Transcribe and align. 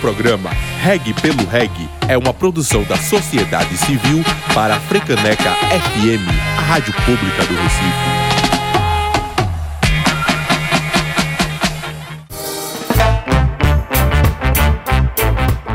programa 0.00 0.50
Reg 0.82 1.12
pelo 1.14 1.46
Reg 1.46 1.70
é 2.08 2.16
uma 2.16 2.32
produção 2.32 2.82
da 2.84 2.96
sociedade 2.96 3.76
civil 3.76 4.24
para 4.52 4.76
a 4.76 4.80
Frecaneca 4.80 5.50
FM, 5.54 6.28
a 6.58 6.60
rádio 6.60 6.92
pública 7.04 7.44
do 7.44 7.54
Recife. 7.62 8.24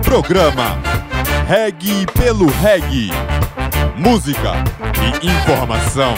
Programa 0.04 0.78
Reg 1.48 2.06
pelo 2.14 2.48
Reg. 2.48 3.12
Música 3.96 4.54
e 5.22 5.28
informação. 5.28 6.14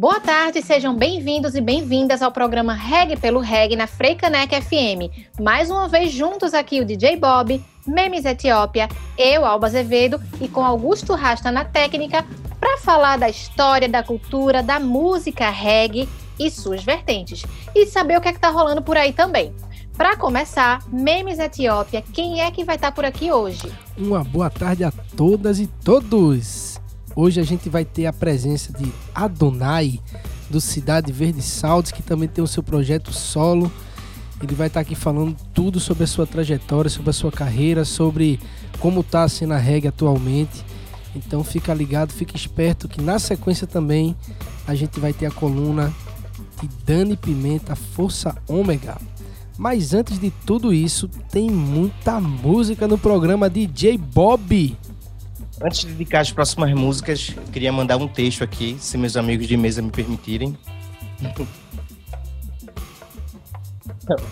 Boa 0.00 0.18
tarde, 0.18 0.62
sejam 0.62 0.96
bem-vindos 0.96 1.54
e 1.54 1.60
bem-vindas 1.60 2.22
ao 2.22 2.32
programa 2.32 2.72
Reg 2.72 3.18
pelo 3.18 3.38
Reg 3.38 3.76
na 3.76 3.86
Freicanec 3.86 4.50
FM. 4.58 5.12
Mais 5.38 5.68
uma 5.70 5.88
vez 5.88 6.10
juntos 6.10 6.54
aqui 6.54 6.80
o 6.80 6.86
DJ 6.86 7.18
Bob, 7.18 7.62
Memes 7.86 8.24
Etiópia, 8.24 8.88
eu, 9.18 9.44
Alba 9.44 9.66
Azevedo 9.66 10.18
e 10.40 10.48
com 10.48 10.64
Augusto 10.64 11.12
Rasta 11.12 11.52
na 11.52 11.66
técnica 11.66 12.24
para 12.58 12.78
falar 12.78 13.18
da 13.18 13.28
história, 13.28 13.90
da 13.90 14.02
cultura, 14.02 14.62
da 14.62 14.80
música 14.80 15.50
reggae 15.50 16.08
e 16.38 16.50
suas 16.50 16.82
vertentes 16.82 17.44
e 17.74 17.84
saber 17.84 18.16
o 18.16 18.22
que 18.22 18.28
é 18.28 18.32
que 18.32 18.40
tá 18.40 18.48
rolando 18.48 18.80
por 18.80 18.96
aí 18.96 19.12
também. 19.12 19.52
Para 19.98 20.16
começar, 20.16 20.82
Memes 20.90 21.38
Etiópia, 21.38 22.02
quem 22.14 22.40
é 22.40 22.50
que 22.50 22.64
vai 22.64 22.76
estar 22.76 22.88
tá 22.88 22.94
por 22.94 23.04
aqui 23.04 23.30
hoje? 23.30 23.70
Uma 23.98 24.24
boa 24.24 24.48
tarde 24.48 24.82
a 24.82 24.90
todas 25.14 25.60
e 25.60 25.66
todos. 25.66 26.79
Hoje 27.14 27.40
a 27.40 27.44
gente 27.44 27.68
vai 27.68 27.84
ter 27.84 28.06
a 28.06 28.12
presença 28.12 28.72
de 28.72 28.92
Adonai, 29.14 30.00
do 30.48 30.60
Cidade 30.60 31.12
Verde 31.12 31.42
Saltos, 31.42 31.92
que 31.92 32.02
também 32.02 32.28
tem 32.28 32.42
o 32.42 32.46
seu 32.46 32.62
projeto 32.62 33.12
solo. 33.12 33.70
Ele 34.42 34.54
vai 34.54 34.68
estar 34.68 34.80
aqui 34.80 34.94
falando 34.94 35.36
tudo 35.52 35.80
sobre 35.80 36.04
a 36.04 36.06
sua 36.06 36.26
trajetória, 36.26 36.90
sobre 36.90 37.10
a 37.10 37.12
sua 37.12 37.32
carreira, 37.32 37.84
sobre 37.84 38.40
como 38.78 39.00
está 39.00 39.24
a 39.24 39.28
cena 39.28 39.58
reggae 39.58 39.88
atualmente. 39.88 40.64
Então 41.14 41.42
fica 41.42 41.74
ligado, 41.74 42.12
fica 42.12 42.36
esperto 42.36 42.88
que 42.88 43.02
na 43.02 43.18
sequência 43.18 43.66
também 43.66 44.16
a 44.66 44.74
gente 44.74 45.00
vai 45.00 45.12
ter 45.12 45.26
a 45.26 45.30
coluna 45.30 45.92
de 46.60 46.68
Dani 46.86 47.16
Pimenta, 47.16 47.74
Força 47.74 48.36
Ômega. 48.48 48.96
Mas 49.58 49.92
antes 49.92 50.18
de 50.18 50.30
tudo 50.30 50.72
isso, 50.72 51.08
tem 51.30 51.50
muita 51.50 52.20
música 52.20 52.88
no 52.88 52.96
programa 52.96 53.50
DJ 53.50 53.98
Bob. 53.98 54.76
Antes 55.62 55.80
de 55.80 55.88
dedicar 55.88 56.20
as 56.20 56.32
próximas 56.32 56.72
músicas, 56.72 57.34
queria 57.52 57.70
mandar 57.70 57.98
um 57.98 58.08
texto 58.08 58.42
aqui, 58.42 58.76
se 58.80 58.96
meus 58.96 59.14
amigos 59.16 59.46
de 59.46 59.58
mesa 59.58 59.82
me 59.82 59.90
permitirem. 59.90 60.56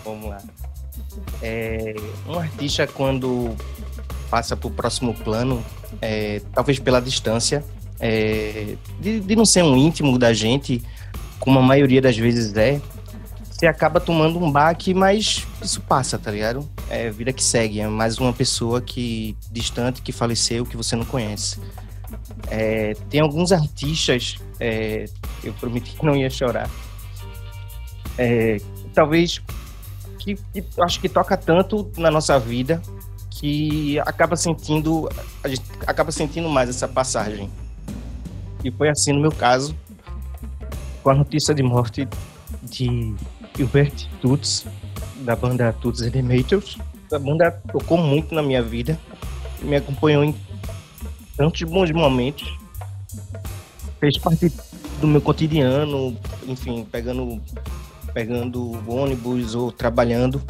Vamos 0.03 0.29
lá. 0.29 0.41
É, 1.41 1.93
um 2.27 2.39
artista, 2.39 2.87
quando 2.87 3.55
passa 4.29 4.57
para 4.57 4.67
o 4.67 4.71
próximo 4.71 5.13
plano, 5.13 5.63
é, 6.01 6.41
talvez 6.53 6.79
pela 6.79 6.99
distância, 6.99 7.63
é, 7.99 8.75
de, 8.99 9.19
de 9.19 9.35
não 9.35 9.45
ser 9.45 9.63
um 9.63 9.77
íntimo 9.77 10.17
da 10.17 10.33
gente, 10.33 10.81
como 11.39 11.59
a 11.59 11.61
maioria 11.61 12.01
das 12.01 12.17
vezes 12.17 12.55
é, 12.55 12.81
você 13.59 13.67
acaba 13.67 13.99
tomando 13.99 14.39
um 14.39 14.49
baque, 14.49 14.93
mas 14.93 15.45
isso 15.61 15.81
passa, 15.81 16.17
tá 16.17 16.31
ligado? 16.31 16.65
É 16.89 17.09
vida 17.09 17.33
que 17.33 17.43
segue, 17.43 17.81
é 17.81 17.87
mais 17.89 18.17
uma 18.17 18.31
pessoa 18.31 18.79
que 18.79 19.35
distante 19.51 20.01
que 20.01 20.13
faleceu 20.13 20.65
que 20.65 20.77
você 20.77 20.95
não 20.95 21.03
conhece. 21.03 21.59
É, 22.49 22.93
tem 23.09 23.19
alguns 23.19 23.51
artistas, 23.51 24.37
é, 24.61 25.03
eu 25.43 25.51
prometi 25.55 25.91
que 25.91 26.05
não 26.05 26.15
ia 26.15 26.29
chorar. 26.29 26.69
É, 28.17 28.61
talvez 28.93 29.41
que, 30.19 30.35
que 30.35 30.63
acho 30.79 31.01
que 31.01 31.09
toca 31.09 31.35
tanto 31.35 31.91
na 31.97 32.09
nossa 32.09 32.39
vida 32.39 32.81
que 33.29 33.99
acaba 33.99 34.37
sentindo 34.37 35.09
a 35.43 35.49
gente 35.49 35.63
acaba 35.85 36.13
sentindo 36.13 36.47
mais 36.47 36.69
essa 36.69 36.87
passagem. 36.87 37.49
E 38.63 38.71
foi 38.71 38.87
assim 38.87 39.11
no 39.11 39.19
meu 39.19 39.33
caso 39.33 39.75
com 41.03 41.09
a 41.09 41.13
notícia 41.13 41.53
de 41.53 41.61
morte 41.61 42.07
de 42.63 43.13
Gilbert 43.59 44.07
Tuts, 44.21 44.65
da 45.17 45.35
banda 45.35 45.73
Tuts 45.73 46.01
Animators. 46.01 46.77
A 47.11 47.19
banda 47.19 47.51
tocou 47.73 47.97
muito 47.97 48.33
na 48.33 48.41
minha 48.41 48.63
vida, 48.63 48.97
me 49.61 49.75
acompanhou 49.75 50.23
em 50.23 50.33
tantos 51.35 51.61
bons 51.63 51.91
momentos, 51.91 52.57
fez 53.99 54.17
parte 54.17 54.49
do 55.01 55.07
meu 55.07 55.19
cotidiano, 55.19 56.15
enfim, 56.47 56.87
pegando, 56.89 57.41
pegando 58.13 58.79
ônibus 58.89 59.55
ou 59.55 59.73
trabalhando. 59.73 60.41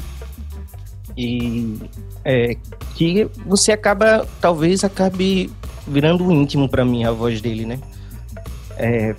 E 1.18 1.80
é, 2.24 2.56
que 2.96 3.28
você 3.44 3.72
acaba, 3.72 4.28
talvez 4.40 4.84
acabe 4.84 5.50
virando 5.88 6.32
íntimo 6.32 6.70
para 6.70 6.86
mim 6.86 7.06
a 7.06 7.12
voz 7.12 7.42
dele, 7.42 7.66
né? 7.66 7.80
É, 8.78 9.16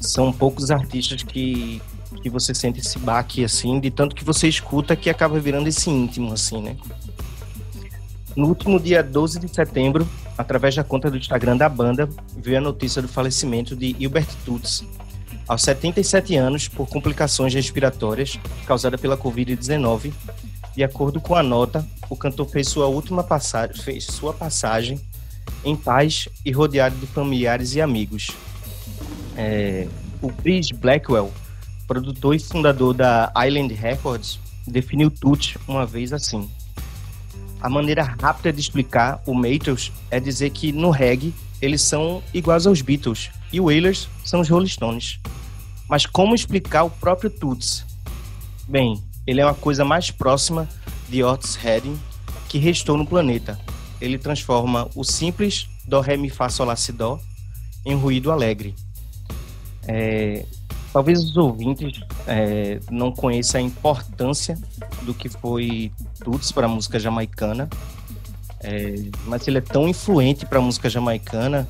são 0.00 0.32
poucos 0.32 0.70
artistas 0.70 1.22
que, 1.22 1.82
que 2.22 2.30
você 2.30 2.54
sente 2.54 2.80
esse 2.80 2.98
baque, 2.98 3.44
assim, 3.44 3.80
de 3.80 3.90
tanto 3.90 4.14
que 4.14 4.24
você 4.24 4.48
escuta 4.48 4.96
que 4.96 5.10
acaba 5.10 5.38
virando 5.38 5.68
esse 5.68 5.90
íntimo, 5.90 6.32
assim, 6.32 6.62
né? 6.62 6.76
No 8.34 8.48
último 8.48 8.78
dia 8.78 9.02
12 9.02 9.40
de 9.40 9.48
setembro, 9.48 10.06
através 10.36 10.74
da 10.74 10.84
conta 10.84 11.10
do 11.10 11.16
Instagram 11.16 11.56
da 11.56 11.68
banda, 11.68 12.08
veio 12.36 12.58
a 12.58 12.60
notícia 12.60 13.00
do 13.00 13.08
falecimento 13.08 13.74
de 13.74 13.96
Hilbert 13.98 14.28
Tuts, 14.44 14.84
aos 15.48 15.62
77 15.62 16.36
anos, 16.36 16.68
por 16.68 16.88
complicações 16.88 17.54
respiratórias 17.54 18.38
causadas 18.66 19.00
pela 19.00 19.16
Covid-19. 19.16 20.12
De 20.74 20.82
acordo 20.82 21.20
com 21.20 21.34
a 21.34 21.42
nota, 21.42 21.86
o 22.10 22.16
cantor 22.16 22.48
fez 22.48 22.68
sua 22.68 22.86
última 22.86 23.22
passagem, 23.22 23.76
fez 23.76 24.04
sua 24.04 24.32
passagem 24.32 25.00
em 25.64 25.76
paz 25.76 26.28
e 26.44 26.50
rodeado 26.50 26.96
de 26.96 27.06
familiares 27.06 27.74
e 27.74 27.80
amigos. 27.80 28.32
É, 29.36 29.86
o 30.20 30.30
Chris 30.32 30.70
Blackwell, 30.72 31.32
produtor 31.86 32.34
e 32.34 32.38
fundador 32.38 32.94
da 32.94 33.32
Island 33.46 33.72
Records, 33.74 34.38
definiu 34.66 35.10
Toots 35.10 35.56
uma 35.68 35.86
vez 35.86 36.12
assim. 36.12 36.48
A 37.60 37.68
maneira 37.68 38.02
rápida 38.02 38.52
de 38.52 38.60
explicar 38.60 39.22
o 39.26 39.34
Matos 39.34 39.92
é 40.10 40.20
dizer 40.20 40.50
que 40.50 40.72
no 40.72 40.90
reggae 40.90 41.34
eles 41.60 41.82
são 41.82 42.22
iguais 42.34 42.66
aos 42.66 42.82
Beatles 42.82 43.30
e 43.52 43.60
o 43.60 43.66
Wailers 43.66 44.08
são 44.24 44.40
os 44.40 44.48
Rolling 44.48 44.68
Stones. 44.68 45.18
Mas 45.88 46.04
como 46.04 46.34
explicar 46.34 46.84
o 46.84 46.90
próprio 46.90 47.30
Toots? 47.30 47.84
Bem, 48.68 49.02
ele 49.26 49.40
é 49.40 49.44
uma 49.44 49.54
coisa 49.54 49.84
mais 49.84 50.10
próxima 50.10 50.68
de 51.08 51.22
Otis 51.22 51.54
Redding 51.54 51.98
que 52.48 52.58
restou 52.58 52.96
no 52.96 53.06
planeta. 53.06 53.58
Ele 54.00 54.18
transforma 54.18 54.88
o 54.94 55.04
simples 55.04 55.68
do 55.84 56.00
ré 56.00 56.16
mi 56.16 56.28
fá 56.28 56.48
sol 56.48 56.66
lá 56.66 56.76
si 56.76 56.92
dó 56.92 57.18
em 57.84 57.94
ruído 57.94 58.30
alegre. 58.30 58.74
É, 59.86 60.44
talvez 60.96 61.22
os 61.22 61.36
ouvintes 61.36 62.00
é, 62.26 62.80
não 62.90 63.12
conheçam 63.12 63.60
a 63.60 63.62
importância 63.62 64.58
do 65.02 65.12
que 65.12 65.28
foi 65.28 65.92
Tuts 66.24 66.50
para 66.50 66.64
a 66.64 66.68
música 66.70 66.98
jamaicana, 66.98 67.68
é, 68.60 68.94
mas 69.26 69.46
ele 69.46 69.58
é 69.58 69.60
tão 69.60 69.86
influente 69.86 70.46
para 70.46 70.58
a 70.58 70.62
música 70.62 70.88
jamaicana 70.88 71.68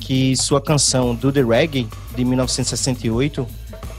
que 0.00 0.34
sua 0.38 0.62
canção 0.62 1.14
Do 1.14 1.30
The 1.30 1.42
Reggae, 1.42 1.86
de 2.16 2.24
1968, 2.24 3.46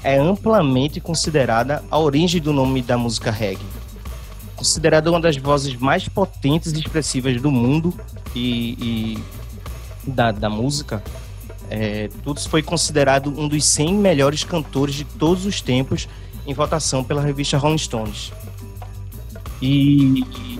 é 0.03 0.17
amplamente 0.17 0.99
considerada 0.99 1.83
a 1.91 1.99
origem 1.99 2.41
do 2.41 2.51
nome 2.51 2.81
da 2.81 2.97
música 2.97 3.29
reggae. 3.29 3.61
Considerada 4.55 5.11
uma 5.11 5.21
das 5.21 5.37
vozes 5.37 5.75
mais 5.75 6.09
potentes 6.09 6.73
e 6.73 6.79
expressivas 6.79 7.39
do 7.39 7.51
mundo 7.51 7.93
e, 8.33 9.15
e 10.07 10.09
da, 10.09 10.31
da 10.31 10.49
música, 10.49 11.03
é, 11.69 12.09
foi 12.49 12.61
considerado 12.61 13.27
um 13.29 13.47
dos 13.47 13.65
100 13.65 13.95
melhores 13.95 14.43
cantores 14.43 14.95
de 14.95 15.03
todos 15.03 15.45
os 15.45 15.61
tempos 15.61 16.07
em 16.45 16.53
votação 16.53 17.03
pela 17.03 17.21
revista 17.21 17.57
Rolling 17.57 17.77
Stones. 17.77 18.31
E, 19.61 20.21
e 20.21 20.59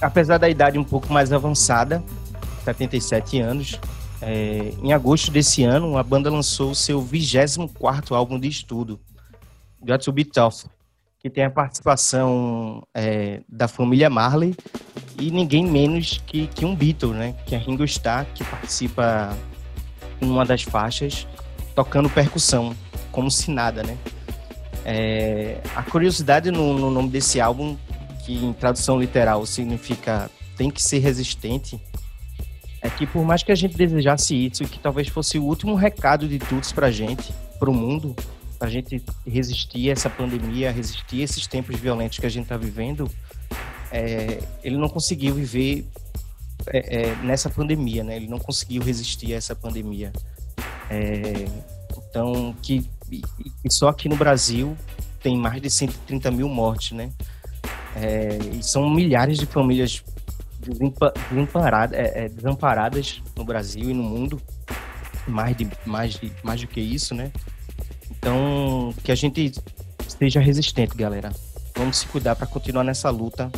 apesar 0.00 0.38
da 0.38 0.48
idade 0.48 0.78
um 0.78 0.84
pouco 0.84 1.12
mais 1.12 1.32
avançada, 1.32 2.02
77 2.64 3.40
anos, 3.40 3.78
é, 4.20 4.72
em 4.82 4.92
agosto 4.92 5.30
desse 5.30 5.64
ano, 5.64 5.96
a 5.96 6.02
banda 6.02 6.30
lançou 6.30 6.74
seu 6.74 7.00
24 7.00 8.14
álbum 8.14 8.38
de 8.38 8.48
estudo, 8.48 8.98
Got 9.80 10.04
to 10.04 10.12
Be 10.12 10.24
Tough, 10.24 10.64
que 11.18 11.30
tem 11.30 11.44
a 11.44 11.50
participação 11.50 12.82
é, 12.94 13.40
da 13.48 13.68
família 13.68 14.10
Marley 14.10 14.54
e 15.18 15.30
ninguém 15.30 15.64
menos 15.66 16.22
que, 16.26 16.46
que 16.48 16.64
um 16.64 16.74
Beatle, 16.74 17.12
né? 17.12 17.34
Que 17.46 17.54
é 17.54 17.58
Ringo 17.58 17.84
Starr, 17.84 18.26
que 18.34 18.44
participa 18.44 19.36
numa 20.24 20.44
das 20.44 20.62
faixas 20.62 21.26
tocando 21.74 22.08
percussão, 22.08 22.74
como 23.10 23.30
se 23.30 23.50
nada, 23.50 23.82
né? 23.82 23.98
É, 24.84 25.60
a 25.74 25.82
curiosidade 25.82 26.50
no, 26.50 26.78
no, 26.78 26.90
nome 26.90 27.08
desse 27.08 27.40
álbum, 27.40 27.76
que 28.24 28.34
em 28.34 28.52
tradução 28.52 29.00
literal 29.00 29.44
significa 29.46 30.30
tem 30.56 30.70
que 30.70 30.82
ser 30.82 30.98
resistente, 30.98 31.80
é 32.80 32.88
que 32.88 33.06
por 33.06 33.24
mais 33.24 33.42
que 33.42 33.50
a 33.50 33.54
gente 33.54 33.76
desejasse 33.76 34.34
isso, 34.34 34.64
que 34.64 34.78
talvez 34.78 35.08
fosse 35.08 35.38
o 35.38 35.44
último 35.44 35.74
recado 35.74 36.28
de 36.28 36.38
Tuts 36.38 36.70
pra 36.70 36.90
gente, 36.90 37.32
pro 37.58 37.72
mundo, 37.72 38.14
para 38.58 38.68
a 38.68 38.70
gente 38.70 39.02
resistir 39.26 39.88
a 39.88 39.92
essa 39.92 40.10
pandemia, 40.10 40.70
resistir 40.70 41.22
a 41.22 41.24
esses 41.24 41.46
tempos 41.46 41.76
violentos 41.80 42.18
que 42.18 42.26
a 42.26 42.28
gente 42.28 42.44
está 42.44 42.56
vivendo, 42.56 43.10
é, 43.90 44.38
ele 44.62 44.76
não 44.76 44.88
conseguiu 44.88 45.34
viver 45.34 45.86
é, 46.68 47.08
é, 47.08 47.16
nessa 47.16 47.50
pandemia, 47.50 48.02
né? 48.02 48.16
Ele 48.16 48.28
não 48.28 48.38
conseguiu 48.38 48.82
resistir 48.82 49.32
a 49.32 49.36
essa 49.36 49.54
pandemia. 49.54 50.12
É, 50.90 51.46
então, 52.08 52.54
que 52.62 52.88
e 53.64 53.72
só 53.72 53.88
aqui 53.88 54.08
no 54.08 54.16
Brasil 54.16 54.76
tem 55.22 55.36
mais 55.36 55.60
de 55.60 55.70
130 55.70 56.30
mil 56.30 56.48
mortes, 56.48 56.92
né? 56.92 57.10
É, 57.96 58.38
e 58.58 58.62
são 58.62 58.88
milhares 58.90 59.38
de 59.38 59.46
famílias 59.46 60.02
desamparadas, 61.30 61.98
é, 61.98 62.28
desamparadas 62.28 63.22
no 63.36 63.44
Brasil 63.44 63.90
e 63.90 63.94
no 63.94 64.02
mundo, 64.02 64.40
mais 65.26 65.56
de 65.56 65.68
mais 65.84 66.14
de 66.14 66.32
mais 66.42 66.60
do 66.60 66.66
que 66.66 66.80
isso, 66.80 67.14
né? 67.14 67.30
Então, 68.10 68.94
que 69.02 69.12
a 69.12 69.14
gente 69.14 69.52
esteja 70.06 70.40
resistente, 70.40 70.96
galera. 70.96 71.32
Vamos 71.76 71.98
se 71.98 72.06
cuidar 72.06 72.36
para 72.36 72.46
continuar 72.46 72.84
nessa 72.84 73.10
luta 73.10 73.50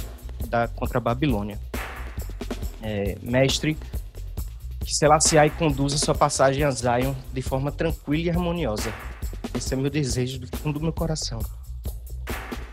da, 0.49 0.69
contra 0.69 0.99
a 0.99 1.01
Babilônia. 1.01 1.61
É, 2.89 3.19
mestre, 3.21 3.77
que 4.79 4.95
Selassie 4.95 5.51
conduza 5.59 5.99
sua 5.99 6.15
passagem 6.15 6.63
a 6.63 6.71
Zion 6.71 7.15
de 7.33 7.43
forma 7.43 7.73
tranquila 7.73 8.29
e 8.29 8.31
harmoniosa. 8.31 8.95
Esse 9.53 9.75
é 9.75 9.77
meu 9.77 9.91
desejo 9.91 10.39
do 10.39 10.57
fundo 10.57 10.79
do 10.79 10.85
meu 10.85 10.93
coração. 10.93 11.41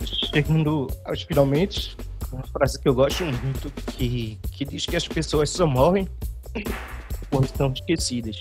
Chegando 0.05 0.87
aos 1.03 1.23
finalmente, 1.23 1.97
uma 2.31 2.45
frase 2.45 2.79
que 2.79 2.87
eu 2.87 2.93
gosto 2.93 3.25
muito, 3.25 3.71
que, 3.93 4.37
que 4.51 4.65
diz 4.65 4.85
que 4.85 4.95
as 4.95 5.07
pessoas 5.07 5.49
só 5.49 5.65
morrem 5.65 6.07
quando 7.31 7.45
estão 7.45 7.73
esquecidas. 7.73 8.39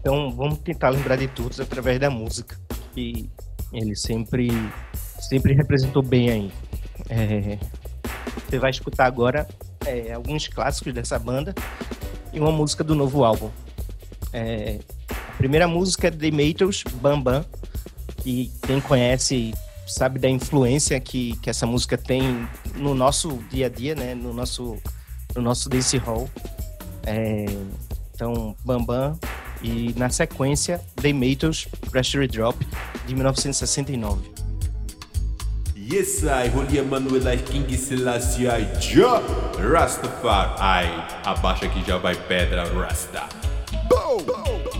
Então 0.00 0.34
vamos 0.34 0.60
tentar 0.60 0.88
lembrar 0.88 1.16
de 1.16 1.28
todos 1.28 1.60
através 1.60 2.00
da 2.00 2.08
música, 2.08 2.58
que 2.94 3.28
ele 3.74 3.94
sempre, 3.94 4.48
sempre 5.20 5.52
representou 5.52 6.02
bem 6.02 6.30
aí. 6.30 6.52
É, 7.10 7.58
você 8.48 8.58
vai 8.58 8.70
escutar 8.70 9.04
agora 9.04 9.46
é, 9.86 10.12
alguns 10.12 10.48
clássicos 10.48 10.92
dessa 10.92 11.18
banda 11.18 11.54
e 12.32 12.40
uma 12.40 12.52
música 12.52 12.82
do 12.84 12.94
novo 12.94 13.24
álbum. 13.24 13.50
É, 14.32 14.78
a 15.10 15.36
primeira 15.36 15.66
música 15.66 16.08
é 16.08 16.10
The 16.10 16.30
Beatles, 16.30 16.84
Bam 17.00 17.20
Bam, 17.20 17.44
que 18.18 18.52
quem 18.66 18.80
conhece 18.80 19.54
sabe 19.86 20.18
da 20.18 20.28
influência 20.28 21.00
que, 21.00 21.36
que 21.38 21.48
essa 21.48 21.66
música 21.66 21.96
tem 21.96 22.46
no 22.76 22.94
nosso 22.94 23.38
dia 23.50 23.66
a 23.66 23.68
dia, 23.68 23.94
né? 23.94 24.14
No 24.14 24.32
nosso, 24.34 24.76
no 25.34 25.42
nosso 25.42 25.68
dance 25.68 25.96
hall. 25.96 26.28
É, 27.06 27.46
então, 28.14 28.54
Bam 28.64 28.84
Bam 28.84 29.18
e 29.62 29.94
na 29.96 30.10
sequência 30.10 30.80
The 30.96 31.12
Beatles, 31.12 31.66
Pressure 31.90 32.26
Drop, 32.26 32.58
de 33.06 33.14
1969. 33.14 34.47
Yes, 35.90 36.22
I, 36.22 36.48
Holy 36.48 36.76
Emmanuel, 36.76 37.26
I, 37.26 37.38
King 37.38 37.66
Selassie, 37.74 38.46
I, 38.46 38.78
Jah, 38.78 39.22
Rastafari, 39.56 40.86
abaixa 41.24 41.66
que 41.66 41.82
já 41.82 41.96
vai 41.96 42.14
pedra, 42.14 42.64
Rasta. 42.64 43.26
Boom! 43.88 44.18
Yeah, 44.18 44.77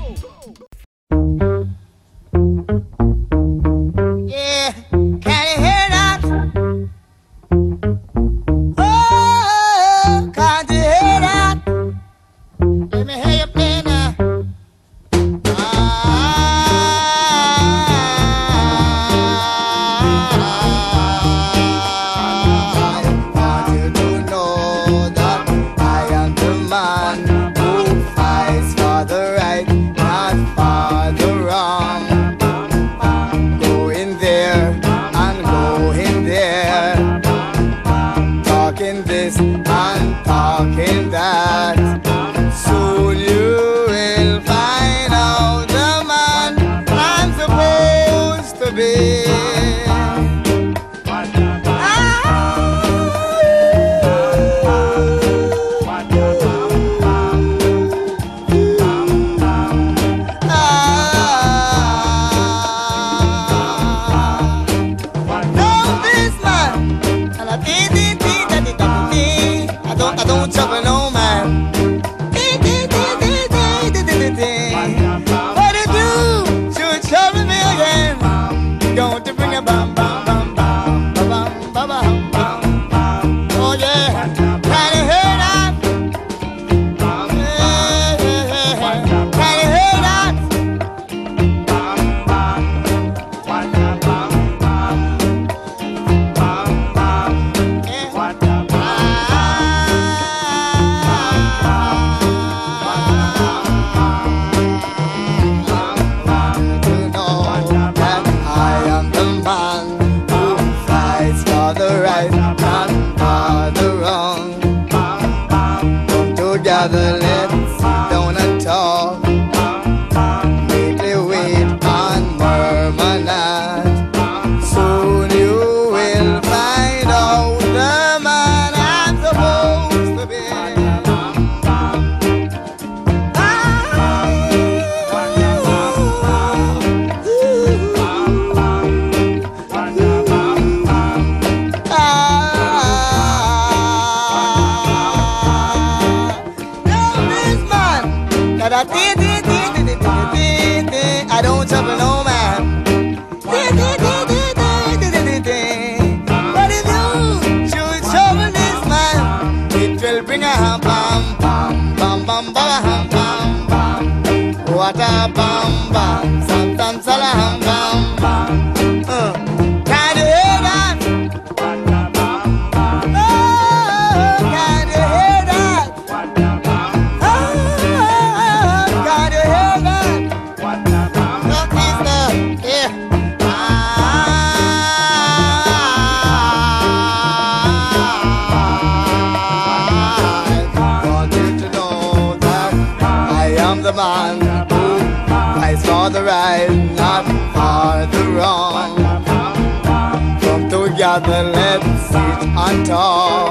I 202.60 202.82
talk. 202.82 203.47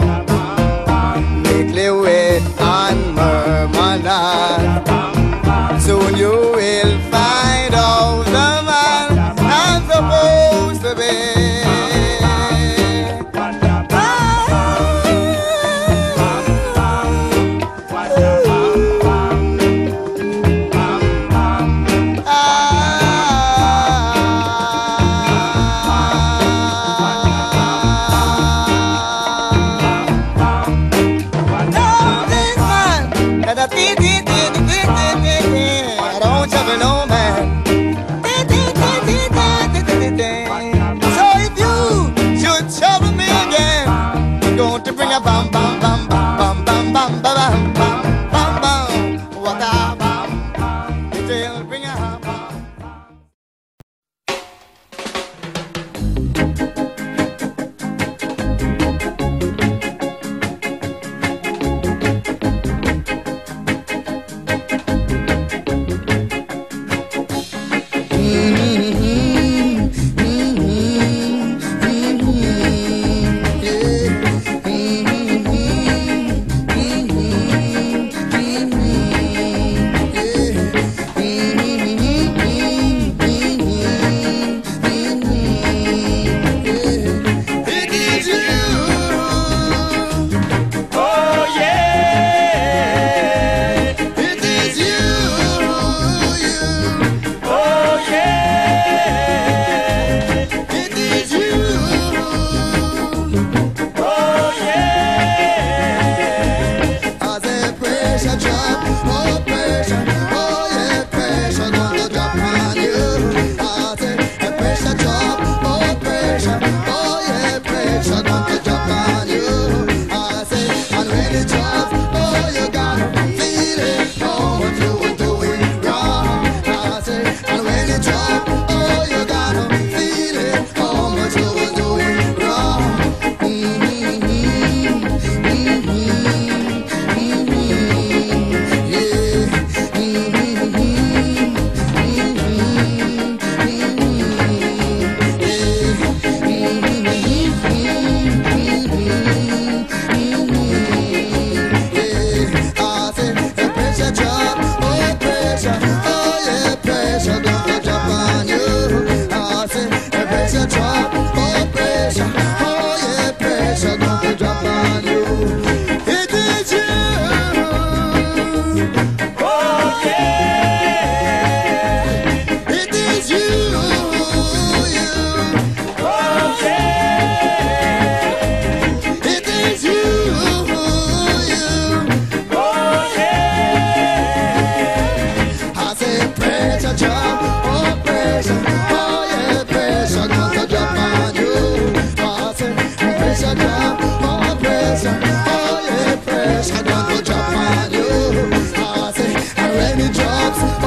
lots 200.64 200.87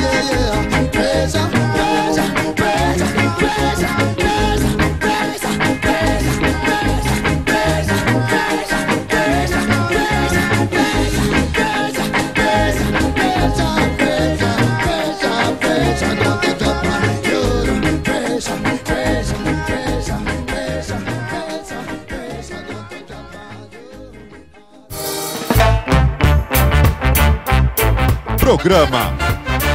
programa 28.61 29.17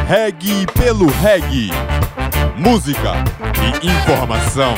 Reg 0.07 0.65
pelo 0.79 1.07
Reg. 1.07 1.71
Música 2.57 3.15
e 3.61 3.85
informação. 3.85 4.75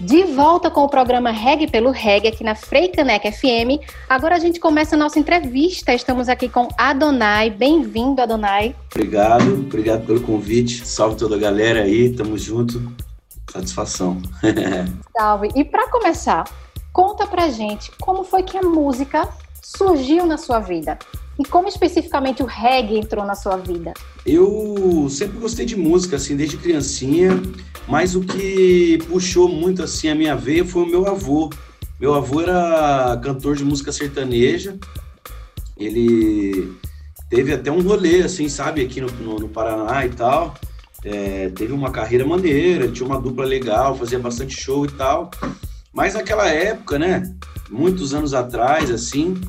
De 0.00 0.24
volta 0.24 0.70
com 0.70 0.80
o 0.84 0.88
programa 0.88 1.30
Reg 1.30 1.66
pelo 1.70 1.90
Reg 1.90 2.26
aqui 2.26 2.42
na 2.42 2.54
Freicanec 2.54 3.30
FM. 3.30 3.84
Agora 4.08 4.36
a 4.36 4.38
gente 4.38 4.58
começa 4.58 4.96
a 4.96 4.98
nossa 4.98 5.18
entrevista. 5.18 5.92
Estamos 5.92 6.30
aqui 6.30 6.48
com 6.48 6.66
Adonai. 6.78 7.50
Bem-vindo, 7.50 8.22
Adonai. 8.22 8.74
Obrigado, 8.94 9.52
obrigado 9.52 10.06
pelo 10.06 10.22
convite. 10.22 10.86
Salve 10.86 11.16
toda 11.16 11.36
a 11.36 11.38
galera 11.38 11.82
aí, 11.82 12.14
tamo 12.14 12.38
junto. 12.38 12.90
Satisfação. 13.52 14.22
Salve. 15.14 15.50
E 15.54 15.62
para 15.64 15.90
começar, 15.90 16.44
conta 16.94 17.26
pra 17.26 17.50
gente 17.50 17.90
como 18.00 18.22
foi 18.22 18.44
que 18.44 18.56
a 18.56 18.62
música 18.62 19.28
surgiu 19.60 20.24
na 20.24 20.38
sua 20.38 20.60
vida 20.60 20.96
e 21.36 21.44
como 21.44 21.66
especificamente 21.66 22.40
o 22.40 22.46
reggae 22.46 22.96
entrou 22.96 23.26
na 23.26 23.34
sua 23.34 23.56
vida. 23.56 23.92
Eu 24.24 25.08
sempre 25.10 25.38
gostei 25.38 25.66
de 25.66 25.76
música, 25.76 26.14
assim, 26.14 26.36
desde 26.36 26.56
criancinha, 26.56 27.30
mas 27.88 28.14
o 28.14 28.20
que 28.20 28.98
puxou 29.08 29.48
muito, 29.48 29.82
assim, 29.82 30.08
a 30.08 30.14
minha 30.14 30.36
veia 30.36 30.64
foi 30.64 30.84
o 30.84 30.86
meu 30.86 31.08
avô. 31.08 31.50
Meu 32.00 32.14
avô 32.14 32.40
era 32.40 33.20
cantor 33.22 33.56
de 33.56 33.64
música 33.64 33.90
sertaneja, 33.90 34.78
ele 35.76 36.72
teve 37.28 37.52
até 37.52 37.72
um 37.72 37.82
rolê, 37.82 38.22
assim, 38.22 38.48
sabe, 38.48 38.82
aqui 38.82 39.00
no, 39.00 39.08
no, 39.10 39.40
no 39.40 39.48
Paraná 39.48 40.06
e 40.06 40.10
tal, 40.10 40.54
é, 41.04 41.48
teve 41.50 41.72
uma 41.72 41.90
carreira 41.90 42.24
maneira, 42.24 42.88
tinha 42.88 43.06
uma 43.06 43.20
dupla 43.20 43.44
legal, 43.44 43.96
fazia 43.96 44.18
bastante 44.18 44.54
show 44.54 44.84
e 44.84 44.92
tal, 44.92 45.30
mas 45.94 46.14
naquela 46.14 46.48
época, 46.48 46.98
né, 46.98 47.22
muitos 47.70 48.12
anos 48.12 48.34
atrás, 48.34 48.90
assim, 48.90 49.40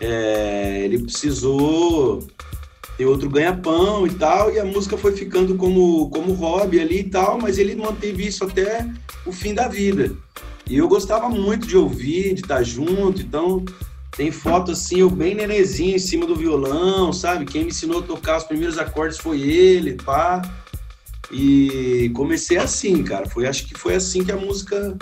é, 0.00 0.82
ele 0.84 1.00
precisou 1.00 2.26
ter 2.96 3.06
outro 3.06 3.28
ganha-pão 3.28 4.06
e 4.06 4.10
tal, 4.10 4.52
e 4.52 4.58
a 4.58 4.64
música 4.64 4.96
foi 4.96 5.12
ficando 5.12 5.56
como, 5.56 6.08
como 6.10 6.32
hobby 6.32 6.80
ali 6.80 7.00
e 7.00 7.10
tal, 7.10 7.38
mas 7.38 7.58
ele 7.58 7.74
manteve 7.74 8.26
isso 8.26 8.44
até 8.44 8.86
o 9.26 9.32
fim 9.32 9.52
da 9.52 9.68
vida. 9.68 10.14
E 10.68 10.76
eu 10.76 10.86
gostava 10.86 11.28
muito 11.28 11.66
de 11.66 11.76
ouvir, 11.76 12.34
de 12.34 12.42
estar 12.42 12.62
junto, 12.62 13.20
então 13.22 13.64
tem 14.16 14.30
foto 14.30 14.72
assim, 14.72 15.00
eu 15.00 15.10
bem 15.10 15.34
nenezinho 15.34 15.96
em 15.96 15.98
cima 15.98 16.26
do 16.26 16.36
violão, 16.36 17.12
sabe? 17.12 17.44
Quem 17.44 17.64
me 17.64 17.70
ensinou 17.70 18.00
a 18.00 18.02
tocar 18.02 18.36
os 18.36 18.44
primeiros 18.44 18.78
acordes 18.78 19.18
foi 19.18 19.40
ele, 19.40 19.94
pá. 19.94 20.42
E 21.32 22.10
comecei 22.14 22.58
assim, 22.58 23.02
cara. 23.02 23.28
Foi, 23.28 23.46
acho 23.46 23.66
que 23.66 23.78
foi 23.78 23.94
assim 23.94 24.24
que 24.24 24.32
a 24.32 24.36
música 24.36 24.96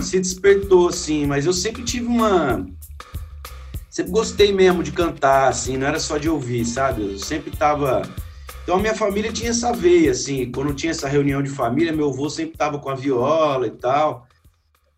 se 0.00 0.18
despertou, 0.18 0.88
assim. 0.88 1.26
Mas 1.26 1.46
eu 1.46 1.52
sempre 1.52 1.82
tive 1.82 2.06
uma. 2.06 2.66
Sempre 3.90 4.12
gostei 4.12 4.52
mesmo 4.52 4.82
de 4.82 4.90
cantar, 4.90 5.48
assim, 5.48 5.76
não 5.76 5.86
era 5.86 6.00
só 6.00 6.16
de 6.16 6.28
ouvir, 6.28 6.64
sabe? 6.64 7.02
Eu 7.02 7.18
sempre 7.18 7.50
tava. 7.50 8.02
Então 8.62 8.76
a 8.76 8.80
minha 8.80 8.94
família 8.94 9.32
tinha 9.32 9.50
essa 9.50 9.72
veia, 9.72 10.12
assim. 10.12 10.50
Quando 10.50 10.72
tinha 10.72 10.92
essa 10.92 11.08
reunião 11.08 11.42
de 11.42 11.50
família, 11.50 11.92
meu 11.92 12.08
avô 12.08 12.30
sempre 12.30 12.56
tava 12.56 12.78
com 12.78 12.88
a 12.88 12.94
viola 12.94 13.66
e 13.66 13.72
tal. 13.72 14.26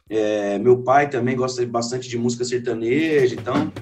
É, 0.08 0.58
meu 0.58 0.82
pai 0.82 1.08
também 1.08 1.34
gosta 1.34 1.64
bastante 1.66 2.08
de 2.08 2.18
música 2.18 2.44
sertaneja, 2.44 3.34
então 3.34 3.72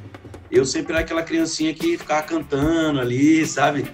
eu 0.50 0.64
sempre 0.64 0.92
era 0.92 1.00
aquela 1.00 1.22
criancinha 1.22 1.74
que 1.74 1.98
ficava 1.98 2.22
cantando 2.22 3.00
ali, 3.00 3.44
sabe? 3.44 3.84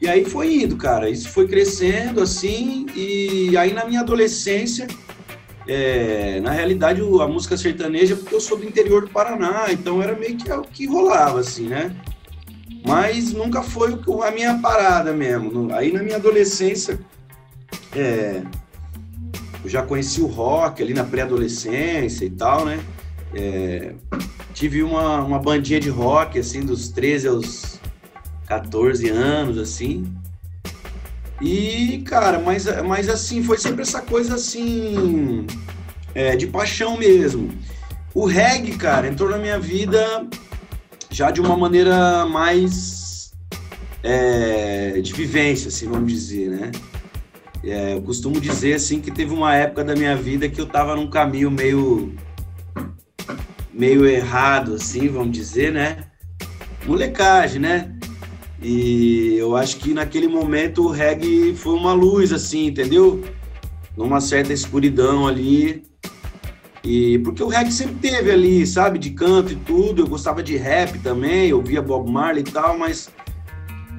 E 0.00 0.08
aí 0.08 0.24
foi 0.24 0.62
indo, 0.62 0.76
cara. 0.76 1.10
Isso 1.10 1.28
foi 1.28 1.46
crescendo 1.46 2.22
assim, 2.22 2.86
e 2.96 3.54
aí 3.56 3.74
na 3.74 3.84
minha 3.84 4.00
adolescência, 4.00 4.86
é, 5.66 6.40
na 6.40 6.50
realidade, 6.50 7.00
a 7.00 7.26
música 7.26 7.56
sertaneja, 7.56 8.16
porque 8.16 8.34
eu 8.34 8.40
sou 8.40 8.58
do 8.58 8.64
interior 8.64 9.02
do 9.02 9.10
Paraná, 9.10 9.66
então 9.70 10.02
era 10.02 10.16
meio 10.16 10.36
que 10.36 10.50
o 10.50 10.62
que 10.62 10.86
rolava, 10.86 11.40
assim, 11.40 11.68
né? 11.68 11.94
Mas 12.86 13.32
nunca 13.32 13.62
foi 13.62 13.98
a 14.26 14.30
minha 14.30 14.58
parada 14.58 15.12
mesmo. 15.12 15.72
Aí 15.74 15.92
na 15.92 16.02
minha 16.02 16.16
adolescência, 16.16 16.98
é, 17.94 18.42
eu 19.62 19.68
já 19.68 19.82
conheci 19.82 20.20
o 20.20 20.26
rock 20.26 20.82
ali 20.82 20.94
na 20.94 21.04
pré-adolescência 21.04 22.24
e 22.24 22.30
tal, 22.30 22.64
né? 22.64 22.80
É, 23.34 23.92
tive 24.54 24.82
uma, 24.82 25.22
uma 25.22 25.38
bandinha 25.38 25.78
de 25.78 25.90
rock, 25.90 26.38
assim, 26.38 26.60
dos 26.60 26.88
13 26.88 27.28
aos 27.28 27.80
14 28.46 29.08
anos, 29.10 29.58
assim. 29.58 30.04
E, 31.40 32.02
cara, 32.06 32.38
mas, 32.38 32.66
mas 32.84 33.08
assim, 33.08 33.42
foi 33.42 33.56
sempre 33.58 33.82
essa 33.82 34.02
coisa 34.02 34.34
assim, 34.34 35.46
é, 36.14 36.36
de 36.36 36.46
paixão 36.46 36.98
mesmo. 36.98 37.50
O 38.14 38.26
reggae, 38.26 38.76
cara, 38.76 39.08
entrou 39.08 39.30
na 39.30 39.38
minha 39.38 39.58
vida 39.58 40.26
já 41.10 41.30
de 41.30 41.40
uma 41.40 41.56
maneira 41.56 42.26
mais 42.26 43.32
é, 44.02 45.00
de 45.00 45.12
vivência, 45.12 45.68
assim, 45.68 45.88
vamos 45.88 46.12
dizer, 46.12 46.50
né? 46.50 46.70
É, 47.62 47.94
eu 47.94 48.02
costumo 48.02 48.40
dizer, 48.40 48.74
assim, 48.74 49.00
que 49.00 49.10
teve 49.10 49.32
uma 49.32 49.54
época 49.54 49.84
da 49.84 49.94
minha 49.94 50.16
vida 50.16 50.48
que 50.48 50.60
eu 50.60 50.66
tava 50.66 50.96
num 50.96 51.08
caminho 51.08 51.50
meio 51.50 52.14
meio 53.72 54.06
errado, 54.06 54.74
assim, 54.74 55.08
vamos 55.08 55.32
dizer, 55.32 55.72
né? 55.72 56.04
Molecagem, 56.86 57.60
né? 57.60 57.94
E 58.62 59.36
eu 59.38 59.56
acho 59.56 59.78
que 59.78 59.94
naquele 59.94 60.28
momento 60.28 60.84
o 60.84 60.90
reggae 60.90 61.54
foi 61.56 61.74
uma 61.74 61.92
luz, 61.92 62.32
assim, 62.32 62.66
entendeu? 62.66 63.22
Numa 63.96 64.20
certa 64.20 64.52
escuridão 64.52 65.26
ali. 65.26 65.82
E 66.84 67.18
porque 67.20 67.42
o 67.42 67.48
reggae 67.48 67.72
sempre 67.72 67.96
teve 67.96 68.30
ali, 68.30 68.66
sabe, 68.66 68.98
de 68.98 69.10
canto 69.10 69.52
e 69.52 69.56
tudo. 69.56 70.02
Eu 70.02 70.06
gostava 70.06 70.42
de 70.42 70.56
rap 70.56 70.98
também, 70.98 71.48
eu 71.48 71.62
via 71.62 71.80
Bob 71.80 72.10
Marley 72.10 72.44
e 72.46 72.50
tal, 72.50 72.78
mas 72.78 73.10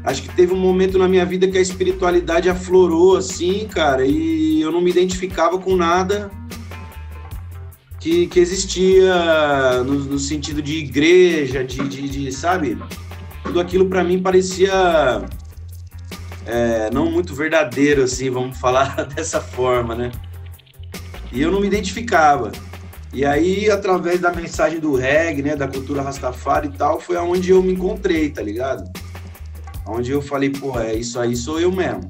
acho 0.03 0.21
que 0.23 0.35
teve 0.35 0.53
um 0.53 0.59
momento 0.59 0.97
na 0.97 1.07
minha 1.07 1.25
vida 1.25 1.47
que 1.47 1.57
a 1.57 1.61
espiritualidade 1.61 2.49
aflorou, 2.49 3.17
assim, 3.17 3.67
cara, 3.67 4.05
e 4.05 4.61
eu 4.61 4.71
não 4.71 4.81
me 4.81 4.89
identificava 4.89 5.57
com 5.57 5.75
nada 5.75 6.31
que, 8.01 8.25
que 8.27 8.39
existia 8.39 9.83
no, 9.85 9.93
no 9.93 10.19
sentido 10.19 10.61
de 10.61 10.77
igreja, 10.77 11.63
de, 11.63 11.87
de, 11.87 12.09
de 12.09 12.31
sabe? 12.31 12.77
Tudo 13.51 13.59
aquilo 13.59 13.89
para 13.89 14.01
mim 14.01 14.21
parecia 14.21 14.71
é, 16.45 16.89
não 16.89 17.11
muito 17.11 17.35
verdadeiro, 17.35 18.01
assim, 18.01 18.29
vamos 18.29 18.57
falar 18.57 19.03
dessa 19.13 19.41
forma, 19.41 19.93
né? 19.93 20.09
E 21.33 21.41
eu 21.41 21.51
não 21.51 21.59
me 21.59 21.67
identificava. 21.67 22.53
E 23.13 23.25
aí, 23.25 23.69
através 23.69 24.21
da 24.21 24.31
mensagem 24.31 24.79
do 24.79 24.95
reggae, 24.95 25.41
né, 25.41 25.53
da 25.57 25.67
cultura 25.67 26.01
Rastafari 26.01 26.69
e 26.69 26.71
tal, 26.71 27.01
foi 27.01 27.17
aonde 27.17 27.51
eu 27.51 27.61
me 27.61 27.73
encontrei, 27.73 28.29
tá 28.29 28.41
ligado? 28.41 28.89
Onde 29.85 30.11
eu 30.11 30.21
falei, 30.21 30.49
pô, 30.49 30.79
é 30.79 30.95
isso 30.95 31.19
aí 31.19 31.35
sou 31.35 31.59
eu 31.59 31.73
mesmo. 31.73 32.09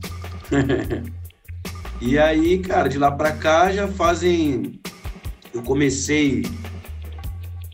e 2.00 2.20
aí, 2.20 2.60
cara, 2.60 2.88
de 2.88 3.00
lá 3.00 3.10
pra 3.12 3.32
cá 3.32 3.72
já 3.72 3.88
fazem. 3.88 4.80
Eu 5.52 5.64
comecei 5.64 6.44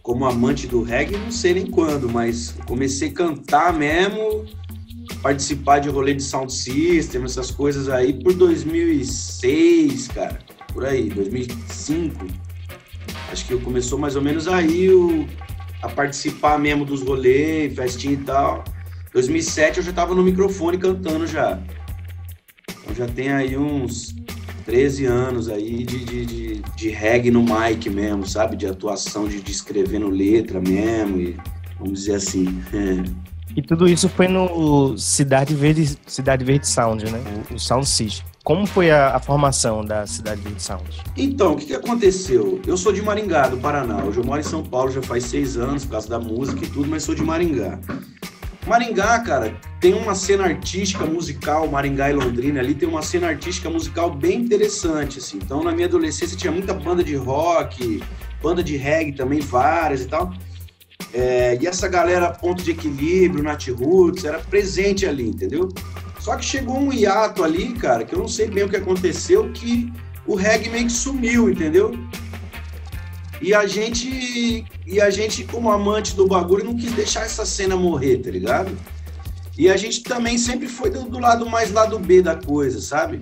como 0.07 0.23
amante 0.23 0.67
do 0.67 0.83
reggae, 0.83 1.17
não 1.17 1.29
sei 1.29 1.55
nem 1.55 1.65
quando, 1.65 2.07
mas 2.07 2.55
comecei 2.65 3.09
a 3.09 3.11
cantar 3.11 3.73
mesmo, 3.73 4.45
participar 5.21 5.79
de 5.79 5.89
rolê 5.89 6.13
de 6.13 6.23
sound 6.23 6.51
system, 6.53 7.25
essas 7.25 7.51
coisas 7.51 7.89
aí 7.89 8.13
por 8.13 8.33
2006, 8.33 10.07
cara, 10.07 10.39
por 10.71 10.85
aí, 10.85 11.09
2005. 11.09 12.25
Acho 13.29 13.45
que 13.47 13.57
começou 13.57 13.99
mais 13.99 14.15
ou 14.15 14.21
menos 14.21 14.47
aí 14.47 14.89
o, 14.89 15.27
a 15.81 15.89
participar 15.89 16.57
mesmo 16.57 16.85
dos 16.85 17.01
rolês, 17.01 17.75
festinha 17.75 18.13
e 18.13 18.23
tal. 18.23 18.63
2007 19.11 19.79
eu 19.79 19.83
já 19.83 19.91
tava 19.91 20.15
no 20.15 20.23
microfone 20.23 20.77
cantando 20.77 21.27
já. 21.27 21.59
Então 22.81 22.95
já 22.95 23.07
tem 23.07 23.29
aí 23.29 23.57
uns 23.57 24.15
13 24.67 25.05
anos 25.05 25.47
aí 25.47 25.85
de, 25.85 26.03
de, 26.03 26.25
de, 26.25 26.61
de 26.75 26.89
reggae 26.89 27.31
no 27.31 27.41
mic 27.41 27.89
mesmo, 27.89 28.27
sabe? 28.27 28.57
De 28.57 28.67
atuação, 28.67 29.25
de, 29.25 29.39
de 29.39 29.49
escrevendo 29.49 30.09
letra 30.09 30.59
mesmo, 30.59 31.21
e 31.21 31.37
vamos 31.79 31.99
dizer 31.99 32.15
assim. 32.15 32.61
E 33.55 33.61
tudo 33.61 33.87
isso 33.87 34.09
foi 34.09 34.27
no 34.27 34.97
Cidade 34.97 35.55
Verde, 35.55 35.97
Cidade 36.05 36.43
Verde 36.43 36.67
Sound, 36.67 37.05
né? 37.09 37.23
O, 37.49 37.55
o 37.55 37.59
Sound 37.59 37.87
System. 37.87 38.25
Como 38.43 38.65
foi 38.65 38.91
a, 38.91 39.15
a, 39.15 39.19
formação 39.19 39.85
da 39.85 40.05
Cidade 40.05 40.41
Verde 40.41 40.61
Sound? 40.61 40.83
Então, 41.15 41.53
o 41.53 41.55
que, 41.55 41.67
que 41.67 41.73
aconteceu? 41.73 42.59
Eu 42.67 42.75
sou 42.75 42.91
de 42.91 43.01
Maringá, 43.01 43.47
do 43.47 43.57
Paraná. 43.57 44.03
Hoje 44.03 44.19
eu 44.19 44.23
moro 44.25 44.41
em 44.41 44.43
São 44.43 44.63
Paulo 44.63 44.91
já 44.91 45.01
faz 45.01 45.23
seis 45.23 45.55
anos, 45.55 45.85
por 45.85 45.91
causa 45.91 46.09
da 46.09 46.19
música 46.19 46.65
e 46.65 46.69
tudo, 46.69 46.89
mas 46.89 47.03
sou 47.03 47.15
de 47.15 47.23
Maringá. 47.23 47.79
Maringá, 48.67 49.17
cara, 49.19 49.55
tem 49.79 49.93
uma 49.93 50.13
cena 50.13 50.43
artística 50.43 51.05
musical, 51.05 51.67
Maringá 51.69 52.09
e 52.09 52.13
Londrina 52.13 52.59
ali 52.59 52.75
tem 52.75 52.87
uma 52.87 53.01
cena 53.01 53.27
artística 53.27 53.69
musical 53.69 54.11
bem 54.11 54.41
interessante, 54.41 55.19
assim. 55.19 55.37
Então, 55.37 55.63
na 55.63 55.71
minha 55.71 55.87
adolescência 55.87 56.35
tinha 56.35 56.51
muita 56.51 56.73
banda 56.73 57.01
de 57.01 57.15
rock, 57.15 58.03
banda 58.43 58.61
de 58.61 58.75
reggae 58.75 59.13
também, 59.13 59.39
várias 59.39 60.01
e 60.01 60.07
tal. 60.07 60.33
É, 61.13 61.57
e 61.61 61.65
essa 61.65 61.87
galera 61.87 62.29
ponto 62.29 62.61
de 62.61 62.71
equilíbrio, 62.71 63.41
Nat 63.41 63.69
Roots, 63.69 64.25
era 64.25 64.39
presente 64.39 65.05
ali, 65.05 65.29
entendeu? 65.29 65.69
Só 66.19 66.35
que 66.35 66.43
chegou 66.43 66.77
um 66.77 66.91
hiato 66.91 67.45
ali, 67.45 67.71
cara, 67.73 68.03
que 68.03 68.13
eu 68.13 68.19
não 68.19 68.27
sei 68.27 68.47
bem 68.47 68.65
o 68.65 68.69
que 68.69 68.75
aconteceu, 68.75 69.49
que 69.53 69.91
o 70.25 70.35
reggae 70.35 70.69
meio 70.69 70.87
que 70.87 70.91
sumiu, 70.91 71.49
entendeu? 71.49 71.97
E 73.41 73.53
a 73.53 73.67
gente, 73.67 74.65
e 74.85 75.01
a 75.01 75.09
gente 75.09 75.43
como 75.43 75.71
amante 75.71 76.15
do 76.15 76.27
bagulho, 76.27 76.65
não 76.65 76.75
quis 76.75 76.91
deixar 76.91 77.25
essa 77.25 77.45
cena 77.45 77.75
morrer, 77.75 78.17
tá 78.17 78.31
ligado? 78.31 78.75
E 79.57 79.69
a 79.69 79.77
gente 79.77 80.03
também 80.03 80.37
sempre 80.37 80.67
foi 80.67 80.89
do, 80.89 81.03
do 81.03 81.19
lado 81.19 81.49
mais 81.49 81.71
lado 81.71 81.97
B 81.97 82.21
da 82.21 82.35
coisa, 82.35 82.79
sabe? 82.79 83.19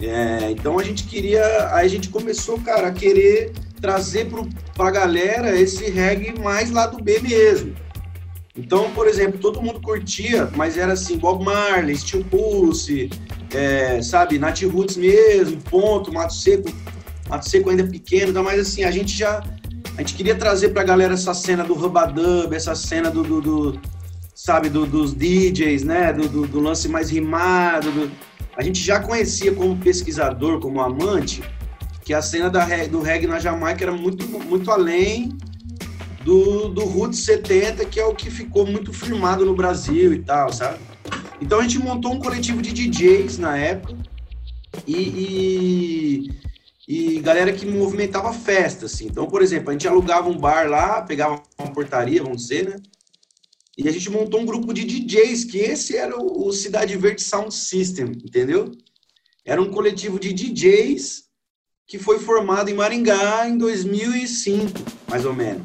É, 0.00 0.50
então 0.50 0.78
a 0.78 0.82
gente 0.82 1.04
queria, 1.04 1.74
aí 1.74 1.86
a 1.86 1.88
gente 1.88 2.10
começou, 2.10 2.60
cara, 2.60 2.88
a 2.88 2.92
querer 2.92 3.52
trazer 3.80 4.26
pro, 4.26 4.46
pra 4.74 4.90
galera 4.90 5.58
esse 5.58 5.90
reggae 5.90 6.38
mais 6.38 6.70
lado 6.70 7.02
B 7.02 7.18
mesmo. 7.20 7.74
Então, 8.56 8.90
por 8.92 9.06
exemplo, 9.06 9.38
todo 9.38 9.62
mundo 9.62 9.80
curtia, 9.80 10.50
mas 10.56 10.78
era 10.78 10.94
assim, 10.94 11.18
Bob 11.18 11.44
Marley, 11.44 11.96
Steel 11.96 12.24
Pulse, 12.24 13.10
é, 13.54 14.00
sabe, 14.02 14.38
Nat 14.38 14.62
Roots 14.62 14.96
mesmo, 14.96 15.60
ponto, 15.62 16.12
Mato 16.12 16.32
Seco, 16.32 16.70
Mato 17.28 17.48
Seco 17.48 17.70
ainda 17.70 17.84
pequeno, 17.84 18.32
tá? 18.32 18.42
mas 18.42 18.60
assim, 18.60 18.84
a 18.84 18.90
gente 18.90 19.16
já, 19.16 19.42
a 19.96 20.00
gente 20.00 20.14
queria 20.14 20.34
trazer 20.34 20.70
pra 20.70 20.84
galera 20.84 21.14
essa 21.14 21.34
cena 21.34 21.64
do 21.64 21.74
Rubadub, 21.74 22.54
essa 22.54 22.74
cena 22.74 23.10
do, 23.10 23.22
do, 23.22 23.40
do 23.40 23.80
sabe, 24.34 24.68
do, 24.68 24.86
dos 24.86 25.14
DJs, 25.14 25.82
né, 25.84 26.12
do, 26.12 26.46
do, 26.46 26.60
lance 26.60 26.88
mais 26.88 27.10
rimado, 27.10 27.90
do, 27.90 28.10
a 28.56 28.62
gente 28.62 28.80
já 28.80 29.00
conhecia 29.00 29.52
como 29.52 29.76
pesquisador, 29.76 30.60
como 30.60 30.80
amante, 30.80 31.42
que 32.04 32.14
a 32.14 32.22
cena 32.22 32.48
da, 32.48 32.64
do 32.86 33.00
reggae 33.00 33.26
na 33.26 33.40
Jamaica 33.40 33.84
era 33.84 33.92
muito, 33.92 34.26
muito 34.26 34.70
além 34.70 35.36
do, 36.24 36.68
do 36.68 36.84
Roots 36.84 37.20
70, 37.20 37.84
que 37.84 38.00
é 38.00 38.04
o 38.04 38.14
que 38.14 38.30
ficou 38.30 38.66
muito 38.66 38.92
firmado 38.92 39.44
no 39.44 39.54
Brasil 39.54 40.12
e 40.12 40.22
tal, 40.22 40.52
sabe? 40.52 40.78
Então 41.40 41.60
a 41.60 41.62
gente 41.62 41.78
montou 41.78 42.12
um 42.12 42.18
coletivo 42.18 42.62
de 42.62 42.72
DJs 42.72 43.38
na 43.38 43.56
época 43.56 43.96
e, 44.86 44.96
e, 44.96 46.30
e 46.88 47.18
galera 47.20 47.52
que 47.52 47.66
movimentava 47.66 48.32
festa, 48.32 48.86
assim. 48.86 49.06
Então, 49.06 49.26
por 49.26 49.42
exemplo, 49.42 49.70
a 49.70 49.72
gente 49.72 49.88
alugava 49.88 50.28
um 50.28 50.38
bar 50.38 50.68
lá, 50.68 51.02
pegava 51.02 51.42
uma 51.58 51.72
portaria, 51.72 52.22
vamos 52.22 52.42
dizer, 52.42 52.68
né? 52.68 52.76
E 53.76 53.88
a 53.88 53.92
gente 53.92 54.08
montou 54.08 54.40
um 54.40 54.46
grupo 54.46 54.72
de 54.72 54.84
DJs, 54.84 55.44
que 55.44 55.58
esse 55.58 55.96
era 55.96 56.16
o, 56.16 56.50
Cidade 56.52 56.96
Verde 56.96 57.22
Sound 57.22 57.52
System, 57.52 58.06
entendeu? 58.24 58.72
Era 59.44 59.60
um 59.60 59.70
coletivo 59.70 60.18
de 60.18 60.32
DJs 60.32 61.24
que 61.86 61.98
foi 61.98 62.18
formado 62.18 62.70
em 62.70 62.74
Maringá 62.74 63.46
em 63.46 63.58
2005, 63.58 64.72
mais 65.08 65.24
ou 65.24 65.34
menos. 65.34 65.62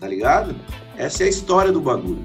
Tá 0.00 0.08
ligado? 0.08 0.56
Essa 0.96 1.24
é 1.24 1.26
a 1.26 1.30
história 1.30 1.70
do 1.70 1.80
bagulho. 1.80 2.24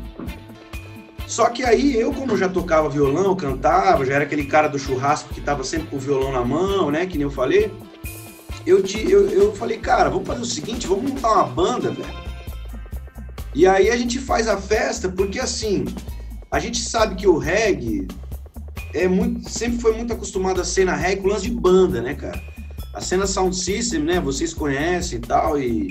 Só 1.28 1.50
que 1.50 1.64
aí 1.64 1.96
eu, 1.96 2.14
como 2.14 2.38
já 2.38 2.48
tocava 2.48 2.90
violão, 2.90 3.36
cantava, 3.36 4.06
já 4.06 4.16
era 4.16 4.24
aquele 4.24 4.46
cara 4.46 4.68
do 4.68 4.80
churrasco 4.80 5.34
que 5.34 5.42
tava 5.42 5.64
sempre 5.64 5.88
com 5.88 5.98
o 5.98 6.00
violão 6.00 6.32
na 6.32 6.44
mão, 6.44 6.90
né? 6.90 7.06
Que 7.06 7.18
nem 7.18 7.26
eu 7.26 7.32
falei. 7.32 7.72
Eu, 8.66 8.84
te, 8.84 9.10
eu, 9.10 9.30
eu 9.30 9.56
falei, 9.56 9.78
cara, 9.78 10.10
vamos 10.10 10.28
fazer 10.28 10.42
o 10.42 10.46
seguinte, 10.46 10.88
vamos 10.88 11.12
montar 11.12 11.34
uma 11.34 11.48
banda, 11.48 11.92
velho. 11.92 12.30
E 13.56 13.66
aí 13.66 13.90
a 13.90 13.98
gente 13.98 14.20
faz 14.20 14.48
a 14.48 14.58
festa, 14.58 15.10
porque 15.10 15.40
assim, 15.40 15.86
a 16.52 16.60
gente 16.60 16.80
sabe 16.80 17.16
que 17.16 17.28
o 17.28 17.38
reggae 17.38 18.08
é 18.94 19.08
muito, 19.08 19.50
sempre 19.50 19.80
foi 19.80 19.96
muito 19.96 20.14
acostumado 20.14 20.62
a 20.62 20.66
ser 20.66 20.86
na 20.86 20.96
reggae 20.96 21.22
com 21.22 21.30
lance 21.30 21.50
de 21.50 21.52
banda, 21.52 22.02
né, 22.02 22.14
cara? 22.14 22.42
A 22.94 23.02
cena 23.02 23.26
Sound 23.26 23.56
System, 23.56 24.02
né? 24.02 24.20
Vocês 24.20 24.54
conhecem 24.54 25.18
e 25.18 25.22
tal, 25.22 25.60
e 25.60 25.90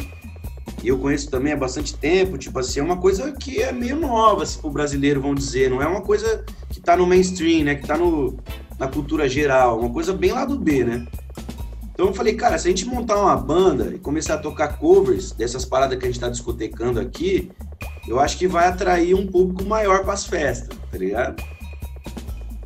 e 0.83 0.89
eu 0.89 0.99
conheço 0.99 1.31
também 1.31 1.53
há 1.53 1.57
bastante 1.57 1.95
tempo, 1.95 2.39
tipo 2.39 2.59
assim, 2.59 2.81
é 2.81 2.83
uma 2.83 2.99
coisa 2.99 3.33
que 3.33 3.61
é 3.61 3.73
meio 3.73 3.97
nova, 3.97 4.45
assim, 4.45 4.61
pro 4.61 4.71
brasileiro, 4.71 5.21
vão 5.21 5.35
dizer, 5.35 5.71
não 5.71 5.83
é 5.83 5.87
uma 5.87 6.03
coisa 6.03 6.45
que 6.71 6.81
tá 6.81 6.97
no 6.97 7.07
mainstream, 7.07 7.65
né, 7.65 7.75
que 7.75 7.87
tá 7.87 7.97
no, 7.97 8.39
na 8.79 8.87
cultura 8.87 9.29
geral, 9.29 9.81
uma 9.81 9.91
coisa 9.91 10.13
bem 10.13 10.31
lá 10.31 10.45
do 10.45 10.59
B, 10.59 10.85
né. 10.85 11.07
Então 11.99 12.07
eu 12.07 12.15
falei, 12.15 12.35
cara, 12.35 12.57
se 12.57 12.69
a 12.69 12.71
gente 12.71 12.87
montar 12.87 13.21
uma 13.21 13.35
banda 13.37 13.93
e 13.93 13.99
começar 13.99 14.35
a 14.35 14.39
tocar 14.39 14.79
covers 14.79 15.33
dessas 15.33 15.65
paradas 15.65 15.99
que 15.99 16.05
a 16.05 16.09
gente 16.09 16.21
tá 16.21 16.29
discotecando 16.29 17.01
aqui, 17.01 17.51
eu 18.07 18.21
acho 18.21 18.39
que 18.39 18.47
vai 18.47 18.69
atrair 18.69 19.17
um 19.17 19.27
público 19.27 19.65
maior 19.65 20.05
para 20.05 20.13
as 20.13 20.25
festas, 20.25 20.79
tá 20.93 20.97
ligado? 20.97 21.43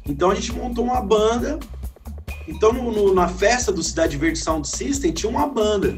Então 0.07 0.31
a 0.31 0.35
gente 0.35 0.53
montou 0.53 0.85
uma 0.85 1.01
banda. 1.01 1.59
Então 2.47 2.75
no, 2.75 2.92
no, 2.92 3.14
na 3.14 3.27
festa 3.27 3.73
do 3.73 3.83
Cidade 3.83 4.18
Verde 4.18 4.38
Sound 4.38 4.68
System 4.68 5.12
tinha 5.12 5.31
uma 5.31 5.47
banda 5.47 5.97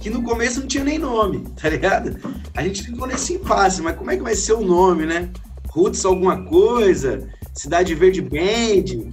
que 0.00 0.08
no 0.08 0.22
começo 0.22 0.60
não 0.60 0.68
tinha 0.68 0.84
nem 0.84 1.00
nome, 1.00 1.40
tá 1.60 1.68
ligado? 1.68 2.16
A 2.54 2.62
gente 2.62 2.84
ficou 2.84 3.08
nesse 3.08 3.32
impasse, 3.32 3.82
mas 3.82 3.96
como 3.96 4.12
é 4.12 4.16
que 4.16 4.22
vai 4.22 4.36
ser 4.36 4.52
o 4.52 4.64
nome, 4.64 5.04
né? 5.04 5.32
Roots 5.68 6.04
alguma 6.04 6.44
coisa, 6.44 7.28
Cidade 7.52 7.92
Verde 7.92 8.22
Band, 8.22 9.10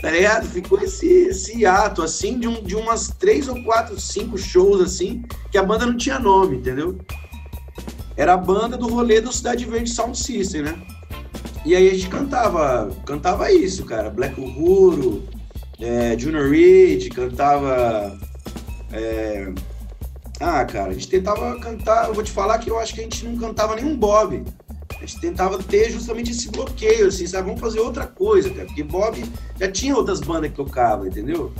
tá 0.00 0.10
ligado? 0.10 0.46
Ficou 0.46 0.80
esse, 0.80 1.06
esse 1.06 1.66
ato, 1.66 2.02
assim, 2.02 2.38
de, 2.38 2.46
um, 2.48 2.62
de 2.62 2.74
umas 2.76 3.08
três 3.08 3.48
ou 3.48 3.62
quatro, 3.64 3.98
cinco 4.00 4.38
shows, 4.38 4.80
assim, 4.80 5.24
que 5.50 5.58
a 5.58 5.62
banda 5.62 5.86
não 5.86 5.96
tinha 5.96 6.18
nome, 6.18 6.56
entendeu? 6.56 6.98
Era 8.16 8.34
a 8.34 8.36
banda 8.36 8.76
do 8.76 8.88
rolê 8.88 9.20
do 9.20 9.32
Cidade 9.32 9.64
Verde 9.64 9.90
Sound 9.90 10.18
System, 10.18 10.62
né? 10.62 10.80
E 11.64 11.74
aí 11.74 11.88
a 11.88 11.94
gente 11.94 12.08
cantava, 12.08 12.90
cantava 13.04 13.52
isso, 13.52 13.84
cara, 13.84 14.10
Black 14.10 14.40
Uhuru, 14.40 15.24
é, 15.80 16.18
Junior 16.18 16.48
Reed, 16.48 17.08
cantava... 17.12 18.18
É, 18.92 19.52
ah, 20.40 20.64
cara, 20.64 20.90
a 20.90 20.92
gente 20.92 21.08
tentava 21.08 21.58
cantar. 21.58 22.06
Eu 22.08 22.14
vou 22.14 22.22
te 22.22 22.30
falar 22.30 22.58
que 22.58 22.70
eu 22.70 22.78
acho 22.78 22.94
que 22.94 23.00
a 23.00 23.02
gente 23.02 23.24
não 23.24 23.36
cantava 23.36 23.74
nenhum 23.74 23.96
Bob. 23.96 24.44
A 24.98 25.06
gente 25.06 25.20
tentava 25.20 25.62
ter 25.62 25.90
justamente 25.90 26.32
esse 26.32 26.50
bloqueio, 26.50 27.06
assim, 27.06 27.26
sabe? 27.26 27.46
Vamos 27.46 27.60
fazer 27.60 27.80
outra 27.80 28.06
coisa, 28.06 28.50
cara. 28.50 28.66
Porque 28.66 28.82
Bob 28.82 29.24
já 29.58 29.70
tinha 29.70 29.96
outras 29.96 30.20
bandas 30.20 30.50
que 30.50 30.56
tocavam, 30.56 31.06
entendeu? 31.06 31.52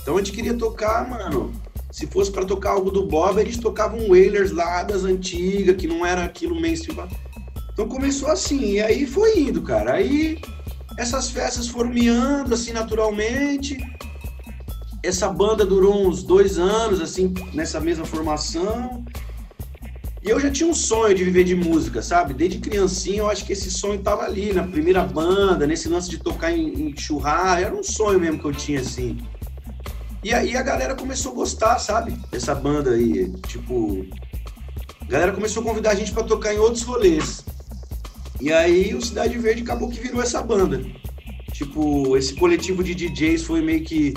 Então 0.00 0.16
a 0.16 0.18
gente 0.18 0.32
queria 0.32 0.54
tocar, 0.54 1.08
mano. 1.08 1.52
Se 1.90 2.06
fosse 2.06 2.30
para 2.30 2.44
tocar 2.44 2.70
algo 2.70 2.90
do 2.90 3.06
Bob, 3.06 3.40
a 3.40 3.44
gente 3.44 3.60
tocava 3.60 3.96
um 3.96 4.08
Wailers 4.08 4.50
lá 4.52 4.82
das 4.82 5.04
antigas, 5.04 5.76
que 5.76 5.86
não 5.86 6.04
era 6.04 6.24
aquilo 6.24 6.58
mainstream. 6.60 7.08
Então 7.72 7.88
começou 7.88 8.30
assim, 8.30 8.72
e 8.72 8.80
aí 8.80 9.06
foi 9.06 9.40
indo, 9.40 9.62
cara. 9.62 9.94
Aí 9.94 10.40
essas 10.96 11.30
festas 11.30 11.68
foram 11.68 11.90
miando 11.90 12.54
assim 12.54 12.72
naturalmente 12.72 13.78
essa 15.02 15.28
banda 15.28 15.64
durou 15.64 16.06
uns 16.06 16.22
dois 16.22 16.58
anos, 16.58 17.00
assim, 17.00 17.32
nessa 17.54 17.80
mesma 17.80 18.04
formação. 18.04 19.04
E 20.28 20.30
eu 20.30 20.38
já 20.38 20.50
tinha 20.50 20.68
um 20.68 20.74
sonho 20.74 21.14
de 21.14 21.24
viver 21.24 21.42
de 21.42 21.54
música, 21.54 22.02
sabe? 22.02 22.34
Desde 22.34 22.58
criancinha 22.58 23.20
eu 23.20 23.30
acho 23.30 23.46
que 23.46 23.54
esse 23.54 23.70
sonho 23.70 23.98
tava 23.98 24.24
ali, 24.24 24.52
na 24.52 24.62
primeira 24.62 25.02
banda, 25.02 25.66
nesse 25.66 25.88
lance 25.88 26.10
de 26.10 26.18
tocar 26.18 26.52
em, 26.52 26.90
em 26.90 26.94
churrasco. 26.94 27.64
Era 27.64 27.74
um 27.74 27.82
sonho 27.82 28.20
mesmo 28.20 28.38
que 28.38 28.44
eu 28.44 28.52
tinha, 28.52 28.82
assim. 28.82 29.16
E 30.22 30.34
aí 30.34 30.54
a 30.54 30.62
galera 30.62 30.94
começou 30.94 31.32
a 31.32 31.34
gostar, 31.34 31.78
sabe? 31.78 32.12
Dessa 32.30 32.54
banda 32.54 32.90
aí. 32.90 33.32
Tipo, 33.46 34.04
a 35.00 35.06
galera 35.06 35.32
começou 35.32 35.62
a 35.62 35.64
convidar 35.64 35.92
a 35.92 35.94
gente 35.94 36.12
para 36.12 36.24
tocar 36.24 36.52
em 36.52 36.58
outros 36.58 36.82
rolês. 36.82 37.42
E 38.38 38.52
aí 38.52 38.94
o 38.94 39.00
Cidade 39.00 39.38
Verde 39.38 39.62
acabou 39.62 39.88
que 39.88 39.98
virou 39.98 40.20
essa 40.20 40.42
banda. 40.42 40.84
Tipo, 41.54 42.18
esse 42.18 42.34
coletivo 42.34 42.84
de 42.84 42.94
DJs 42.94 43.44
foi 43.44 43.62
meio 43.62 43.82
que 43.82 44.12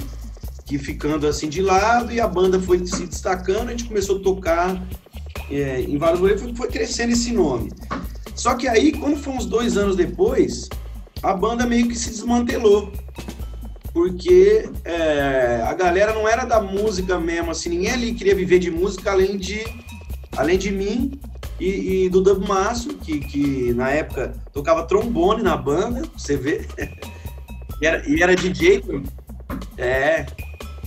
que 0.65 0.77
ficando 0.77 1.27
assim 1.27 1.49
de 1.49 1.61
lado 1.61 2.13
e 2.13 2.21
a 2.21 2.27
banda 2.27 2.57
foi 2.57 2.85
se 2.85 3.05
destacando, 3.05 3.67
a 3.67 3.71
gente 3.71 3.83
começou 3.83 4.19
a 4.19 4.21
tocar 4.21 4.81
é, 5.49 5.81
em 5.81 5.97
vários 5.97 6.19
lugares, 6.19 6.41
foi, 6.41 6.55
foi 6.55 6.67
crescendo 6.67 7.13
esse 7.13 7.31
nome. 7.31 7.71
Só 8.35 8.55
que 8.55 8.67
aí, 8.67 8.91
quando 8.91 9.17
foi 9.17 9.33
uns 9.33 9.45
dois 9.45 9.77
anos 9.77 9.95
depois, 9.95 10.69
a 11.21 11.33
banda 11.33 11.65
meio 11.65 11.87
que 11.87 11.95
se 11.95 12.09
desmantelou. 12.09 12.91
Porque 13.93 14.69
é, 14.85 15.63
a 15.67 15.73
galera 15.73 16.13
não 16.13 16.27
era 16.27 16.45
da 16.45 16.61
música 16.61 17.19
mesmo, 17.19 17.51
assim, 17.51 17.69
ninguém 17.69 17.91
ali 17.91 18.13
queria 18.13 18.33
viver 18.33 18.59
de 18.59 18.71
música 18.71 19.11
além 19.11 19.37
de, 19.37 19.65
além 20.37 20.57
de 20.57 20.71
mim 20.71 21.19
e, 21.59 22.05
e 22.05 22.09
do 22.09 22.21
Dub 22.21 22.47
Maço, 22.47 22.93
que, 22.95 23.19
que 23.19 23.73
na 23.73 23.89
época 23.89 24.33
tocava 24.53 24.83
trombone 24.83 25.43
na 25.43 25.57
banda, 25.57 26.03
você 26.17 26.37
vê. 26.37 26.65
e, 27.81 27.85
era, 27.85 28.09
e 28.09 28.23
era 28.23 28.35
DJ. 28.35 28.81
É, 29.77 30.25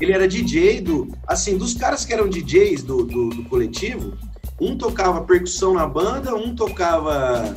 ele 0.00 0.12
era 0.12 0.26
DJ 0.26 0.80
do. 0.80 1.14
Assim, 1.26 1.56
dos 1.56 1.74
caras 1.74 2.04
que 2.04 2.12
eram 2.12 2.28
DJs 2.28 2.82
do, 2.82 3.04
do, 3.04 3.28
do 3.28 3.44
coletivo, 3.44 4.16
um 4.64 4.76
tocava 4.76 5.20
percussão 5.20 5.74
na 5.74 5.86
banda, 5.86 6.34
um 6.34 6.54
tocava 6.54 7.54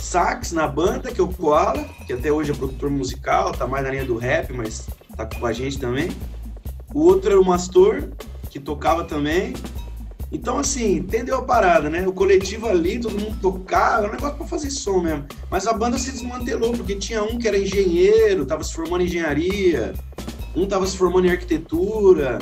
sax 0.00 0.52
na 0.52 0.66
banda, 0.66 1.12
que 1.12 1.20
é 1.20 1.24
o 1.24 1.28
Koala, 1.28 1.84
que 2.06 2.12
até 2.12 2.32
hoje 2.32 2.52
é 2.52 2.54
produtor 2.54 2.90
musical, 2.90 3.52
tá 3.52 3.66
mais 3.66 3.84
na 3.84 3.90
linha 3.90 4.04
do 4.04 4.16
rap, 4.16 4.52
mas 4.52 4.88
tá 5.14 5.26
com 5.26 5.44
a 5.44 5.52
gente 5.52 5.78
também. 5.78 6.10
O 6.94 7.00
outro 7.00 7.30
era 7.30 7.40
o 7.40 7.44
Mastor, 7.44 8.08
que 8.48 8.58
tocava 8.58 9.04
também. 9.04 9.52
Então, 10.32 10.58
assim, 10.58 10.96
entendeu 10.96 11.36
a 11.36 11.42
parada, 11.42 11.90
né? 11.90 12.06
O 12.06 12.12
coletivo 12.12 12.66
ali, 12.66 12.98
todo 12.98 13.18
mundo 13.18 13.36
tocava, 13.40 14.04
era 14.04 14.08
um 14.08 14.12
negócio 14.12 14.36
pra 14.36 14.46
fazer 14.46 14.70
som 14.70 15.00
mesmo. 15.00 15.26
Mas 15.50 15.66
a 15.66 15.72
banda 15.72 15.98
se 15.98 16.10
desmantelou, 16.10 16.72
porque 16.72 16.96
tinha 16.96 17.22
um 17.22 17.38
que 17.38 17.46
era 17.46 17.58
engenheiro, 17.58 18.46
tava 18.46 18.64
se 18.64 18.72
formando 18.72 19.02
em 19.02 19.04
engenharia, 19.06 19.94
um 20.54 20.64
estava 20.64 20.86
se 20.86 20.96
formando 20.96 21.26
em 21.26 21.30
arquitetura, 21.30 22.38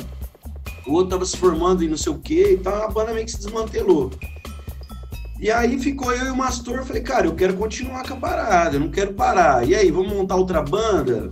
outro 0.93 1.05
estava 1.05 1.25
se 1.25 1.37
formando 1.37 1.83
em 1.83 1.89
não 1.89 1.97
sei 1.97 2.11
o 2.11 2.19
quê, 2.19 2.57
então 2.59 2.73
a 2.73 2.87
banda 2.87 3.13
meio 3.13 3.25
que 3.25 3.31
se 3.31 3.37
desmantelou. 3.37 4.11
E 5.39 5.51
aí 5.51 5.77
ficou 5.79 6.13
eu 6.13 6.27
e 6.27 6.29
o 6.29 6.35
Mastor, 6.35 6.85
falei, 6.85 7.01
cara, 7.01 7.27
eu 7.27 7.35
quero 7.35 7.55
continuar 7.55 8.07
com 8.07 8.13
a 8.13 8.17
parada, 8.17 8.77
eu 8.77 8.79
não 8.79 8.89
quero 8.89 9.13
parar. 9.13 9.67
E 9.67 9.75
aí, 9.75 9.91
vamos 9.91 10.13
montar 10.13 10.35
outra 10.35 10.61
banda? 10.61 11.29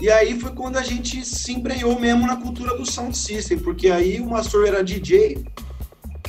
E 0.00 0.10
aí 0.10 0.38
foi 0.38 0.52
quando 0.52 0.76
a 0.76 0.82
gente 0.82 1.24
se 1.24 1.52
embrenhou 1.52 1.98
mesmo 1.98 2.26
na 2.26 2.36
cultura 2.36 2.76
do 2.76 2.90
sound 2.90 3.16
system, 3.16 3.58
porque 3.58 3.90
aí 3.90 4.20
o 4.20 4.30
Mastor 4.30 4.66
era 4.66 4.84
DJ, 4.84 5.44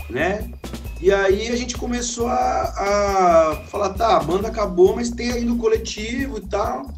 né? 0.09 0.51
E 0.99 1.11
aí 1.11 1.47
a 1.47 1.55
gente 1.55 1.77
começou 1.77 2.27
a, 2.27 2.35
a 2.35 3.55
falar, 3.67 3.89
tá, 3.91 4.17
a 4.17 4.19
banda 4.19 4.47
acabou, 4.47 4.95
mas 4.95 5.09
tem 5.09 5.31
ainda 5.31 5.53
o 5.53 5.57
coletivo 5.57 6.37
e 6.37 6.47
tal. 6.47 6.91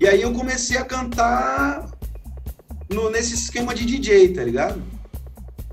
E 0.00 0.06
aí 0.06 0.22
eu 0.22 0.32
comecei 0.32 0.78
a 0.78 0.84
cantar 0.84 1.97
no, 2.90 3.10
nesse 3.10 3.34
esquema 3.34 3.74
de 3.74 3.84
DJ, 3.84 4.32
tá 4.32 4.42
ligado? 4.42 4.82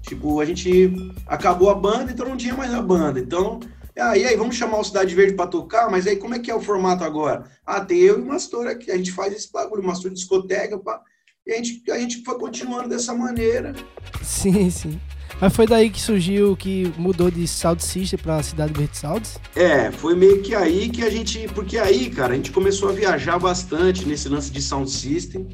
Tipo, 0.01 0.39
a 0.39 0.45
gente 0.45 0.91
acabou 1.25 1.69
a 1.69 1.75
banda, 1.75 2.11
então 2.11 2.27
não 2.27 2.37
tinha 2.37 2.53
mais 2.53 2.73
a 2.73 2.81
banda. 2.81 3.19
Então 3.19 3.59
Ah, 3.97 4.17
e 4.17 4.25
aí, 4.25 4.35
vamos 4.35 4.55
chamar 4.55 4.79
o 4.79 4.83
Cidade 4.83 5.15
Verde 5.15 5.35
para 5.35 5.47
tocar? 5.47 5.89
Mas 5.89 6.05
aí, 6.05 6.17
como 6.17 6.35
é 6.35 6.39
que 6.39 6.51
é 6.51 6.55
o 6.55 6.61
formato 6.61 7.03
agora? 7.03 7.45
Ah, 7.65 7.79
tem 7.79 7.99
eu 7.99 8.19
e 8.19 8.21
o 8.21 8.25
Mastor 8.25 8.67
aqui, 8.67 8.91
a 8.91 8.97
gente 8.97 9.11
faz 9.11 9.33
esse 9.33 9.49
bagulho, 9.51 9.83
Mastor 9.83 10.11
discoteca, 10.11 10.77
pá. 10.77 11.01
E 11.47 11.53
a 11.53 11.57
gente, 11.57 11.91
a 11.91 11.97
gente 11.97 12.23
foi 12.23 12.37
continuando 12.37 12.89
dessa 12.89 13.13
maneira. 13.13 13.73
Sim, 14.21 14.69
sim. 14.69 14.99
Mas 15.39 15.53
foi 15.53 15.67
daí 15.67 15.89
que 15.89 16.01
surgiu, 16.01 16.55
que 16.55 16.91
mudou 16.97 17.29
de 17.29 17.47
Sound 17.47 17.83
System 17.83 18.17
pra 18.19 18.41
Cidade 18.41 18.73
Verde 18.73 18.97
Sounds? 18.97 19.37
É, 19.55 19.91
foi 19.91 20.15
meio 20.15 20.41
que 20.41 20.55
aí 20.55 20.89
que 20.89 21.03
a 21.03 21.09
gente. 21.09 21.47
Porque 21.49 21.77
aí, 21.77 22.09
cara, 22.09 22.33
a 22.33 22.35
gente 22.35 22.51
começou 22.51 22.89
a 22.89 22.93
viajar 22.93 23.37
bastante 23.37 24.05
nesse 24.05 24.27
lance 24.27 24.51
de 24.51 24.61
Sound 24.61 24.89
System. 24.89 25.47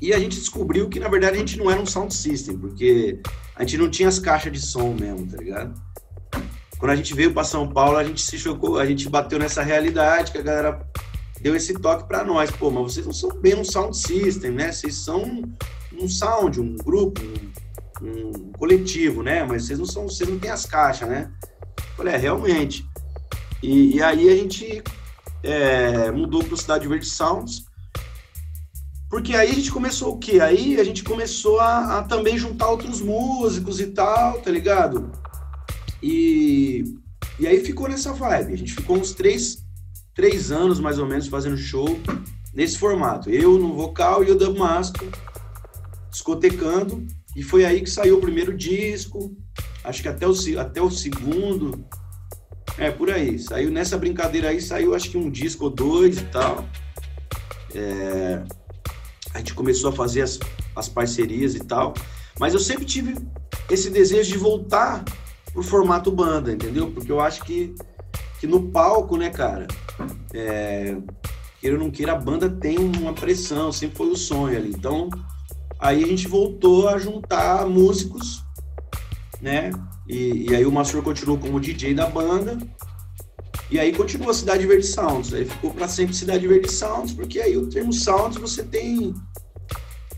E 0.00 0.12
a 0.12 0.18
gente 0.18 0.38
descobriu 0.38 0.88
que, 0.88 1.00
na 1.00 1.08
verdade, 1.08 1.36
a 1.36 1.38
gente 1.38 1.58
não 1.58 1.70
era 1.70 1.80
um 1.80 1.86
Sound 1.86 2.14
System, 2.14 2.56
porque 2.58 3.20
a 3.56 3.62
gente 3.62 3.78
não 3.78 3.90
tinha 3.90 4.08
as 4.08 4.18
caixas 4.18 4.52
de 4.52 4.60
som 4.60 4.94
mesmo, 4.94 5.26
tá 5.26 5.36
ligado? 5.38 5.74
Quando 6.78 6.92
a 6.92 6.96
gente 6.96 7.12
veio 7.12 7.32
para 7.32 7.42
São 7.42 7.68
Paulo, 7.68 7.98
a 7.98 8.04
gente 8.04 8.20
se 8.20 8.38
chocou, 8.38 8.78
a 8.78 8.86
gente 8.86 9.08
bateu 9.08 9.38
nessa 9.38 9.62
realidade 9.62 10.30
que 10.30 10.38
a 10.38 10.42
galera 10.42 10.80
deu 11.40 11.56
esse 11.56 11.74
toque 11.74 12.06
para 12.06 12.22
nós. 12.22 12.50
Pô, 12.52 12.70
mas 12.70 12.94
vocês 12.94 13.04
não 13.04 13.12
são 13.12 13.30
bem 13.40 13.56
um 13.56 13.64
sound 13.64 13.96
system, 13.96 14.52
né? 14.52 14.70
Vocês 14.70 14.94
são 14.94 15.42
um 15.92 16.08
sound, 16.08 16.60
um 16.60 16.76
grupo, 16.76 17.20
um, 18.00 18.28
um 18.28 18.52
coletivo, 18.52 19.24
né? 19.24 19.44
Mas 19.44 19.66
vocês 19.66 19.78
não 19.78 19.86
são, 19.86 20.08
vocês 20.08 20.28
não 20.28 20.38
têm 20.38 20.50
as 20.50 20.64
caixas, 20.66 21.08
né? 21.08 21.30
Eu 21.76 21.96
falei, 21.96 22.14
é, 22.14 22.16
realmente. 22.16 22.86
E, 23.60 23.96
e 23.96 24.02
aí 24.02 24.28
a 24.28 24.36
gente 24.36 24.82
é, 25.42 26.12
mudou 26.12 26.44
para 26.44 26.56
Cidade 26.56 26.86
Verde 26.86 27.06
Sounds, 27.06 27.64
porque 29.10 29.34
aí 29.34 29.50
a 29.50 29.54
gente 29.54 29.72
começou 29.72 30.14
o 30.14 30.18
quê? 30.18 30.38
Aí 30.40 30.78
a 30.78 30.84
gente 30.84 31.02
começou 31.02 31.58
a, 31.60 31.98
a 31.98 32.02
também 32.02 32.36
juntar 32.36 32.68
outros 32.68 33.00
músicos 33.00 33.80
e 33.80 33.86
tal, 33.86 34.40
tá 34.40 34.50
ligado? 34.50 35.10
E, 36.02 36.84
e 37.38 37.46
aí 37.46 37.64
ficou 37.64 37.88
nessa 37.88 38.12
vibe. 38.12 38.52
A 38.52 38.56
gente 38.56 38.74
ficou 38.74 38.98
uns 38.98 39.12
três, 39.12 39.64
três 40.14 40.52
anos, 40.52 40.78
mais 40.78 40.98
ou 40.98 41.06
menos, 41.06 41.26
fazendo 41.26 41.56
show 41.56 41.98
nesse 42.52 42.76
formato. 42.76 43.30
Eu 43.30 43.58
no 43.58 43.74
vocal 43.74 44.22
e 44.22 44.30
o 44.30 44.38
Damasco 44.38 45.06
discotecando. 46.10 47.06
E 47.34 47.42
foi 47.42 47.64
aí 47.64 47.80
que 47.80 47.90
saiu 47.90 48.18
o 48.18 48.20
primeiro 48.20 48.54
disco. 48.54 49.34
Acho 49.82 50.02
que 50.02 50.08
até 50.08 50.28
o, 50.28 50.34
até 50.58 50.82
o 50.82 50.90
segundo. 50.90 51.82
É, 52.76 52.90
por 52.90 53.10
aí. 53.10 53.38
Saiu 53.38 53.70
nessa 53.70 53.96
brincadeira 53.96 54.50
aí, 54.50 54.60
saiu 54.60 54.94
acho 54.94 55.10
que 55.10 55.16
um 55.16 55.30
disco 55.30 55.64
ou 55.64 55.70
dois 55.70 56.18
e 56.18 56.24
tal. 56.26 56.64
É, 57.74 58.42
a 59.34 59.38
gente 59.38 59.54
começou 59.54 59.90
a 59.90 59.92
fazer 59.92 60.22
as, 60.22 60.38
as 60.74 60.88
parcerias 60.88 61.54
e 61.54 61.60
tal. 61.60 61.94
Mas 62.38 62.54
eu 62.54 62.60
sempre 62.60 62.84
tive 62.84 63.16
esse 63.70 63.90
desejo 63.90 64.32
de 64.32 64.38
voltar 64.38 65.04
pro 65.52 65.62
formato 65.62 66.10
banda, 66.10 66.52
entendeu? 66.52 66.90
Porque 66.90 67.10
eu 67.10 67.20
acho 67.20 67.42
que, 67.44 67.74
que 68.40 68.46
no 68.46 68.70
palco, 68.70 69.16
né, 69.16 69.30
cara, 69.30 69.66
é, 70.32 70.96
queira 71.60 71.76
ou 71.76 71.82
não 71.82 71.90
queira, 71.90 72.12
a 72.12 72.18
banda 72.18 72.48
tem 72.48 72.78
uma 72.78 73.12
pressão, 73.12 73.72
sempre 73.72 73.96
foi 73.96 74.08
o 74.08 74.16
sonho 74.16 74.56
ali. 74.56 74.70
Então, 74.70 75.08
aí 75.78 76.02
a 76.02 76.06
gente 76.06 76.28
voltou 76.28 76.88
a 76.88 76.98
juntar 76.98 77.66
músicos, 77.66 78.44
né? 79.40 79.70
E, 80.08 80.50
e 80.50 80.54
aí 80.54 80.64
o 80.64 80.72
Mastur 80.72 81.02
continuou 81.02 81.38
como 81.38 81.60
DJ 81.60 81.94
da 81.94 82.06
banda. 82.06 82.56
E 83.70 83.78
aí 83.78 83.92
continua 83.92 84.32
Cidade 84.32 84.66
Verde 84.66 84.86
Sounds. 84.86 85.32
Aí 85.34 85.44
ficou 85.44 85.70
para 85.72 85.88
sempre 85.88 86.14
Cidade 86.14 86.46
Verde 86.46 86.70
Sounds, 86.70 87.12
porque 87.12 87.40
aí 87.40 87.56
o 87.56 87.66
termo 87.66 87.92
Sounds 87.92 88.36
você 88.36 88.62
tem 88.62 89.14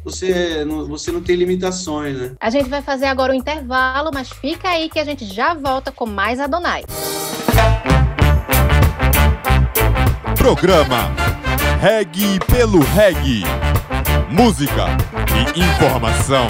você 0.04 0.64
não, 0.64 0.86
você 0.86 1.12
não 1.12 1.20
tem 1.20 1.36
limitações, 1.36 2.16
né? 2.16 2.32
A 2.40 2.48
gente 2.48 2.68
vai 2.68 2.80
fazer 2.80 3.06
agora 3.06 3.32
o 3.32 3.34
um 3.34 3.38
intervalo, 3.38 4.10
mas 4.12 4.30
fica 4.30 4.68
aí 4.68 4.88
que 4.88 4.98
a 4.98 5.04
gente 5.04 5.26
já 5.26 5.52
volta 5.52 5.92
com 5.92 6.06
mais 6.06 6.40
Adonai. 6.40 6.84
Programa 10.36 11.14
Reg 11.80 12.38
pelo 12.50 12.80
Reg. 12.80 13.42
Música 14.30 14.86
e 15.34 15.60
informação. 15.60 16.46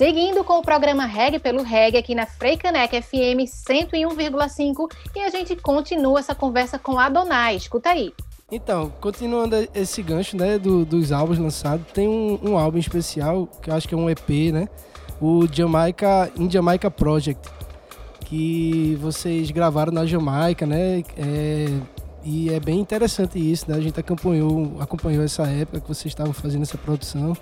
Seguindo 0.00 0.42
com 0.42 0.54
o 0.54 0.62
programa 0.62 1.04
Reg 1.04 1.38
pelo 1.40 1.62
Reg 1.62 1.94
aqui 1.94 2.14
na 2.14 2.24
Freicanec 2.24 3.02
FM 3.02 3.44
101,5 3.44 4.90
e 5.14 5.20
a 5.20 5.28
gente 5.28 5.54
continua 5.56 6.20
essa 6.20 6.34
conversa 6.34 6.78
com 6.78 6.98
a 6.98 7.04
Adonai. 7.04 7.56
Escuta 7.56 7.90
aí. 7.90 8.10
Então, 8.50 8.90
continuando 8.98 9.56
esse 9.74 10.00
gancho 10.00 10.38
né, 10.38 10.58
do, 10.58 10.86
dos 10.86 11.12
álbuns 11.12 11.38
lançados, 11.38 11.84
tem 11.92 12.08
um, 12.08 12.38
um, 12.42 12.56
álbum 12.56 12.78
especial, 12.78 13.46
que 13.60 13.68
eu 13.68 13.74
acho 13.74 13.86
que 13.86 13.94
é 13.94 13.98
um 13.98 14.08
EP, 14.08 14.50
né? 14.50 14.70
O 15.20 15.46
Jamaica, 15.52 16.32
In 16.34 16.50
Jamaica 16.50 16.90
Project, 16.90 17.46
que 18.24 18.96
vocês 19.02 19.50
gravaram 19.50 19.92
na 19.92 20.06
Jamaica, 20.06 20.64
né? 20.64 21.04
É, 21.14 21.66
e 22.24 22.50
é 22.50 22.58
bem 22.58 22.80
interessante 22.80 23.38
isso, 23.38 23.70
né? 23.70 23.76
A 23.76 23.80
gente 23.82 24.00
acompanhou, 24.00 24.76
acompanhou 24.80 25.22
essa 25.22 25.46
época 25.46 25.80
que 25.80 25.88
vocês 25.88 26.06
estavam 26.06 26.32
fazendo 26.32 26.62
essa 26.62 26.78
produção. 26.78 27.34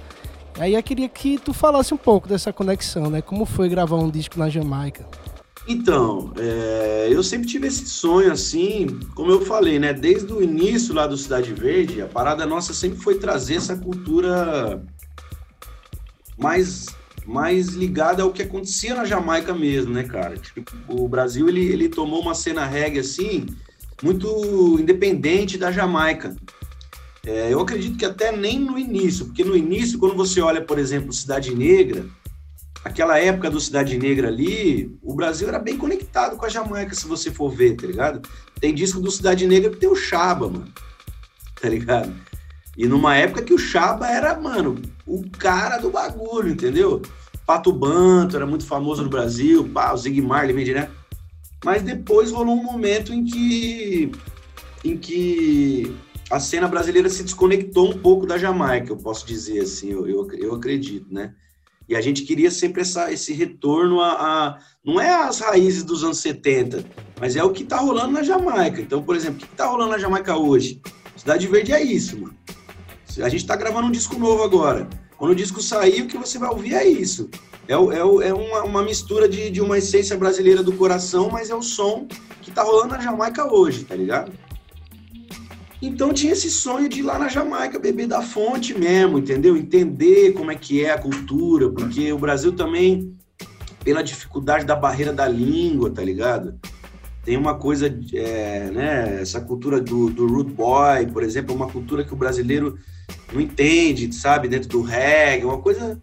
Aí 0.59 0.75
eu 0.75 0.83
queria 0.83 1.09
que 1.09 1.38
tu 1.38 1.55
falasse 1.55 1.94
um 1.94 1.97
pouco 1.97 2.29
dessa 2.29 2.53
conexão, 2.53 3.09
né? 3.09 3.23
Como 3.23 3.47
foi 3.47 3.68
gravar 3.68 3.97
um 3.97 4.11
disco 4.11 4.38
na 4.38 4.49
Jamaica? 4.49 5.07
Então, 5.68 6.33
é, 6.38 7.09
eu 7.11 7.23
sempre 7.23 7.47
tive 7.47 7.66
esse 7.66 7.87
sonho, 7.87 8.33
assim, 8.33 8.87
como 9.14 9.31
eu 9.31 9.44
falei, 9.44 9.79
né? 9.79 9.92
Desde 9.92 10.33
o 10.33 10.42
início 10.42 10.94
lá 10.94 11.07
do 11.07 11.16
Cidade 11.16 11.53
Verde, 11.53 12.01
a 12.01 12.07
parada 12.07 12.47
nossa 12.47 12.73
sempre 12.73 12.99
foi 12.99 13.18
trazer 13.18 13.57
essa 13.57 13.77
cultura 13.77 14.83
mais, 16.38 16.87
mais 17.27 17.68
ligada 17.68 18.23
ao 18.23 18.33
que 18.33 18.42
acontecia 18.42 18.94
na 18.94 19.05
Jamaica 19.05 19.55
mesmo, 19.55 19.92
né, 19.92 20.05
cara? 20.05 20.38
Tipo, 20.38 20.62
o 20.88 21.07
Brasil, 21.07 21.49
ele, 21.49 21.66
ele 21.66 21.88
tomou 21.88 22.23
uma 22.23 22.35
cena 22.35 22.64
reggae, 22.64 23.01
assim, 23.01 23.47
muito 24.03 24.79
independente 24.81 25.59
da 25.59 25.71
Jamaica. 25.71 26.35
É, 27.26 27.52
eu 27.52 27.61
acredito 27.61 27.98
que 27.98 28.04
até 28.04 28.35
nem 28.35 28.59
no 28.59 28.78
início, 28.78 29.26
porque 29.26 29.44
no 29.44 29.57
início, 29.57 29.98
quando 29.98 30.14
você 30.14 30.40
olha, 30.40 30.62
por 30.62 30.78
exemplo, 30.78 31.12
Cidade 31.12 31.54
Negra, 31.54 32.07
aquela 32.85 33.18
época 33.18 33.50
do 33.50 33.61
Cidade 33.61 33.98
Negra 33.98 34.28
ali, 34.28 34.96
o 35.02 35.14
Brasil 35.14 35.48
era 35.48 35.59
bem 35.59 35.76
conectado 35.76 36.37
com 36.37 36.46
a 36.46 36.48
Jamaica, 36.48 36.94
se 36.94 37.07
você 37.07 37.31
for 37.31 37.50
ver, 37.50 37.74
tá 37.76 37.87
ligado? 37.87 38.26
Tem 38.61 38.74
disco 38.74 39.00
do 39.00 39.11
Cidade 39.11 39.46
Negra 39.46 39.70
que 39.70 39.76
tem 39.76 39.88
o 39.88 39.96
Chaba, 39.96 40.48
mano, 40.48 40.72
tá 41.61 41.68
ligado? 41.68 42.14
E 42.76 42.87
numa 42.87 43.16
época 43.16 43.42
que 43.42 43.52
o 43.52 43.59
Chaba 43.59 44.09
era, 44.09 44.38
mano, 44.38 44.81
o 45.04 45.28
cara 45.31 45.78
do 45.78 45.90
bagulho, 45.90 46.50
entendeu? 46.50 47.02
Pato 47.44 47.72
Banto 47.72 48.37
era 48.37 48.46
muito 48.46 48.64
famoso 48.66 49.02
no 49.02 49.11
Brasil, 49.11 49.68
pá, 49.68 49.92
o 49.92 49.96
Zig 49.96 50.20
Marley 50.20 50.54
vem 50.54 50.64
direto. 50.64 50.92
Mas 51.64 51.83
depois 51.83 52.31
rolou 52.31 52.54
um 52.54 52.62
momento 52.62 53.12
em 53.12 53.24
que 53.24 54.12
em 54.85 54.96
que 54.96 55.96
a 56.30 56.38
cena 56.38 56.68
brasileira 56.68 57.08
se 57.08 57.22
desconectou 57.22 57.90
um 57.90 57.98
pouco 57.98 58.26
da 58.26 58.36
Jamaica, 58.36 58.92
eu 58.92 58.96
posso 58.96 59.26
dizer 59.26 59.60
assim, 59.60 59.90
eu, 59.90 60.06
eu, 60.06 60.28
eu 60.32 60.54
acredito, 60.54 61.12
né? 61.12 61.34
E 61.88 61.96
a 61.96 62.00
gente 62.02 62.22
queria 62.22 62.50
sempre 62.50 62.82
essa, 62.82 63.10
esse 63.10 63.32
retorno 63.32 64.00
a, 64.02 64.12
a, 64.12 64.58
Não 64.84 65.00
é 65.00 65.10
as 65.10 65.40
raízes 65.40 65.82
dos 65.82 66.04
anos 66.04 66.18
70, 66.18 66.84
mas 67.18 67.34
é 67.34 67.42
o 67.42 67.50
que 67.50 67.64
tá 67.64 67.78
rolando 67.78 68.12
na 68.12 68.22
Jamaica. 68.22 68.82
Então, 68.82 69.02
por 69.02 69.16
exemplo, 69.16 69.38
o 69.38 69.40
que 69.40 69.56
tá 69.56 69.66
rolando 69.66 69.92
na 69.92 69.98
Jamaica 69.98 70.36
hoje? 70.36 70.82
Cidade 71.16 71.46
Verde 71.46 71.72
é 71.72 71.82
isso, 71.82 72.20
mano. 72.20 72.36
A 73.22 73.28
gente 73.30 73.46
tá 73.46 73.56
gravando 73.56 73.88
um 73.88 73.90
disco 73.90 74.18
novo 74.18 74.42
agora. 74.42 74.86
Quando 75.16 75.32
o 75.32 75.34
disco 75.34 75.62
sair, 75.62 76.02
o 76.02 76.06
que 76.06 76.18
você 76.18 76.38
vai 76.38 76.50
ouvir 76.50 76.74
é 76.74 76.86
isso. 76.86 77.30
É, 77.66 77.72
é, 77.72 78.28
é 78.28 78.34
uma, 78.34 78.64
uma, 78.64 78.82
mistura 78.82 79.28
de, 79.28 79.50
de 79.50 79.60
uma 79.60 79.78
essência 79.78 80.16
brasileira 80.16 80.62
do 80.62 80.72
coração, 80.74 81.30
mas 81.30 81.50
é 81.50 81.54
o 81.54 81.62
som 81.62 82.06
que 82.42 82.50
tá 82.50 82.62
rolando 82.62 82.94
na 82.94 83.00
Jamaica 83.00 83.52
hoje, 83.52 83.84
tá 83.84 83.96
ligado? 83.96 84.30
Então 85.80 86.12
tinha 86.12 86.32
esse 86.32 86.50
sonho 86.50 86.88
de 86.88 87.00
ir 87.00 87.02
lá 87.02 87.18
na 87.18 87.28
Jamaica, 87.28 87.78
beber 87.78 88.08
da 88.08 88.20
fonte 88.20 88.76
mesmo, 88.76 89.18
entendeu? 89.18 89.56
Entender 89.56 90.32
como 90.32 90.50
é 90.50 90.56
que 90.56 90.84
é 90.84 90.90
a 90.90 90.98
cultura, 90.98 91.70
porque 91.70 92.12
o 92.12 92.18
Brasil 92.18 92.52
também, 92.52 93.14
pela 93.84 94.02
dificuldade 94.02 94.64
da 94.64 94.74
barreira 94.74 95.12
da 95.12 95.28
língua, 95.28 95.90
tá 95.90 96.02
ligado? 96.02 96.58
Tem 97.24 97.36
uma 97.36 97.54
coisa, 97.54 97.86
é, 98.12 98.70
né? 98.72 99.20
Essa 99.20 99.40
cultura 99.40 99.80
do, 99.80 100.10
do 100.10 100.26
root 100.26 100.50
boy, 100.50 101.06
por 101.06 101.22
exemplo, 101.22 101.52
é 101.52 101.56
uma 101.56 101.68
cultura 101.68 102.02
que 102.02 102.12
o 102.12 102.16
brasileiro 102.16 102.76
não 103.32 103.40
entende, 103.40 104.12
sabe? 104.12 104.48
Dentro 104.48 104.68
do 104.68 104.82
reggae, 104.82 105.44
uma 105.44 105.58
coisa, 105.58 106.00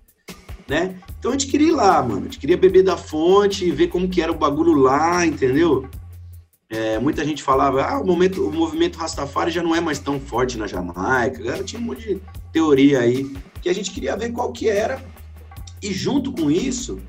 né? 0.70 0.96
Então 1.20 1.32
a 1.32 1.34
gente 1.34 1.48
queria 1.48 1.68
ir 1.68 1.72
lá, 1.72 2.02
mano. 2.02 2.22
A 2.22 2.24
gente 2.26 2.40
queria 2.40 2.58
beber 2.58 2.84
da 2.84 2.96
fonte, 2.96 3.72
ver 3.72 3.88
como 3.88 4.08
que 4.08 4.22
era 4.22 4.32
o 4.32 4.38
bagulho 4.38 4.74
lá, 4.74 5.26
entendeu? 5.26 5.86
É, 6.76 7.00
muita 7.00 7.24
gente 7.24 7.42
falava, 7.42 7.86
ah, 7.86 8.02
o, 8.02 8.06
momento, 8.06 8.46
o 8.46 8.52
movimento 8.52 8.98
Rastafari 8.98 9.50
já 9.50 9.64
não 9.64 9.74
é 9.74 9.80
mais 9.80 9.98
tão 9.98 10.20
forte 10.20 10.58
na 10.58 10.68
Jamaica. 10.68 11.42
Ela 11.42 11.64
tinha 11.64 11.82
um 11.82 11.86
monte 11.86 12.06
de 12.06 12.22
teoria 12.52 13.00
aí 13.00 13.34
que 13.62 13.70
a 13.70 13.74
gente 13.74 13.92
queria 13.92 14.18
ver 14.18 14.34
qual 14.34 14.52
que 14.52 14.68
era. 14.68 15.02
E 15.82 15.94
junto 15.94 16.34
com 16.34 16.52
isso, 16.52 17.00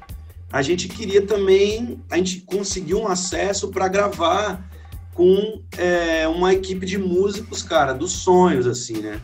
a 0.52 0.62
gente 0.62 0.86
queria 0.86 1.20
também, 1.20 2.00
a 2.08 2.16
gente 2.16 2.42
conseguiu 2.42 3.00
um 3.00 3.08
acesso 3.08 3.68
para 3.68 3.88
gravar 3.88 4.70
com 5.12 5.60
é, 5.76 6.28
uma 6.28 6.52
equipe 6.52 6.86
de 6.86 6.96
músicos, 6.96 7.60
cara, 7.62 7.92
dos 7.92 8.12
sonhos, 8.12 8.68
assim, 8.68 8.98
né? 8.98 9.20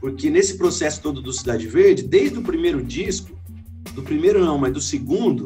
Porque 0.00 0.30
nesse 0.30 0.56
processo 0.56 1.02
todo 1.02 1.20
do 1.20 1.32
Cidade 1.34 1.66
Verde, 1.66 2.02
desde 2.02 2.38
o 2.38 2.42
primeiro 2.42 2.82
disco, 2.82 3.36
do 3.92 4.02
primeiro 4.02 4.42
não, 4.42 4.56
mas 4.56 4.72
do 4.72 4.80
segundo, 4.80 5.44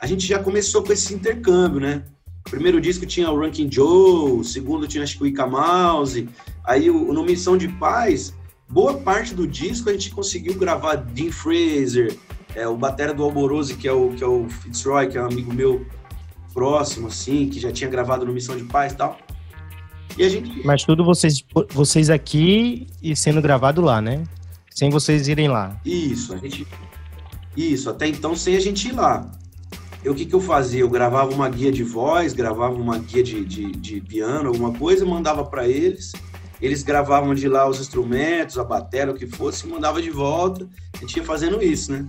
a 0.00 0.06
gente 0.06 0.26
já 0.26 0.40
começou 0.40 0.82
com 0.82 0.92
esse 0.92 1.14
intercâmbio, 1.14 1.78
né? 1.78 2.02
O 2.46 2.50
primeiro 2.50 2.80
disco 2.80 3.06
tinha 3.06 3.30
o 3.30 3.38
Ranking 3.38 3.70
Joe, 3.70 4.40
o 4.40 4.44
segundo 4.44 4.86
tinha 4.86 5.02
acho 5.02 5.16
que 5.16 5.24
o 5.24 5.26
Ica 5.26 5.46
Mouse, 5.46 6.28
aí 6.62 6.90
o, 6.90 7.12
no 7.12 7.24
Missão 7.24 7.56
de 7.56 7.68
Paz, 7.68 8.34
boa 8.68 8.94
parte 8.94 9.34
do 9.34 9.46
disco 9.46 9.88
a 9.88 9.92
gente 9.92 10.10
conseguiu 10.10 10.54
gravar 10.54 10.96
Dean 10.96 11.32
Fraser, 11.32 12.16
é, 12.54 12.68
o 12.68 12.76
batera 12.76 13.14
do 13.14 13.22
Alborose, 13.22 13.74
que 13.74 13.88
é 13.88 13.92
o, 13.92 14.10
que 14.10 14.22
é 14.22 14.26
o 14.26 14.48
Fitzroy, 14.48 15.08
que 15.08 15.18
é 15.18 15.22
um 15.22 15.26
amigo 15.26 15.52
meu 15.52 15.86
próximo, 16.52 17.08
assim, 17.08 17.48
que 17.48 17.58
já 17.58 17.72
tinha 17.72 17.90
gravado 17.90 18.24
no 18.24 18.32
Missão 18.32 18.56
de 18.56 18.64
Paz 18.64 18.92
e 18.92 18.96
tal. 18.96 19.18
E 20.16 20.22
a 20.22 20.28
gente... 20.28 20.64
Mas 20.64 20.84
tudo 20.84 21.04
vocês, 21.04 21.44
vocês 21.70 22.08
aqui 22.08 22.86
e 23.02 23.16
sendo 23.16 23.42
gravado 23.42 23.80
lá, 23.80 24.00
né? 24.00 24.22
Sem 24.70 24.90
vocês 24.90 25.26
irem 25.26 25.48
lá. 25.48 25.80
Isso, 25.84 26.32
a 26.32 26.36
gente... 26.36 26.66
Isso, 27.56 27.90
até 27.90 28.06
então 28.06 28.36
sem 28.36 28.56
a 28.56 28.60
gente 28.60 28.88
ir 28.88 28.92
lá. 28.92 29.30
Eu, 30.04 30.12
o 30.12 30.14
que, 30.14 30.26
que 30.26 30.34
eu 30.34 30.40
fazia? 30.40 30.82
Eu 30.82 30.90
gravava 30.90 31.32
uma 31.32 31.48
guia 31.48 31.72
de 31.72 31.82
voz, 31.82 32.34
gravava 32.34 32.74
uma 32.74 32.98
guia 32.98 33.22
de, 33.22 33.42
de, 33.42 33.72
de 33.72 34.00
piano, 34.02 34.48
alguma 34.48 34.70
coisa, 34.74 35.06
mandava 35.06 35.42
para 35.46 35.66
eles. 35.66 36.12
Eles 36.60 36.82
gravavam 36.82 37.34
de 37.34 37.48
lá 37.48 37.66
os 37.66 37.80
instrumentos, 37.80 38.58
a 38.58 38.64
bateria, 38.64 39.14
o 39.14 39.16
que 39.16 39.26
fosse, 39.26 39.66
mandava 39.66 40.02
de 40.02 40.10
volta. 40.10 40.68
A 40.92 40.98
gente 40.98 41.16
ia 41.16 41.24
fazendo 41.24 41.62
isso, 41.62 41.90
né? 41.90 42.06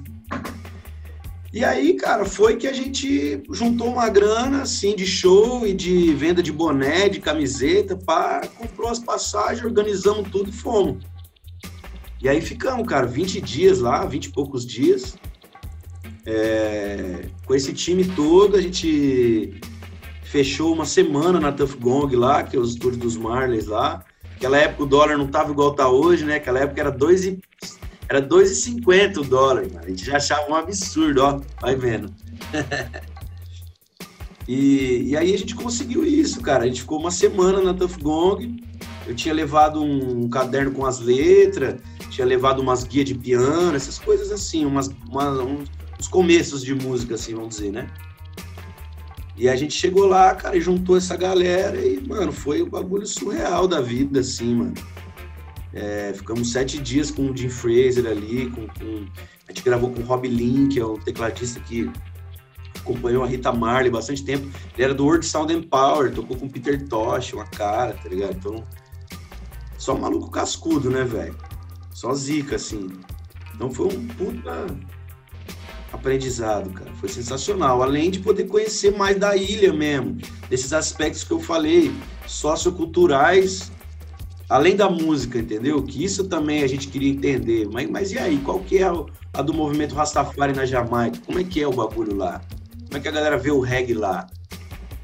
E 1.53 1.63
aí, 1.63 1.93
cara, 1.93 2.25
foi 2.25 2.58
que 2.58 2.67
a 2.67 2.73
gente 2.73 3.41
juntou 3.49 3.88
uma 3.88 4.10
grana, 4.10 4.63
assim, 4.63 4.93
de 4.93 5.08
show 5.08 5.65
e 5.65 5.73
de 5.73 6.13
venda 6.13 6.43
de 6.43 6.51
boné, 6.51 7.08
de 7.08 7.21
camiseta, 7.21 7.97
comprou 8.58 8.89
as 8.89 8.99
passagens, 8.99 9.63
organizamos 9.63 10.29
tudo 10.29 10.49
e 10.49 10.53
fomos. 10.53 11.01
E 12.21 12.27
aí 12.27 12.41
ficamos, 12.41 12.86
cara, 12.86 13.05
20 13.08 13.39
dias 13.39 13.79
lá, 13.79 14.03
20 14.03 14.25
e 14.25 14.31
poucos 14.31 14.65
dias. 14.65 15.15
É, 16.26 17.26
com 17.46 17.54
esse 17.54 17.72
time 17.74 18.04
todo, 18.04 18.56
a 18.56 18.62
gente 18.62 19.60
fechou 20.24 20.74
uma 20.74 20.86
semana 20.86 21.40
na 21.40 21.52
Tough 21.52 21.76
Gong 21.80 22.16
lá, 22.16 22.44
que 22.44 22.58
é 22.58 22.60
os 22.60 22.72
estúdios 22.72 22.98
dos 22.98 23.18
Marleys 23.18 23.68
lá. 23.68 24.04
Aquela 24.36 24.58
época 24.58 24.84
o 24.84 24.86
dólar 24.86 25.18
não 25.18 25.28
tava 25.28 25.52
igual 25.52 25.74
tá 25.74 25.88
hoje, 25.88 26.26
né? 26.26 26.36
Aquela 26.36 26.60
época 26.60 26.82
era 26.82 26.92
2 26.92 27.26
e 27.26 27.40
era 28.08 28.22
2,50 28.22 29.18
o 29.18 29.24
dólar, 29.24 29.64
mano. 29.72 29.86
A 29.86 29.90
gente 29.90 30.06
já 30.06 30.18
achava 30.18 30.50
um 30.52 30.56
absurdo, 30.56 31.24
ó. 31.24 31.42
Vai 31.62 31.76
vendo. 31.76 32.14
e, 34.48 35.10
e 35.10 35.18
aí 35.18 35.34
a 35.34 35.38
gente 35.38 35.56
conseguiu 35.56 36.06
isso, 36.06 36.42
cara. 36.42 36.64
A 36.64 36.68
gente 36.68 36.82
ficou 36.82 37.00
uma 37.00 37.12
semana 37.12 37.62
na 37.62 37.74
Tough 37.74 37.98
Gong. 38.02 38.64
Eu 39.08 39.16
tinha 39.16 39.34
levado 39.34 39.82
um, 39.82 40.24
um 40.24 40.30
caderno 40.30 40.72
com 40.72 40.86
as 40.86 41.00
letras, 41.00 41.80
tinha 42.10 42.26
levado 42.26 42.60
umas 42.60 42.84
guias 42.84 43.06
de 43.06 43.14
piano, 43.14 43.76
essas 43.76 44.00
coisas 44.00 44.32
assim, 44.32 44.66
umas, 44.66 44.88
uma, 45.08 45.30
uns, 45.44 45.70
os 45.99 46.08
começos 46.08 46.63
de 46.63 46.73
música, 46.73 47.15
assim, 47.15 47.34
vamos 47.34 47.55
dizer, 47.55 47.71
né? 47.71 47.89
E 49.38 49.49
a 49.49 49.55
gente 49.55 49.73
chegou 49.73 50.05
lá, 50.05 50.34
cara, 50.34 50.55
e 50.55 50.62
juntou 50.62 50.95
essa 50.95 51.17
galera 51.17 51.77
e, 51.77 51.99
mano, 52.08 52.31
foi 52.31 52.63
um 52.63 52.69
bagulho 52.69 53.05
surreal 53.05 53.67
da 53.67 53.81
vida, 53.81 54.21
assim, 54.21 54.55
mano. 54.55 54.73
É, 55.73 56.13
ficamos 56.13 56.53
sete 56.53 56.79
dias 56.79 57.12
com 57.12 57.29
o 57.29 57.36
Jim 57.36 57.49
Fraser 57.49 58.05
ali, 58.05 58.49
com, 58.51 58.65
com, 58.67 59.05
a 59.45 59.51
gente 59.51 59.62
gravou 59.62 59.91
com 59.91 59.99
o 59.99 60.05
Rob 60.05 60.25
Link, 60.25 60.75
que 60.75 60.79
é 60.79 60.86
o 60.86 60.97
tecladista 60.97 61.60
que 61.60 61.91
acompanhou 62.79 63.23
a 63.23 63.27
Rita 63.27 63.51
Marley 63.51 63.91
bastante 63.91 64.23
tempo. 64.23 64.47
Ele 64.73 64.84
era 64.84 64.93
do 64.93 65.03
World 65.03 65.25
Sound 65.25 65.53
and 65.53 65.63
Power, 65.63 66.13
tocou 66.13 66.38
com 66.38 66.45
o 66.45 66.49
Peter 66.49 66.88
Tosh, 66.88 67.34
uma 67.34 67.45
cara, 67.45 67.93
tá 67.93 68.08
ligado? 68.08 68.38
Então, 68.38 68.63
só 69.77 69.95
um 69.95 69.99
maluco 69.99 70.31
cascudo, 70.31 70.89
né, 70.89 71.03
velho? 71.03 71.36
Só 71.91 72.13
zica, 72.13 72.55
assim. 72.55 72.89
Então 73.53 73.69
foi 73.69 73.88
um 73.88 74.08
puta 74.08 74.67
aprendizado, 76.06 76.70
cara. 76.70 76.91
Foi 76.94 77.10
sensacional. 77.10 77.82
Além 77.82 78.12
de 78.12 78.20
poder 78.20 78.46
conhecer 78.46 78.96
mais 78.96 79.18
da 79.18 79.36
ilha 79.36 79.74
mesmo, 79.74 80.18
desses 80.48 80.72
aspectos 80.72 81.24
que 81.24 81.32
eu 81.32 81.39
falei, 81.39 81.91
socioculturais, 82.28 83.72
além 84.48 84.76
da 84.76 84.88
música, 84.88 85.39
entendeu? 85.39 85.82
Que 85.82 86.04
isso 86.04 86.26
também 86.26 86.63
a 86.63 86.68
gente 86.68 86.88
queria 86.88 87.10
entender. 87.10 87.68
Mas, 87.72 87.89
mas 87.89 88.12
e 88.12 88.20
aí, 88.20 88.38
qual 88.38 88.60
que 88.60 88.78
é 88.78 88.84
a, 88.84 88.94
a 89.34 89.41
do 89.41 89.54
movimento 89.54 89.96
Rastafari 89.96 90.54
na 90.54 90.65
Jamaica? 90.65 91.20
Como 91.26 91.39
é 91.39 91.44
que 91.44 91.62
é 91.62 91.68
o 91.68 91.74
bagulho 91.74 92.15
lá? 92.15 92.39
Como 92.86 92.98
é 92.98 93.00
que 93.00 93.08
a 93.08 93.12
galera 93.12 93.38
vê 93.38 93.50
o 93.50 93.60
reggae 93.60 93.96
lá? 93.96 94.28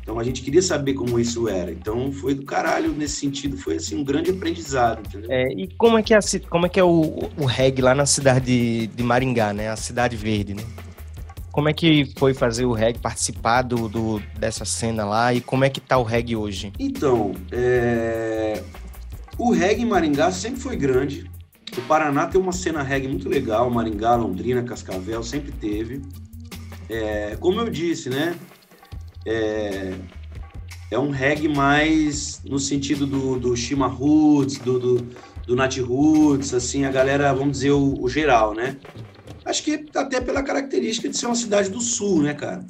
Então 0.04 0.20
a 0.20 0.24
gente 0.24 0.42
queria 0.42 0.62
saber 0.62 0.94
como 0.94 1.20
isso 1.20 1.48
era. 1.48 1.72
Então 1.72 2.12
foi 2.12 2.34
do 2.34 2.44
caralho 2.44 2.92
nesse 2.92 3.16
sentido, 3.16 3.58
foi 3.58 3.76
assim 3.76 3.98
um 3.98 4.04
grande 4.04 4.32
aprendizado. 4.32 5.00
Entendeu? 5.08 5.32
É, 5.32 5.52
e 5.54 5.68
como 5.78 5.98
é 5.98 6.04
que 6.04 6.14
é, 6.14 6.20
como 6.50 6.66
é, 6.66 6.70
que 6.70 6.80
é 6.80 6.84
o, 6.84 7.30
o 7.38 7.46
reggae 7.46 7.82
lá 7.82 7.96
na 7.96 8.06
cidade 8.06 8.46
de, 8.46 8.88
de 8.88 9.04
Maringá, 9.04 9.54
né? 9.54 9.70
A 9.70 9.76
cidade 9.76 10.16
verde, 10.16 10.54
né? 10.54 10.64
Como 11.52 11.68
é 11.68 11.74
que 11.74 12.10
foi 12.18 12.34
fazer 12.34 12.66
o 12.66 12.72
reggae, 12.72 13.00
participar 13.00 13.62
do, 13.62 13.90
do, 13.90 14.20
dessa 14.40 14.64
cena 14.64 15.04
lá 15.04 15.34
e 15.34 15.42
como 15.42 15.66
é 15.66 15.70
que 15.70 15.82
tá 15.82 15.98
o 15.98 16.04
reggae 16.04 16.36
hoje? 16.36 16.72
Então, 16.80 17.34
é... 17.52 18.64
o 19.38 19.52
reggae 19.52 19.82
em 19.82 19.86
Maringá 19.86 20.32
sempre 20.32 20.62
foi 20.62 20.78
grande. 20.78 21.30
O 21.78 21.82
Paraná 21.84 22.26
tem 22.28 22.40
uma 22.40 22.52
cena 22.52 22.82
reggae 22.82 23.08
muito 23.08 23.28
legal, 23.28 23.70
Maringá, 23.70 24.16
Londrina, 24.16 24.64
Cascavel, 24.64 25.22
sempre 25.24 25.52
teve. 25.52 26.02
É... 26.90 27.36
Como 27.38 27.60
eu 27.60 27.70
disse, 27.70 28.10
né? 28.10 28.36
É, 29.26 29.94
é 30.90 31.00
um 31.00 31.10
reggae 31.10 31.48
mais 31.48 32.42
no 32.44 32.60
sentido 32.60 33.06
do, 33.06 33.40
do 33.40 33.56
Shima 33.56 33.88
Roots, 33.88 34.58
do, 34.58 34.80
do, 34.80 35.08
do 35.46 35.56
Nat 35.56 35.78
Roots, 35.78 36.54
assim, 36.54 36.86
a 36.86 36.92
galera, 36.92 37.34
vamos 37.34 37.54
dizer, 37.54 37.72
o, 37.72 38.02
o 38.02 38.10
geral, 38.10 38.54
né? 38.54 38.78
Acho 39.44 39.64
que 39.64 39.86
até 39.96 40.22
pela 40.22 40.44
característica 40.44 41.10
de 41.10 41.18
ser 41.18 41.26
uma 41.26 41.36
cidade 41.36 41.70
do 41.70 41.82
sul, 41.82 42.22
né, 42.22 42.34
cara? 42.34 42.64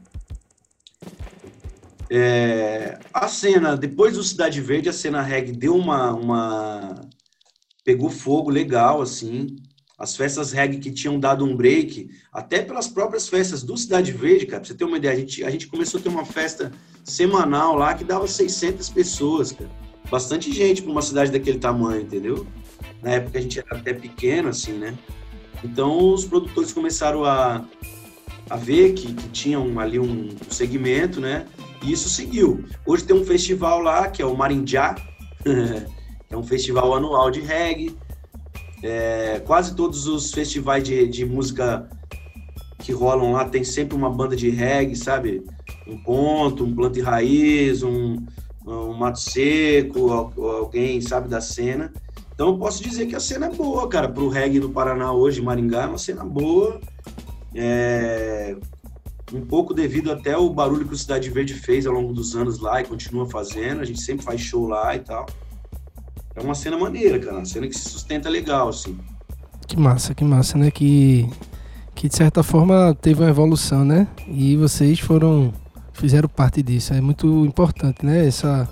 É, 2.10 2.99
a 3.13 3.27
cena, 3.27 3.77
depois 3.77 4.15
do 4.15 4.23
Cidade 4.23 4.60
Verde, 4.60 4.89
a 4.89 4.93
cena 4.93 5.21
reggae 5.21 5.53
deu 5.53 5.75
uma, 5.75 6.13
uma... 6.13 7.10
pegou 7.86 8.10
fogo 8.10 8.49
legal, 8.49 9.01
assim, 9.01 9.55
as 9.97 10.15
festas 10.15 10.51
reggae 10.51 10.79
que 10.79 10.91
tinham 10.91 11.17
dado 11.19 11.45
um 11.45 11.55
break, 11.55 12.10
até 12.34 12.62
pelas 12.62 12.88
próprias 12.88 13.29
festas 13.29 13.63
do 13.63 13.77
Cidade 13.77 14.12
Verde, 14.12 14.45
cara, 14.45 14.60
pra 14.60 14.67
você 14.67 14.73
ter 14.73 14.84
uma 14.84 14.97
ideia, 14.97 15.13
a 15.13 15.17
gente, 15.19 15.43
a 15.43 15.49
gente 15.49 15.67
começou 15.67 15.99
a 15.99 16.03
ter 16.03 16.10
uma 16.10 16.25
festa 16.25 16.71
semanal 17.03 17.77
lá 17.77 17.93
que 17.93 18.03
dava 18.03 18.27
600 18.27 18.89
pessoas, 18.89 19.51
cara. 19.51 19.69
Bastante 20.10 20.51
gente 20.51 20.81
para 20.81 20.91
uma 20.91 21.01
cidade 21.01 21.31
daquele 21.31 21.60
tamanho, 21.60 22.01
entendeu? 22.01 22.45
Na 23.01 23.12
época 23.12 23.38
a 23.38 23.41
gente 23.41 23.60
era 23.60 23.77
até 23.77 23.93
pequeno, 23.93 24.49
assim, 24.49 24.73
né? 24.73 24.97
Então 25.63 26.13
os 26.13 26.26
produtores 26.26 26.74
começaram 26.74 27.24
a, 27.24 27.65
a 28.50 28.56
ver 28.56 28.93
que, 28.93 29.13
que 29.13 29.30
tinham 29.30 29.80
ali 29.80 30.00
um 30.00 30.30
segmento, 30.50 31.19
né? 31.19 31.45
E 31.84 31.91
isso 31.91 32.10
seguiu. 32.10 32.65
Hoje 32.86 33.04
tem 33.04 33.15
um 33.15 33.26
festival 33.26 33.80
lá, 33.80 34.08
que 34.08 34.21
é 34.21 34.26
o 34.26 34.36
Marinjá, 34.36 34.95
é 36.30 36.38
um 36.38 36.43
festival 36.43 36.93
anual 36.93 37.32
de 37.32 37.41
reggae, 37.41 37.95
é, 38.84 39.41
quase 39.45 39.76
todos 39.76 40.08
os 40.08 40.32
festivais 40.32 40.84
de, 40.84 41.08
de 41.08 41.26
música 41.26 41.89
que 42.80 42.91
rolam 42.91 43.34
lá 43.34 43.45
tem 43.45 43.63
sempre 43.63 43.95
uma 43.95 44.10
banda 44.10 44.36
de 44.36 44.50
reggae, 44.50 44.95
sabe? 44.95 45.43
Um 45.88 45.97
ponto, 45.97 46.63
um 46.63 46.74
planta 46.74 46.97
e 46.97 47.02
raiz, 47.02 47.84
um, 47.84 48.17
um 48.65 48.93
mato 48.93 49.19
seco, 49.19 50.12
alguém 50.12 51.00
sabe 51.00 51.28
da 51.28 51.39
cena. 51.39 51.93
Então 52.41 52.54
eu 52.54 52.58
posso 52.58 52.82
dizer 52.82 53.06
que 53.06 53.15
a 53.15 53.19
cena 53.19 53.45
é 53.45 53.51
boa, 53.51 53.88
cara, 53.88 54.10
pro 54.10 54.27
reggae 54.27 54.60
no 54.60 54.71
Paraná 54.71 55.13
hoje, 55.13 55.39
Maringá, 55.39 55.84
é 55.84 55.86
uma 55.86 55.99
cena 55.99 56.25
boa. 56.25 56.82
É, 57.54 58.58
um 59.32 59.41
pouco 59.41 59.75
devido 59.75 60.12
até 60.12 60.36
o 60.36 60.49
barulho 60.49 60.88
que 60.88 60.93
o 60.95 60.97
Cidade 60.97 61.30
Verde 61.30 61.54
fez 61.54 61.86
ao 61.86 61.93
longo 61.93 62.12
dos 62.12 62.36
anos 62.36 62.60
lá 62.60 62.82
e 62.82 62.86
continua 62.86 63.30
fazendo. 63.30 63.82
A 63.82 63.86
gente 63.86 64.01
sempre 64.01 64.25
faz 64.25 64.41
show 64.41 64.67
lá 64.67 64.95
e 64.95 64.99
tal 65.01 65.27
é 66.36 66.41
uma 66.41 66.56
cena 66.56 66.80
maneira, 66.80 67.19
cara. 67.19 67.36
Uma 67.36 67.45
cena 67.45 67.67
que 67.67 67.77
se 67.77 67.88
sustenta 67.88 68.27
legal, 68.27 68.69
assim. 68.69 68.97
Que 69.67 69.77
massa, 69.77 70.16
que 70.16 70.24
massa, 70.24 70.57
né? 70.57 70.72
Que, 70.72 71.30
que 71.93 72.09
de 72.09 72.16
certa 72.16 72.41
forma 72.41 72.97
teve 72.99 73.22
uma 73.22 73.30
evolução, 73.30 73.86
né? 73.86 74.07
E 74.28 74.57
vocês 74.57 74.99
foram. 74.99 75.53
fizeram 75.93 76.28
parte 76.28 76.63
disso. 76.63 76.91
É 76.91 77.01
muito 77.01 77.45
importante, 77.45 78.03
né? 78.03 78.26
Essa. 78.26 78.68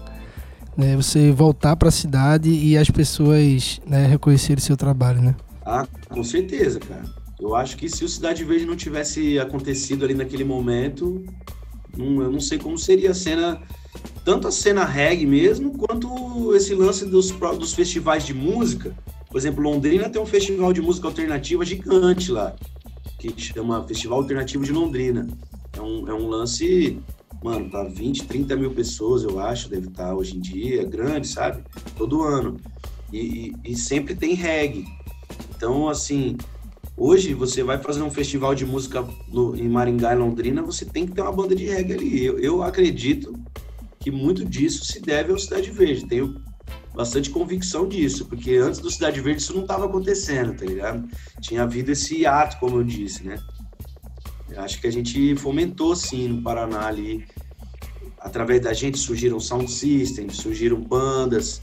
Né, 0.80 0.96
você 0.96 1.30
voltar 1.30 1.76
para 1.76 1.90
a 1.90 1.92
cidade 1.92 2.50
e 2.50 2.78
as 2.78 2.90
pessoas 2.90 3.82
né, 3.86 4.08
reconhecerem 4.08 4.64
seu 4.64 4.78
trabalho, 4.78 5.22
né? 5.22 5.36
Ah, 5.66 5.86
com 6.08 6.24
certeza, 6.24 6.80
cara. 6.80 7.04
Eu 7.38 7.54
acho 7.54 7.76
que 7.76 7.90
se 7.90 8.06
o 8.06 8.08
Cidade 8.08 8.46
Verde 8.46 8.66
não 8.66 8.78
tivesse 8.78 9.38
acontecido 9.38 10.06
ali 10.06 10.14
naquele 10.14 10.46
momento, 10.46 11.22
não, 11.98 12.22
eu 12.22 12.32
não 12.32 12.40
sei 12.40 12.58
como 12.58 12.78
seria 12.78 13.12
a 13.12 13.14
cena 13.14 13.62
tanto 14.24 14.48
a 14.48 14.52
cena 14.52 14.86
reggae 14.86 15.26
mesmo, 15.26 15.78
quanto 15.78 16.56
esse 16.56 16.74
lance 16.74 17.06
dos, 17.06 17.32
dos 17.32 17.74
festivais 17.74 18.26
de 18.26 18.34
música. 18.34 18.96
Por 19.30 19.38
exemplo, 19.38 19.62
Londrina 19.62 20.10
tem 20.10 20.22
um 20.22 20.26
festival 20.26 20.72
de 20.72 20.82
música 20.82 21.08
alternativa 21.08 21.66
gigante 21.66 22.32
lá, 22.32 22.56
que 23.18 23.34
chama 23.42 23.86
Festival 23.88 24.20
Alternativo 24.20 24.64
de 24.64 24.72
Londrina. 24.72 25.28
É 25.76 25.82
um, 25.82 26.08
é 26.08 26.14
um 26.14 26.28
lance, 26.28 27.00
mano, 27.44 27.70
tá 27.70 27.84
20, 27.84 28.26
30 28.26 28.56
mil 28.56 28.72
pessoas, 28.72 29.24
eu 29.24 29.40
acho, 29.40 29.70
deve 29.70 29.88
estar 29.88 30.08
tá 30.08 30.16
hoje 30.16 30.38
em 30.38 30.40
dia, 30.40 30.84
grande, 30.84 31.28
sabe? 31.28 31.64
Todo 31.98 32.24
ano. 32.24 32.58
E, 33.12 33.54
e, 33.64 33.72
e 33.72 33.76
sempre 33.76 34.16
tem 34.16 34.34
reggae. 34.34 34.86
Então, 35.56 35.90
assim, 35.90 36.38
Hoje, 37.02 37.34
você 37.34 37.64
vai 37.64 37.78
fazer 37.78 38.02
um 38.02 38.12
festival 38.12 38.54
de 38.54 38.66
música 38.66 39.08
no, 39.30 39.56
em 39.56 39.70
Maringá 39.70 40.12
e 40.12 40.18
Londrina, 40.18 40.62
você 40.62 40.84
tem 40.84 41.06
que 41.06 41.14
ter 41.14 41.22
uma 41.22 41.32
banda 41.32 41.56
de 41.56 41.66
reggae 41.66 41.94
ali. 41.94 42.26
Eu, 42.26 42.38
eu 42.40 42.62
acredito 42.62 43.34
que 44.02 44.12
muito 44.12 44.44
disso 44.44 44.84
se 44.84 45.00
deve 45.00 45.32
ao 45.32 45.40
Cidade 45.40 45.72
Verde. 45.72 46.06
Tenho 46.06 46.42
bastante 46.94 47.30
convicção 47.30 47.88
disso, 47.88 48.26
porque 48.26 48.56
antes 48.56 48.82
do 48.82 48.92
Cidade 48.92 49.22
Verde 49.22 49.42
isso 49.42 49.54
não 49.54 49.62
estava 49.62 49.86
acontecendo, 49.86 50.54
tá 50.54 50.66
ligado? 50.66 51.08
Tinha 51.40 51.64
havido 51.64 51.90
esse 51.90 52.26
ato, 52.26 52.60
como 52.60 52.76
eu 52.76 52.84
disse, 52.84 53.24
né? 53.24 53.38
Eu 54.52 54.62
acho 54.62 54.80
que 54.82 54.88
a 54.88 54.92
gente 54.92 55.36
fomentou, 55.36 55.96
sim, 55.96 56.28
no 56.28 56.42
Paraná 56.42 56.88
ali. 56.88 57.26
Através 58.20 58.62
da 58.62 58.74
gente 58.74 58.98
surgiram 58.98 59.40
sound 59.40 59.72
systems, 59.72 60.38
surgiram 60.38 60.80
bandas 60.82 61.62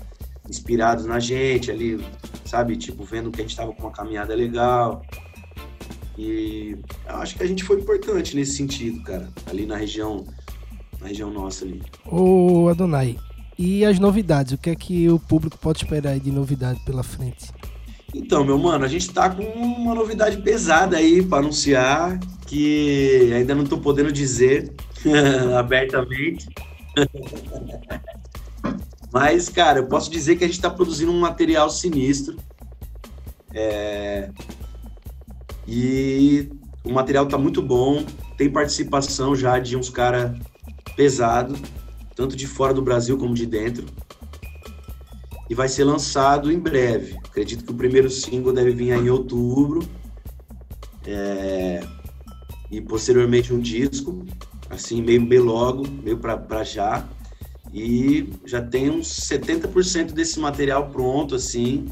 inspiradas 0.48 1.04
na 1.04 1.18
gente 1.18 1.70
ali, 1.70 2.02
sabe? 2.44 2.76
Tipo, 2.76 3.04
vendo 3.04 3.30
que 3.30 3.40
a 3.40 3.42
gente 3.42 3.50
estava 3.50 3.72
com 3.72 3.82
uma 3.82 3.90
caminhada 3.90 4.34
legal. 4.34 5.02
E 6.16 6.76
eu 7.06 7.16
acho 7.16 7.36
que 7.36 7.42
a 7.42 7.46
gente 7.46 7.62
foi 7.62 7.80
importante 7.80 8.34
nesse 8.34 8.52
sentido, 8.52 9.02
cara, 9.02 9.28
ali 9.46 9.66
na 9.66 9.76
região, 9.76 10.26
na 11.00 11.08
região 11.08 11.30
nossa 11.30 11.64
ali. 11.64 11.82
Ô 12.06 12.68
Adonai, 12.68 13.18
e 13.58 13.84
as 13.84 13.98
novidades? 13.98 14.52
O 14.52 14.58
que 14.58 14.70
é 14.70 14.74
que 14.74 15.08
o 15.10 15.18
público 15.18 15.58
pode 15.58 15.84
esperar 15.84 16.18
de 16.18 16.30
novidade 16.30 16.80
pela 16.84 17.02
frente? 17.02 17.50
Então, 18.16 18.42
meu 18.42 18.56
mano, 18.56 18.84
a 18.84 18.88
gente 18.88 19.12
tá 19.12 19.28
com 19.28 19.42
uma 19.42 19.94
novidade 19.94 20.38
pesada 20.38 20.96
aí 20.96 21.22
para 21.22 21.38
anunciar 21.38 22.18
que 22.46 23.30
ainda 23.34 23.54
não 23.54 23.64
tô 23.64 23.78
podendo 23.78 24.10
dizer 24.10 24.72
abertamente. 25.58 26.48
Mas, 29.12 29.50
cara, 29.50 29.80
eu 29.80 29.86
posso 29.86 30.10
dizer 30.10 30.36
que 30.36 30.44
a 30.44 30.46
gente 30.46 30.60
tá 30.60 30.70
produzindo 30.70 31.12
um 31.12 31.20
material 31.20 31.68
sinistro. 31.68 32.38
É... 33.52 34.30
E 35.68 36.48
o 36.84 36.92
material 36.92 37.26
tá 37.26 37.36
muito 37.36 37.60
bom. 37.60 38.02
Tem 38.38 38.50
participação 38.50 39.36
já 39.36 39.58
de 39.58 39.76
uns 39.76 39.90
caras 39.90 40.38
pesados, 40.96 41.60
tanto 42.14 42.34
de 42.34 42.46
fora 42.46 42.72
do 42.72 42.80
Brasil 42.80 43.18
como 43.18 43.34
de 43.34 43.44
dentro. 43.44 43.84
E 45.48 45.54
vai 45.54 45.68
ser 45.68 45.84
lançado 45.84 46.50
em 46.50 46.58
breve. 46.58 47.16
Acredito 47.24 47.64
que 47.64 47.70
o 47.70 47.76
primeiro 47.76 48.10
single 48.10 48.52
deve 48.52 48.72
vir 48.72 48.92
em 48.92 49.08
outubro. 49.08 49.86
É... 51.06 51.80
E 52.70 52.80
posteriormente 52.80 53.54
um 53.54 53.60
disco, 53.60 54.26
assim, 54.68 55.00
meio, 55.00 55.22
meio 55.22 55.44
logo, 55.44 55.86
meio 55.88 56.18
para 56.18 56.64
já. 56.64 57.06
E 57.72 58.32
já 58.44 58.60
tem 58.60 58.90
uns 58.90 59.08
70% 59.08 60.12
desse 60.12 60.40
material 60.40 60.90
pronto, 60.90 61.36
assim. 61.36 61.86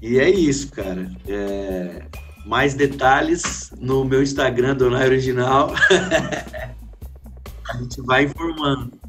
E 0.00 0.18
é 0.18 0.28
isso, 0.28 0.70
cara. 0.70 1.10
É... 1.26 2.04
Mais 2.44 2.74
detalhes 2.74 3.72
no 3.78 4.04
meu 4.04 4.22
Instagram, 4.22 4.76
Donai 4.76 5.06
Original. 5.06 5.72
a 7.70 7.76
gente 7.78 8.02
vai 8.02 8.24
informando. 8.24 9.01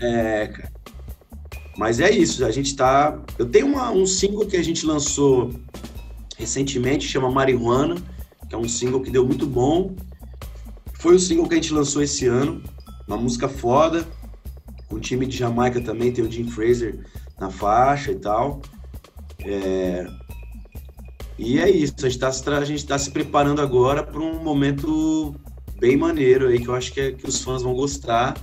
É. 0.00 0.50
Mas 1.76 2.00
é 2.00 2.10
isso, 2.10 2.44
a 2.44 2.50
gente 2.50 2.74
tá. 2.74 3.18
Eu 3.38 3.46
tenho 3.46 3.66
uma, 3.66 3.90
um 3.90 4.06
single 4.06 4.46
que 4.46 4.56
a 4.56 4.64
gente 4.64 4.86
lançou 4.86 5.52
recentemente, 6.36 7.06
chama 7.06 7.30
Marihuana, 7.30 7.96
que 8.48 8.54
é 8.54 8.58
um 8.58 8.68
single 8.68 9.02
que 9.02 9.10
deu 9.10 9.26
muito 9.26 9.46
bom. 9.46 9.94
Foi 10.94 11.14
o 11.14 11.20
single 11.20 11.46
que 11.46 11.54
a 11.54 11.56
gente 11.56 11.72
lançou 11.72 12.02
esse 12.02 12.26
ano, 12.26 12.62
uma 13.06 13.16
música 13.16 13.48
foda. 13.48 14.06
O 14.90 14.98
time 14.98 15.26
de 15.26 15.36
Jamaica 15.36 15.80
também 15.80 16.12
tem 16.12 16.24
o 16.24 16.30
Jim 16.30 16.48
Fraser 16.48 16.98
na 17.38 17.50
faixa 17.50 18.12
e 18.12 18.16
tal. 18.16 18.62
É... 19.44 20.06
E 21.38 21.58
é 21.58 21.68
isso, 21.68 21.94
a 21.98 22.08
gente 22.08 22.22
está 22.24 22.64
gente 22.64 22.86
tá 22.86 22.98
se 22.98 23.10
preparando 23.10 23.60
agora 23.60 24.02
para 24.02 24.20
um 24.20 24.42
momento 24.42 25.34
bem 25.78 25.94
maneiro 25.94 26.48
aí 26.48 26.58
que 26.58 26.68
eu 26.68 26.74
acho 26.74 26.92
que, 26.92 27.00
é, 27.00 27.12
que 27.12 27.28
os 27.28 27.42
fãs 27.42 27.62
vão 27.62 27.74
gostar. 27.74 28.34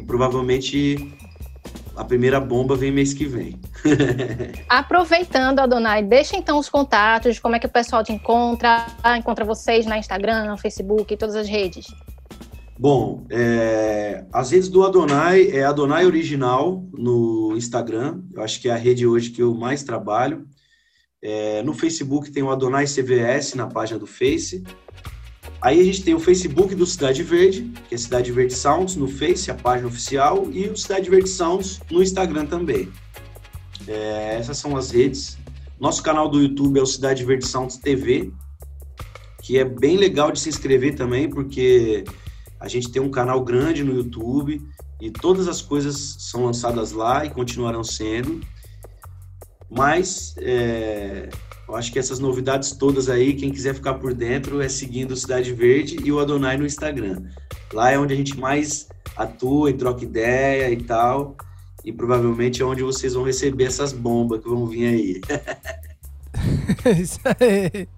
E 0.00 0.02
provavelmente 0.02 1.12
a 1.94 2.02
primeira 2.04 2.40
bomba 2.40 2.74
vem 2.74 2.90
mês 2.90 3.12
que 3.12 3.26
vem. 3.26 3.60
Aproveitando, 4.66 5.58
Adonai, 5.58 6.02
deixa 6.02 6.36
então 6.36 6.58
os 6.58 6.70
contatos, 6.70 7.38
como 7.38 7.54
é 7.54 7.58
que 7.58 7.66
o 7.66 7.70
pessoal 7.70 8.02
te 8.02 8.12
encontra, 8.12 8.86
encontra 9.18 9.44
vocês 9.44 9.84
na 9.84 9.98
Instagram, 9.98 10.56
Facebook 10.56 11.12
e 11.12 11.16
todas 11.16 11.36
as 11.36 11.46
redes. 11.46 11.86
Bom, 12.78 13.26
é, 13.28 14.24
as 14.32 14.52
redes 14.52 14.70
do 14.70 14.82
Adonai 14.82 15.50
é 15.50 15.64
Adonai 15.64 16.06
Original 16.06 16.82
no 16.94 17.54
Instagram, 17.54 18.22
eu 18.32 18.42
acho 18.42 18.58
que 18.58 18.70
é 18.70 18.72
a 18.72 18.76
rede 18.76 19.06
hoje 19.06 19.28
que 19.28 19.42
eu 19.42 19.54
mais 19.54 19.82
trabalho. 19.82 20.46
É, 21.22 21.62
no 21.62 21.74
Facebook 21.74 22.30
tem 22.30 22.42
o 22.42 22.50
Adonai 22.50 22.86
CVS 22.86 23.52
na 23.52 23.66
página 23.66 23.98
do 23.98 24.06
Face. 24.06 24.64
Aí 25.62 25.78
a 25.78 25.84
gente 25.84 26.02
tem 26.02 26.14
o 26.14 26.20
Facebook 26.20 26.74
do 26.74 26.86
Cidade 26.86 27.22
Verde, 27.22 27.70
que 27.88 27.94
é 27.94 27.98
Cidade 27.98 28.32
Verde 28.32 28.54
Sounds 28.54 28.96
no 28.96 29.06
Face, 29.06 29.50
a 29.50 29.54
página 29.54 29.88
oficial, 29.88 30.48
e 30.50 30.66
o 30.68 30.76
Cidade 30.76 31.10
Verde 31.10 31.28
Sounds 31.28 31.80
no 31.90 32.02
Instagram 32.02 32.46
também. 32.46 32.88
É, 33.86 34.36
essas 34.38 34.56
são 34.56 34.76
as 34.76 34.90
redes. 34.90 35.36
Nosso 35.78 36.02
canal 36.02 36.28
do 36.28 36.40
YouTube 36.40 36.78
é 36.78 36.82
o 36.82 36.86
Cidade 36.86 37.24
Verde 37.24 37.46
Sounds 37.46 37.76
TV, 37.76 38.32
que 39.42 39.58
é 39.58 39.64
bem 39.64 39.98
legal 39.98 40.32
de 40.32 40.40
se 40.40 40.48
inscrever 40.48 40.94
também, 40.94 41.28
porque 41.28 42.04
a 42.58 42.68
gente 42.68 42.90
tem 42.90 43.02
um 43.02 43.10
canal 43.10 43.42
grande 43.44 43.84
no 43.84 43.94
YouTube 43.94 44.62
e 45.00 45.10
todas 45.10 45.48
as 45.48 45.60
coisas 45.60 46.16
são 46.20 46.44
lançadas 46.44 46.92
lá 46.92 47.24
e 47.24 47.30
continuarão 47.30 47.84
sendo. 47.84 48.40
Mas 49.70 50.34
é, 50.38 51.28
eu 51.70 51.76
acho 51.76 51.92
que 51.92 51.98
essas 52.00 52.18
novidades 52.18 52.72
todas 52.72 53.08
aí, 53.08 53.32
quem 53.32 53.50
quiser 53.50 53.74
ficar 53.74 53.94
por 53.94 54.12
dentro 54.12 54.60
é 54.60 54.68
seguindo 54.68 55.12
o 55.12 55.16
Cidade 55.16 55.52
Verde 55.52 55.98
e 56.02 56.10
o 56.10 56.18
Adonai 56.18 56.56
no 56.56 56.66
Instagram. 56.66 57.22
Lá 57.72 57.92
é 57.92 57.98
onde 57.98 58.12
a 58.12 58.16
gente 58.16 58.36
mais 58.36 58.88
atua 59.16 59.70
e 59.70 59.74
troca 59.74 60.04
ideia 60.04 60.68
e 60.70 60.82
tal. 60.82 61.36
E 61.84 61.92
provavelmente 61.92 62.60
é 62.60 62.64
onde 62.64 62.82
vocês 62.82 63.14
vão 63.14 63.22
receber 63.22 63.64
essas 63.64 63.92
bombas 63.92 64.42
que 64.42 64.48
vão 64.48 64.66
vir 64.66 64.86
aí. 64.86 65.20
Isso 67.00 67.20
aí. 67.24 67.88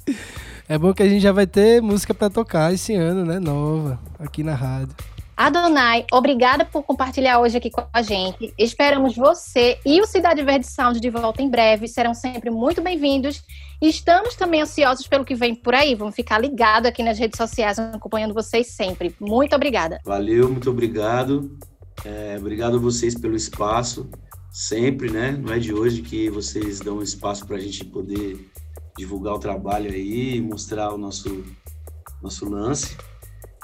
É 0.68 0.76
bom 0.76 0.92
que 0.92 1.02
a 1.02 1.08
gente 1.08 1.22
já 1.22 1.32
vai 1.32 1.46
ter 1.46 1.80
música 1.80 2.12
para 2.12 2.28
tocar 2.28 2.74
esse 2.74 2.94
ano, 2.94 3.24
né? 3.24 3.40
Nova, 3.40 3.98
aqui 4.18 4.42
na 4.42 4.54
rádio. 4.54 4.94
Adonai, 5.36 6.04
obrigada 6.12 6.64
por 6.64 6.82
compartilhar 6.82 7.40
hoje 7.40 7.56
aqui 7.56 7.70
com 7.70 7.84
a 7.92 8.02
gente. 8.02 8.52
Esperamos 8.58 9.16
você 9.16 9.78
e 9.84 10.00
o 10.00 10.06
Cidade 10.06 10.42
Verde 10.42 10.66
Sound 10.66 11.00
de 11.00 11.08
volta 11.08 11.42
em 11.42 11.48
breve. 11.48 11.88
Serão 11.88 12.12
sempre 12.12 12.50
muito 12.50 12.82
bem-vindos. 12.82 13.42
Estamos 13.80 14.36
também 14.36 14.60
ansiosos 14.60 15.06
pelo 15.06 15.24
que 15.24 15.34
vem 15.34 15.54
por 15.54 15.74
aí. 15.74 15.94
Vamos 15.94 16.14
ficar 16.14 16.38
ligados 16.38 16.88
aqui 16.88 17.02
nas 17.02 17.18
redes 17.18 17.38
sociais, 17.38 17.78
acompanhando 17.78 18.34
vocês 18.34 18.68
sempre. 18.68 19.16
Muito 19.18 19.56
obrigada. 19.56 19.98
Valeu, 20.04 20.48
muito 20.50 20.70
obrigado. 20.70 21.58
É, 22.04 22.36
obrigado 22.38 22.76
a 22.76 22.80
vocês 22.80 23.14
pelo 23.18 23.34
espaço. 23.34 24.08
Sempre, 24.52 25.10
né? 25.10 25.32
Não 25.32 25.52
é 25.52 25.58
de 25.58 25.72
hoje 25.72 26.02
que 26.02 26.28
vocês 26.28 26.78
dão 26.78 27.02
espaço 27.02 27.46
para 27.46 27.56
a 27.56 27.60
gente 27.60 27.84
poder 27.86 28.50
divulgar 28.98 29.34
o 29.34 29.38
trabalho 29.38 29.90
aí, 29.90 30.42
mostrar 30.42 30.92
o 30.92 30.98
nosso, 30.98 31.42
nosso 32.22 32.48
lance. 32.48 32.94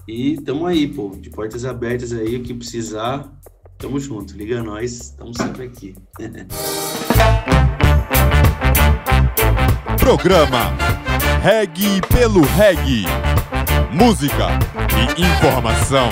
E 0.09 0.41
tamo 0.41 0.67
aí, 0.67 0.89
pô, 0.89 1.15
de 1.21 1.29
portas 1.29 1.67
abertas 1.67 2.15
aí, 2.15 2.37
o 2.37 2.43
que 2.43 2.55
precisar, 2.55 3.31
tamo 3.77 4.01
junto. 4.01 4.35
Liga 4.35 4.63
nós, 4.63 4.93
estamos 4.93 5.37
sempre 5.37 5.65
aqui. 5.65 5.95
Programa 10.01 10.73
Reg 11.43 12.01
pelo 12.09 12.41
Reg. 12.41 13.05
Música 13.93 14.47
e 14.97 15.03
informação. 15.21 16.09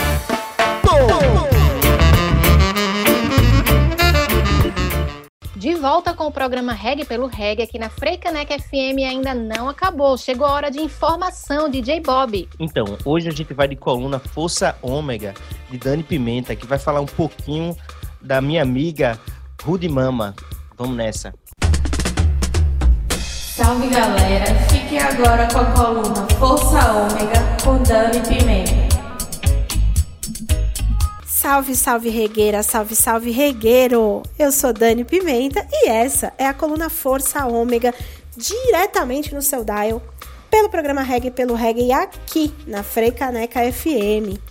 De 5.67 5.75
volta 5.75 6.15
com 6.15 6.27
o 6.27 6.31
programa 6.31 6.73
Reg 6.73 7.05
pelo 7.07 7.27
Reg 7.27 7.61
aqui 7.61 7.77
na 7.77 7.91
Freicanec 7.91 8.57
FM 8.57 9.03
ainda 9.05 9.35
não 9.35 9.69
acabou. 9.69 10.17
Chegou 10.17 10.47
a 10.47 10.53
hora 10.53 10.71
de 10.71 10.79
informação, 10.79 11.69
DJ 11.69 11.99
Bob. 11.99 12.49
Então, 12.61 12.97
hoje 13.05 13.29
a 13.29 13.33
gente 13.33 13.53
vai 13.53 13.67
de 13.67 13.75
coluna 13.75 14.21
Força 14.21 14.79
Ômega, 14.81 15.35
de 15.69 15.77
Dani 15.77 16.05
Pimenta, 16.05 16.55
que 16.55 16.65
vai 16.65 16.79
falar 16.79 17.01
um 17.01 17.07
pouquinho 17.07 17.77
da 18.23 18.41
minha 18.41 18.63
amiga 18.63 19.19
Rudy 19.61 19.89
Mama. 19.89 20.37
Vamos 20.79 20.97
nessa. 20.97 21.35
Salve 23.19 23.89
galera, 23.89 24.47
fiquem 24.71 25.01
agora 25.01 25.49
com 25.53 25.59
a 25.59 25.65
coluna 25.73 26.29
Força 26.39 26.93
Ômega 26.93 27.41
com 27.65 27.83
Dani 27.83 28.21
Pimenta. 28.21 28.86
Salve, 31.47 31.77
salve 31.77 32.09
regueira, 32.09 32.61
salve, 32.61 32.97
salve 32.97 33.31
regueiro! 33.31 34.21
Eu 34.37 34.51
sou 34.51 34.73
Dani 34.73 35.05
Pimenta 35.05 35.65
e 35.71 35.89
essa 35.89 36.33
é 36.37 36.45
a 36.45 36.53
coluna 36.53 36.91
Força 36.91 37.47
Ômega 37.47 37.95
diretamente 38.37 39.33
no 39.33 39.41
seu 39.41 39.63
dial 39.63 40.03
pelo 40.51 40.69
programa 40.69 41.03
Reggae 41.03 41.31
pelo 41.31 41.55
Reggae 41.55 41.93
aqui 41.93 42.53
na 42.67 42.83
Freicaneca 42.83 43.61
FM. 43.61 44.43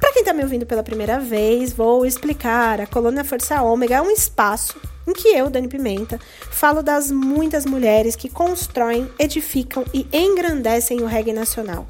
Para 0.00 0.12
quem 0.14 0.22
está 0.22 0.32
me 0.32 0.42
ouvindo 0.42 0.64
pela 0.64 0.82
primeira 0.82 1.20
vez, 1.20 1.74
vou 1.74 2.06
explicar. 2.06 2.80
A 2.80 2.86
coluna 2.86 3.24
Força 3.24 3.60
Ômega 3.60 3.96
é 3.96 4.00
um 4.00 4.10
espaço 4.10 4.80
em 5.06 5.12
que 5.12 5.28
eu, 5.28 5.50
Dani 5.50 5.68
Pimenta, 5.68 6.18
falo 6.50 6.82
das 6.82 7.10
muitas 7.10 7.66
mulheres 7.66 8.16
que 8.16 8.30
constroem, 8.30 9.06
edificam 9.18 9.84
e 9.92 10.06
engrandecem 10.10 11.02
o 11.02 11.06
reggae 11.06 11.34
nacional. 11.34 11.86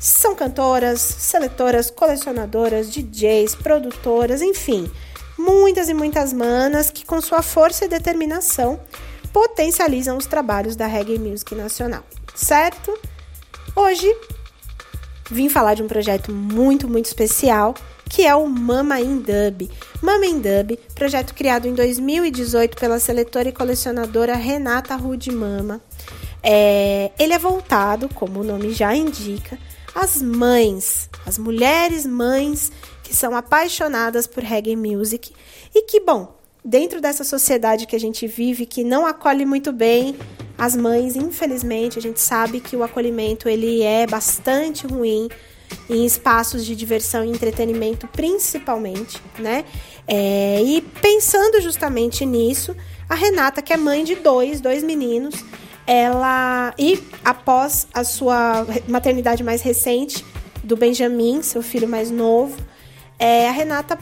São 0.00 0.34
cantoras, 0.34 0.98
seletoras, 0.98 1.90
colecionadoras, 1.90 2.90
DJs, 2.90 3.54
produtoras, 3.54 4.40
enfim, 4.40 4.90
muitas 5.38 5.90
e 5.90 5.94
muitas 5.94 6.32
manas 6.32 6.90
que, 6.90 7.04
com 7.04 7.20
sua 7.20 7.42
força 7.42 7.84
e 7.84 7.88
determinação, 7.88 8.80
potencializam 9.30 10.16
os 10.16 10.24
trabalhos 10.24 10.74
da 10.74 10.86
reggae 10.86 11.18
music 11.18 11.54
nacional, 11.54 12.02
certo? 12.34 12.98
Hoje 13.76 14.10
vim 15.30 15.50
falar 15.50 15.74
de 15.74 15.82
um 15.82 15.86
projeto 15.86 16.32
muito, 16.32 16.88
muito 16.88 17.06
especial 17.06 17.74
que 18.10 18.26
é 18.26 18.34
o 18.34 18.48
Mama 18.48 19.00
in 19.00 19.18
Dub. 19.18 19.70
Mama 20.02 20.26
in 20.26 20.40
Dub, 20.40 20.76
projeto 20.96 21.32
criado 21.32 21.68
em 21.68 21.74
2018 21.74 22.76
pela 22.76 22.98
seletora 22.98 23.48
e 23.48 23.52
colecionadora 23.52 24.34
Renata 24.34 24.96
Rude 24.96 25.30
Mama. 25.30 25.80
É, 26.42 27.12
ele 27.18 27.32
é 27.32 27.38
voltado, 27.38 28.08
como 28.08 28.40
o 28.40 28.44
nome 28.44 28.72
já 28.72 28.96
indica, 28.96 29.56
às 29.94 30.20
mães, 30.22 31.08
as 31.26 31.38
mulheres 31.38 32.06
mães 32.06 32.70
que 33.02 33.14
são 33.14 33.34
apaixonadas 33.34 34.26
por 34.26 34.42
reggae 34.42 34.76
music 34.76 35.32
e 35.74 35.82
que, 35.82 36.00
bom, 36.00 36.36
dentro 36.64 37.00
dessa 37.00 37.24
sociedade 37.24 37.86
que 37.86 37.96
a 37.96 38.00
gente 38.00 38.26
vive, 38.26 38.66
que 38.66 38.84
não 38.84 39.06
acolhe 39.06 39.44
muito 39.44 39.72
bem 39.72 40.16
as 40.56 40.76
mães, 40.76 41.16
infelizmente, 41.16 41.98
a 41.98 42.02
gente 42.02 42.20
sabe 42.20 42.60
que 42.60 42.76
o 42.76 42.82
acolhimento 42.82 43.48
ele 43.48 43.82
é 43.82 44.06
bastante 44.06 44.86
ruim 44.86 45.28
em 45.88 46.04
espaços 46.04 46.66
de 46.66 46.76
diversão 46.76 47.24
e 47.24 47.30
entretenimento, 47.30 48.06
principalmente, 48.08 49.22
né? 49.38 49.64
É, 50.06 50.62
e 50.62 50.82
pensando 51.00 51.60
justamente 51.60 52.26
nisso, 52.26 52.76
a 53.08 53.14
Renata, 53.14 53.62
que 53.62 53.72
é 53.72 53.76
mãe 53.76 54.04
de 54.04 54.16
dois, 54.16 54.60
dois 54.60 54.82
meninos, 54.82 55.34
ela 55.90 56.72
e 56.78 57.02
após 57.24 57.88
a 57.92 58.04
sua 58.04 58.64
maternidade 58.86 59.42
mais 59.42 59.60
recente 59.60 60.24
do 60.62 60.76
Benjamin, 60.76 61.42
seu 61.42 61.62
filho 61.62 61.88
mais 61.88 62.12
novo, 62.12 62.56
é, 63.18 63.48
a 63.48 63.50
Renata 63.50 63.98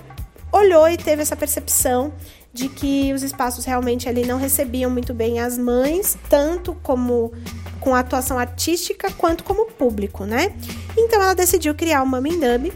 olhou 0.52 0.86
e 0.86 0.98
teve 0.98 1.22
essa 1.22 1.34
percepção 1.34 2.12
de 2.52 2.68
que 2.68 3.10
os 3.14 3.22
espaços 3.22 3.64
realmente 3.64 4.06
ali 4.06 4.26
não 4.26 4.36
recebiam 4.38 4.90
muito 4.90 5.14
bem 5.14 5.40
as 5.40 5.56
mães, 5.56 6.18
tanto 6.28 6.74
como 6.82 7.32
com 7.80 7.94
a 7.94 8.00
atuação 8.00 8.38
artística 8.38 9.10
quanto 9.12 9.42
como 9.42 9.64
público, 9.64 10.26
né? 10.26 10.54
Então 10.94 11.22
ela 11.22 11.34
decidiu 11.34 11.74
criar 11.74 12.02
o 12.02 12.06
Mami 12.06 12.36
Dub, 12.36 12.70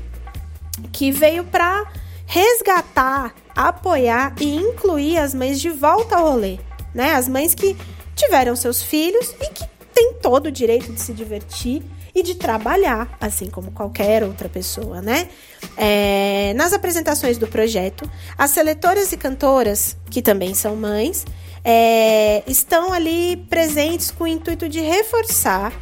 que 0.90 1.12
veio 1.12 1.44
para 1.44 1.84
resgatar, 2.24 3.34
apoiar 3.54 4.34
e 4.40 4.56
incluir 4.56 5.18
as 5.18 5.34
mães 5.34 5.60
de 5.60 5.68
volta 5.68 6.16
ao 6.16 6.30
rolê, 6.30 6.58
né? 6.94 7.12
As 7.12 7.28
mães 7.28 7.54
que 7.54 7.76
tiveram 8.24 8.54
seus 8.54 8.82
filhos 8.82 9.34
e 9.40 9.50
que 9.50 9.64
têm 9.92 10.14
todo 10.14 10.46
o 10.46 10.52
direito 10.52 10.92
de 10.92 11.00
se 11.00 11.12
divertir 11.12 11.82
e 12.14 12.22
de 12.22 12.34
trabalhar, 12.34 13.16
assim 13.20 13.48
como 13.48 13.70
qualquer 13.72 14.22
outra 14.22 14.48
pessoa, 14.48 15.00
né? 15.00 15.28
É, 15.76 16.52
nas 16.54 16.72
apresentações 16.72 17.38
do 17.38 17.46
projeto, 17.48 18.08
as 18.36 18.50
seletoras 18.50 19.12
e 19.12 19.16
cantoras, 19.16 19.96
que 20.10 20.20
também 20.20 20.54
são 20.54 20.76
mães, 20.76 21.24
é, 21.64 22.42
estão 22.46 22.92
ali 22.92 23.36
presentes 23.48 24.10
com 24.10 24.24
o 24.24 24.26
intuito 24.26 24.68
de 24.68 24.80
reforçar, 24.80 25.72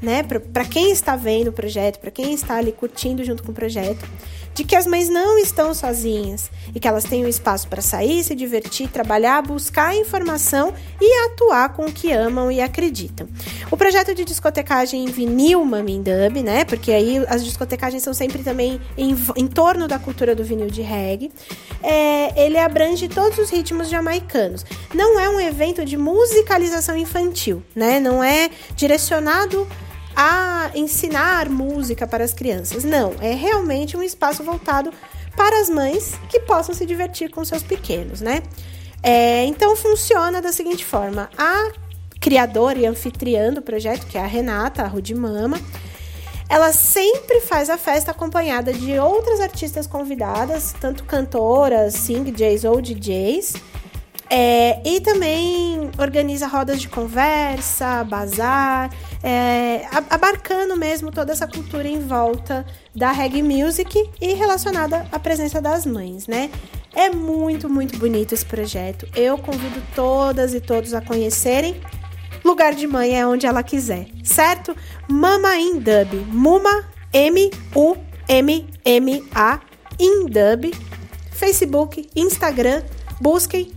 né, 0.00 0.22
para 0.22 0.64
quem 0.64 0.90
está 0.90 1.16
vendo 1.16 1.48
o 1.48 1.52
projeto, 1.52 1.98
para 1.98 2.10
quem 2.10 2.34
está 2.34 2.56
ali 2.56 2.72
curtindo 2.72 3.24
junto 3.24 3.42
com 3.42 3.52
o 3.52 3.54
projeto, 3.54 4.04
de 4.54 4.64
que 4.64 4.76
as 4.76 4.86
mães 4.86 5.08
não 5.08 5.38
estão 5.38 5.74
sozinhas 5.74 6.50
e 6.74 6.80
que 6.80 6.86
elas 6.86 7.04
têm 7.04 7.24
um 7.24 7.28
espaço 7.28 7.68
para 7.68 7.82
sair, 7.82 8.22
se 8.22 8.34
divertir, 8.34 8.88
trabalhar, 8.88 9.42
buscar 9.42 9.94
informação 9.96 10.72
e 11.00 11.26
atuar 11.26 11.70
com 11.70 11.86
o 11.86 11.92
que 11.92 12.12
amam 12.12 12.50
e 12.50 12.60
acreditam. 12.60 13.28
O 13.70 13.76
projeto 13.76 14.14
de 14.14 14.24
discotecagem 14.24 15.04
em 15.04 15.06
vinil 15.06 15.64
Mamin 15.64 16.02
Dub, 16.02 16.42
né? 16.42 16.64
Porque 16.64 16.92
aí 16.92 17.24
as 17.28 17.44
discotecagens 17.44 18.02
são 18.02 18.14
sempre 18.14 18.42
também 18.42 18.80
em, 18.96 19.16
em 19.36 19.46
torno 19.46 19.88
da 19.88 19.98
cultura 19.98 20.34
do 20.34 20.44
vinil 20.44 20.68
de 20.68 20.82
reggae. 20.82 21.32
É, 21.82 22.44
ele 22.44 22.58
abrange 22.58 23.08
todos 23.08 23.38
os 23.38 23.50
ritmos 23.50 23.88
jamaicanos. 23.88 24.64
Não 24.94 25.18
é 25.18 25.28
um 25.28 25.40
evento 25.40 25.84
de 25.84 25.96
musicalização 25.96 26.96
infantil, 26.96 27.62
né? 27.74 27.98
Não 27.98 28.22
é 28.22 28.50
direcionado 28.76 29.66
a 30.16 30.70
ensinar 30.74 31.48
música 31.48 32.06
para 32.06 32.24
as 32.24 32.32
crianças. 32.32 32.84
Não, 32.84 33.14
é 33.20 33.32
realmente 33.34 33.96
um 33.96 34.02
espaço 34.02 34.42
voltado 34.42 34.92
para 35.36 35.60
as 35.60 35.68
mães 35.68 36.14
que 36.28 36.40
possam 36.40 36.74
se 36.74 36.86
divertir 36.86 37.30
com 37.30 37.44
seus 37.44 37.62
pequenos, 37.62 38.20
né? 38.20 38.42
É, 39.02 39.44
então 39.44 39.76
funciona 39.76 40.40
da 40.40 40.52
seguinte 40.52 40.84
forma: 40.84 41.28
a 41.36 41.72
criadora 42.20 42.78
e 42.78 42.86
anfitriã 42.86 43.52
do 43.52 43.60
projeto, 43.60 44.06
que 44.06 44.16
é 44.16 44.22
a 44.22 44.26
Renata, 44.26 44.82
a 44.82 44.86
Rude 44.86 45.14
Mama, 45.14 45.60
ela 46.48 46.72
sempre 46.72 47.40
faz 47.40 47.68
a 47.68 47.76
festa 47.76 48.12
acompanhada 48.12 48.72
de 48.72 48.98
outras 48.98 49.40
artistas 49.40 49.86
convidadas, 49.86 50.74
tanto 50.80 51.04
cantoras, 51.04 51.94
sing 51.94 52.22
DJs 52.22 52.64
ou 52.64 52.80
DJs. 52.80 53.54
É, 54.30 54.80
e 54.88 55.00
também 55.00 55.90
organiza 55.98 56.46
rodas 56.46 56.80
de 56.80 56.88
conversa, 56.88 58.02
bazar, 58.04 58.90
é, 59.26 59.86
abarcando 60.10 60.76
mesmo 60.76 61.10
toda 61.10 61.32
essa 61.32 61.48
cultura 61.48 61.88
em 61.88 61.98
volta 61.98 62.66
da 62.94 63.10
reggae 63.10 63.42
music 63.42 64.10
e 64.20 64.34
relacionada 64.34 65.08
à 65.10 65.18
presença 65.18 65.62
das 65.62 65.86
mães, 65.86 66.26
né? 66.26 66.50
É 66.94 67.08
muito, 67.08 67.66
muito 67.70 67.96
bonito 67.98 68.34
esse 68.34 68.44
projeto. 68.44 69.08
Eu 69.16 69.38
convido 69.38 69.82
todas 69.94 70.52
e 70.52 70.60
todos 70.60 70.92
a 70.92 71.00
conhecerem. 71.00 71.80
Lugar 72.44 72.74
de 72.74 72.86
mãe 72.86 73.18
é 73.18 73.26
onde 73.26 73.46
ela 73.46 73.62
quiser, 73.62 74.08
certo? 74.22 74.76
Mama 75.08 75.56
in 75.56 75.78
Dub. 75.78 76.14
Muma, 76.28 76.84
M-U-M-M-A, 77.10 77.60
in 79.98 80.26
Dub. 80.26 80.70
Facebook, 81.30 82.10
Instagram. 82.14 82.82
Busquem, 83.18 83.72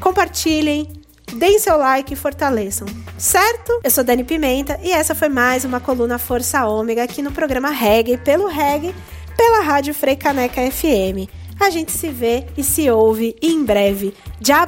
compartilhem 0.00 1.01
deem 1.34 1.58
seu 1.58 1.76
like 1.76 2.12
e 2.12 2.16
fortaleçam, 2.16 2.86
certo? 3.16 3.80
Eu 3.82 3.90
sou 3.90 4.04
Dani 4.04 4.24
Pimenta 4.24 4.78
e 4.82 4.92
essa 4.92 5.14
foi 5.14 5.28
mais 5.28 5.64
uma 5.64 5.80
coluna 5.80 6.18
Força 6.18 6.66
Ômega 6.66 7.02
aqui 7.02 7.22
no 7.22 7.32
programa 7.32 7.70
Reggae 7.70 8.16
pelo 8.18 8.48
Reggae, 8.48 8.94
pela 9.36 9.62
Rádio 9.62 9.94
Frei 9.94 10.16
Caneca 10.16 10.60
FM. 10.70 11.28
A 11.58 11.70
gente 11.70 11.92
se 11.92 12.08
vê 12.08 12.46
e 12.56 12.62
se 12.62 12.90
ouve 12.90 13.36
em 13.40 13.64
breve. 13.64 14.14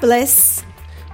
Bless! 0.00 0.62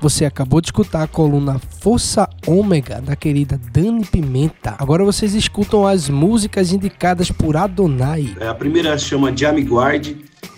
Você 0.01 0.25
acabou 0.25 0.61
de 0.61 0.69
escutar 0.69 1.03
a 1.03 1.07
coluna 1.07 1.61
Força 1.81 2.29
Ômega 2.47 3.03
da 3.03 3.15
querida 3.15 3.61
Dani 3.71 4.05
Pimenta. 4.05 4.75
Agora 4.79 5.05
vocês 5.05 5.35
escutam 5.35 5.87
as 5.87 6.09
músicas 6.09 6.73
indicadas 6.73 7.31
por 7.31 7.57
Adonai. 7.57 8.35
É, 8.41 8.49
a 8.49 8.55
primeira 8.55 8.97
chama 8.97 9.37
Jamie 9.37 9.65
Guard, 9.65 10.09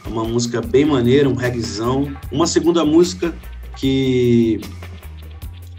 é 0.04 0.08
uma 0.08 0.24
música 0.24 0.60
bem 0.60 0.84
maneira, 0.84 1.28
um 1.28 1.34
reggaezão. 1.34 2.12
Uma 2.30 2.46
segunda 2.46 2.84
música 2.84 3.34
que 3.76 4.60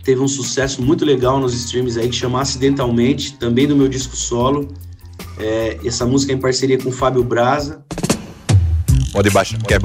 teve 0.03 0.21
um 0.21 0.27
sucesso 0.27 0.81
muito 0.81 1.05
legal 1.05 1.39
nos 1.39 1.53
streams 1.53 1.97
aí, 1.97 2.09
que 2.09 2.15
chama 2.15 2.41
Acidentalmente, 2.41 3.33
também 3.33 3.67
do 3.67 3.75
meu 3.75 3.87
disco 3.87 4.15
solo. 4.15 4.73
É, 5.37 5.79
essa 5.83 6.05
música 6.05 6.31
é 6.33 6.35
em 6.35 6.39
parceria 6.39 6.77
com 6.77 6.89
o 6.89 6.91
Fábio 6.91 7.23
Braza. 7.23 7.83
Pode 9.11 9.29
baixar, 9.29 9.61
que 9.61 9.73
é 9.73 9.79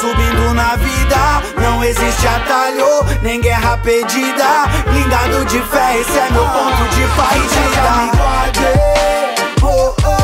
subindo 0.00 0.54
na 0.54 0.76
vida. 0.76 1.42
Não 1.60 1.82
existe 1.82 2.26
atalho, 2.26 2.86
nem 3.22 3.40
guerra 3.40 3.76
pedida. 3.78 4.66
Blindado 4.86 5.44
de 5.46 5.60
fé, 5.62 5.98
esse 5.98 6.18
é 6.18 6.30
meu 6.30 6.44
ponto 6.44 6.88
de 6.94 7.06
partida. 7.16 8.16
Guarde, 8.16 8.60
oh, 9.62 9.94
oh, 10.06 10.17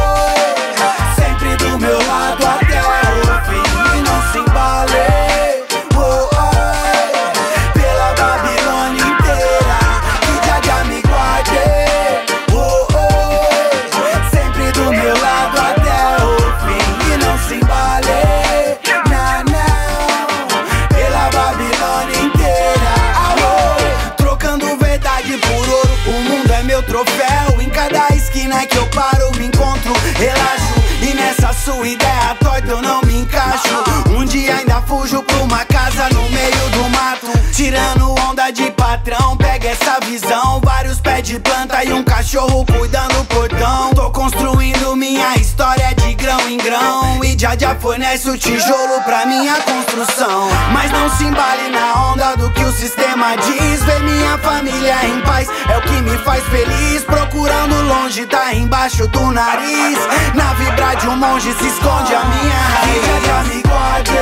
de 38.54 38.70
patrão, 38.70 39.36
pega 39.36 39.68
essa 39.68 39.98
visão. 40.06 40.60
Vários 40.64 41.00
pés 41.00 41.26
de 41.26 41.38
planta 41.40 41.84
e 41.84 41.92
um 41.92 42.04
cachorro 42.04 42.64
cuidando 42.64 43.14
do 43.14 43.24
portão. 43.24 43.92
Tô 43.94 44.10
construindo 44.10 44.94
minha 44.94 45.34
história 45.34 45.92
de 45.94 46.14
grão 46.14 46.48
em 46.48 46.56
grão. 46.56 47.22
E 47.24 47.36
já 47.38 47.56
já 47.56 47.74
fornece 47.74 48.30
o 48.30 48.38
tijolo 48.38 49.02
pra 49.04 49.26
minha 49.26 49.54
construção. 49.62 50.48
Mas 50.72 50.90
não 50.92 51.10
se 51.16 51.24
embale 51.24 51.68
na 51.70 52.12
onda 52.12 52.36
do 52.36 52.50
que 52.50 52.62
o 52.62 52.72
sistema 52.72 53.36
diz. 53.36 53.82
Ver 53.82 54.00
minha 54.00 54.38
família 54.38 55.04
em 55.04 55.20
paz 55.22 55.48
é 55.68 55.76
o 55.76 55.82
que 55.82 56.00
me 56.02 56.16
faz 56.18 56.44
feliz. 56.44 57.02
Procurando 57.04 57.82
longe, 57.82 58.24
tá 58.26 58.54
embaixo 58.54 59.06
do 59.08 59.32
nariz. 59.32 59.98
Na 60.34 60.54
vibra 60.54 60.94
de 60.94 61.08
um 61.08 61.16
monge 61.16 61.52
se 61.54 61.66
esconde 61.66 62.14
a 62.14 62.24
minha 62.24 62.56
raiz. 62.56 63.04
Já 63.04 63.20
já 63.26 63.42
me 63.42 63.62
guarde, 63.62 64.12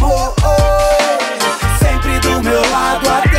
oh, 0.00 0.32
oh, 0.46 1.84
sempre 1.84 2.20
do 2.20 2.42
meu 2.42 2.70
lado 2.70 3.31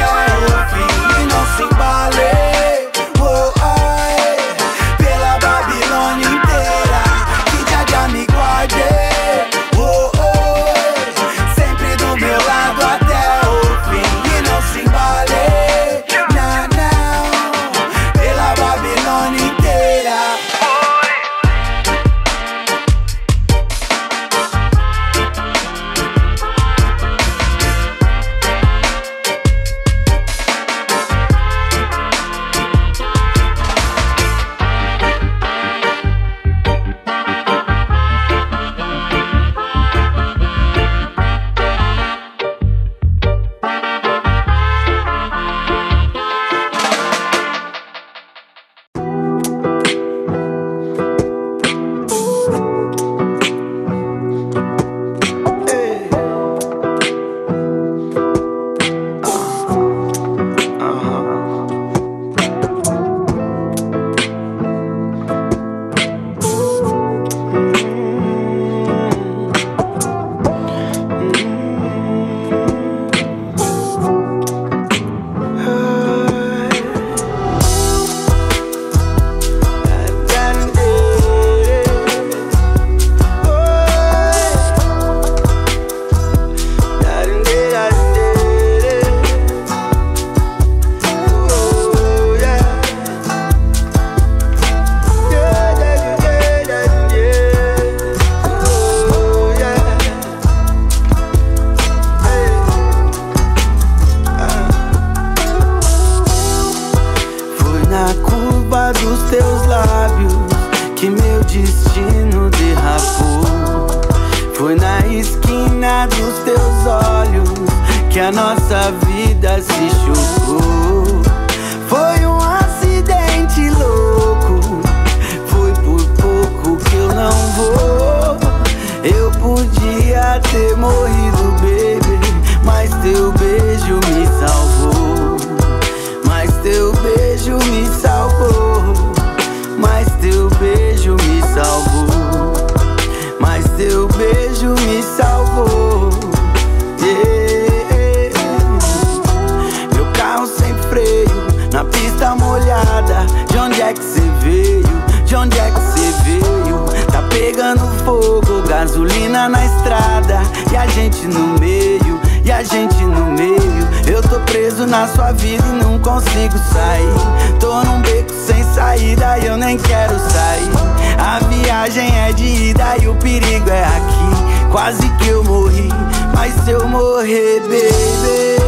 na 164.93 165.07
sua 165.07 165.31
vida 165.31 165.63
e 165.65 165.83
não 165.83 165.97
consigo 165.97 166.55
sair. 166.71 167.57
Tô 167.59 167.83
num 167.83 167.99
beco 168.01 168.31
sem 168.31 168.63
saída 168.75 169.39
e 169.39 169.47
eu 169.47 169.57
nem 169.57 169.75
quero 169.75 170.19
sair. 170.19 170.69
A 171.17 171.39
viagem 171.45 172.15
é 172.15 172.31
de 172.31 172.69
ida 172.69 172.97
e 173.01 173.07
o 173.07 173.15
perigo 173.15 173.71
é 173.71 173.83
aqui. 173.83 174.71
Quase 174.71 175.09
que 175.17 175.29
eu 175.29 175.43
morri, 175.43 175.89
mas 176.35 176.53
se 176.63 176.71
eu 176.71 176.87
morrer, 176.87 177.59
baby, 177.61 178.59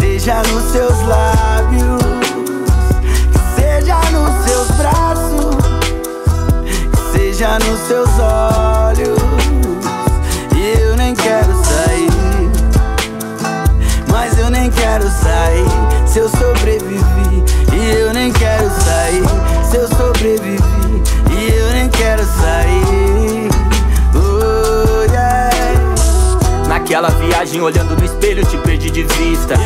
seja 0.00 0.42
nos 0.44 0.62
seus 0.70 1.06
lábios, 1.06 2.02
seja 3.56 3.98
nos 4.12 4.44
seus 4.44 4.70
braços, 4.76 5.56
seja 7.12 7.58
nos 7.58 7.80
seus 7.88 8.08
olhos. 8.20 8.67
Quero 14.98 15.10
sair, 15.10 16.08
se 16.08 16.18
eu 16.18 16.28
sobrevivi 16.28 17.44
e 17.72 18.00
eu 18.00 18.12
nem 18.12 18.32
quero 18.32 18.68
sair 18.68 19.22
se 19.62 19.76
eu 19.76 19.86
sobrevivi 19.86 20.58
e 21.30 21.54
eu 21.54 21.70
nem 21.72 21.88
quero 21.88 22.24
sair. 22.24 23.07
Naquela 26.88 27.10
viagem 27.10 27.60
olhando 27.60 27.94
no 27.94 28.02
espelho 28.02 28.42
te 28.46 28.56
perdi 28.56 28.88
de 28.88 29.02
vista. 29.02 29.56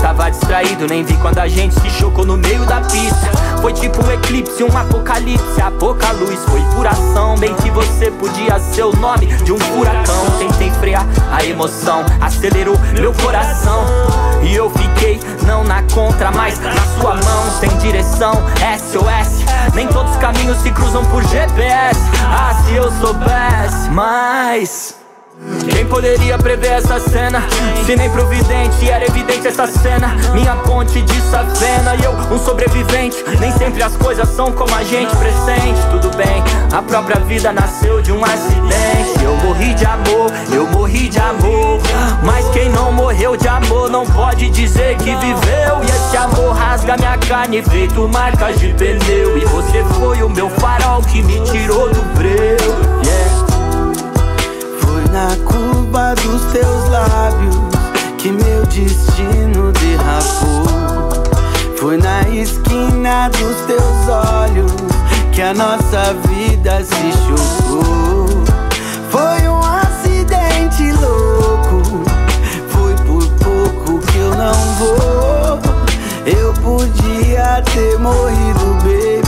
Tava 0.00 0.30
distraído, 0.30 0.86
nem 0.88 1.04
vi 1.04 1.14
quando 1.18 1.38
a 1.38 1.46
gente 1.46 1.78
se 1.78 1.90
chocou 1.90 2.24
no 2.24 2.38
meio 2.38 2.64
da 2.64 2.80
pista. 2.80 3.30
Foi 3.60 3.70
tipo 3.74 4.02
um 4.02 4.10
eclipse, 4.10 4.64
um 4.64 4.74
apocalipse, 4.74 5.60
a 5.60 5.70
pouca 5.70 6.10
luz 6.12 6.38
Foi 6.46 6.62
puração, 6.74 7.36
bem 7.36 7.54
que 7.56 7.70
você 7.70 8.10
podia 8.12 8.58
ser 8.58 8.84
o 8.84 8.96
nome 8.96 9.26
de 9.26 9.52
um 9.52 9.58
furacão. 9.58 10.24
Tentei 10.38 10.70
frear 10.80 11.06
a 11.30 11.44
emoção, 11.44 12.02
acelerou 12.18 12.78
meu 12.98 13.12
coração. 13.12 13.84
E 14.42 14.54
eu 14.54 14.70
fiquei, 14.70 15.20
não 15.46 15.64
na 15.64 15.82
contra, 15.92 16.30
mas 16.30 16.58
na 16.60 16.72
sua 16.98 17.14
mão. 17.16 17.60
Sem 17.60 17.76
direção, 17.76 18.32
SOS 18.78 19.44
Nem 19.74 19.86
todos 19.88 20.12
os 20.12 20.16
caminhos 20.16 20.56
se 20.62 20.70
cruzam 20.70 21.04
por 21.04 21.22
GPS 21.28 22.00
Ah, 22.26 22.54
se 22.64 22.74
eu 22.74 22.90
soubesse, 22.92 23.90
mas... 23.90 25.03
Quem 25.68 25.84
poderia 25.86 26.38
prever 26.38 26.72
essa 26.74 27.00
cena? 27.00 27.42
Se 27.84 27.96
nem 27.96 28.08
providente 28.10 28.88
era 28.88 29.04
evidente 29.04 29.48
essa 29.48 29.66
cena. 29.66 30.14
Minha 30.32 30.54
ponte 30.56 31.02
de 31.02 31.20
safena 31.22 31.96
e 31.96 32.04
eu 32.04 32.12
um 32.12 32.38
sobrevivente. 32.38 33.16
Nem 33.40 33.50
sempre 33.52 33.82
as 33.82 33.96
coisas 33.96 34.28
são 34.28 34.52
como 34.52 34.72
a 34.74 34.82
gente 34.84 35.14
pressente 35.16 35.80
Tudo 35.90 36.16
bem, 36.16 36.42
a 36.72 36.80
própria 36.82 37.20
vida 37.20 37.52
nasceu 37.52 38.00
de 38.00 38.12
um 38.12 38.24
acidente. 38.24 39.24
Eu 39.24 39.36
morri 39.38 39.74
de 39.74 39.84
amor, 39.84 40.30
eu 40.52 40.66
morri 40.68 41.08
de 41.08 41.18
amor. 41.18 41.80
Mas 42.22 42.48
quem 42.50 42.68
não 42.68 42.92
morreu 42.92 43.36
de 43.36 43.48
amor 43.48 43.90
não 43.90 44.06
pode 44.06 44.48
dizer 44.50 44.96
que 44.98 45.16
viveu. 45.16 45.82
E 45.82 45.90
esse 45.90 46.16
amor 46.16 46.54
rasga 46.54 46.96
minha 46.96 47.18
carne 47.18 47.60
feito 47.62 48.08
marcas 48.08 48.58
de 48.60 48.72
pneu. 48.74 49.36
E 49.36 49.44
você 49.46 49.82
foi 49.98 50.22
o 50.22 50.30
meu 50.30 50.48
farol 50.48 51.02
que 51.02 51.22
me 51.22 51.40
tirou 51.40 51.90
do 51.90 52.02
breu. 52.14 53.04
Yeah. 53.04 53.53
Na 55.14 55.28
curva 55.44 56.12
dos 56.16 56.42
teus 56.50 56.88
lábios 56.90 57.54
que 58.18 58.32
meu 58.32 58.66
destino 58.66 59.70
derrapou. 59.70 61.22
Foi 61.76 61.96
na 61.98 62.22
esquina 62.30 63.28
dos 63.28 63.56
teus 63.64 64.08
olhos 64.08 64.72
que 65.30 65.40
a 65.40 65.54
nossa 65.54 66.14
vida 66.26 66.82
se 66.82 67.12
chocou. 67.12 68.26
Foi 69.08 69.48
um 69.48 69.60
acidente 69.60 70.90
louco, 71.00 72.02
foi 72.70 72.94
por 73.06 73.24
pouco 73.38 74.04
que 74.04 74.18
eu 74.18 74.30
não 74.30 74.52
vou. 74.80 75.60
Eu 76.26 76.52
podia 76.54 77.62
ter 77.72 78.00
morrido, 78.00 78.74
baby, 78.82 79.23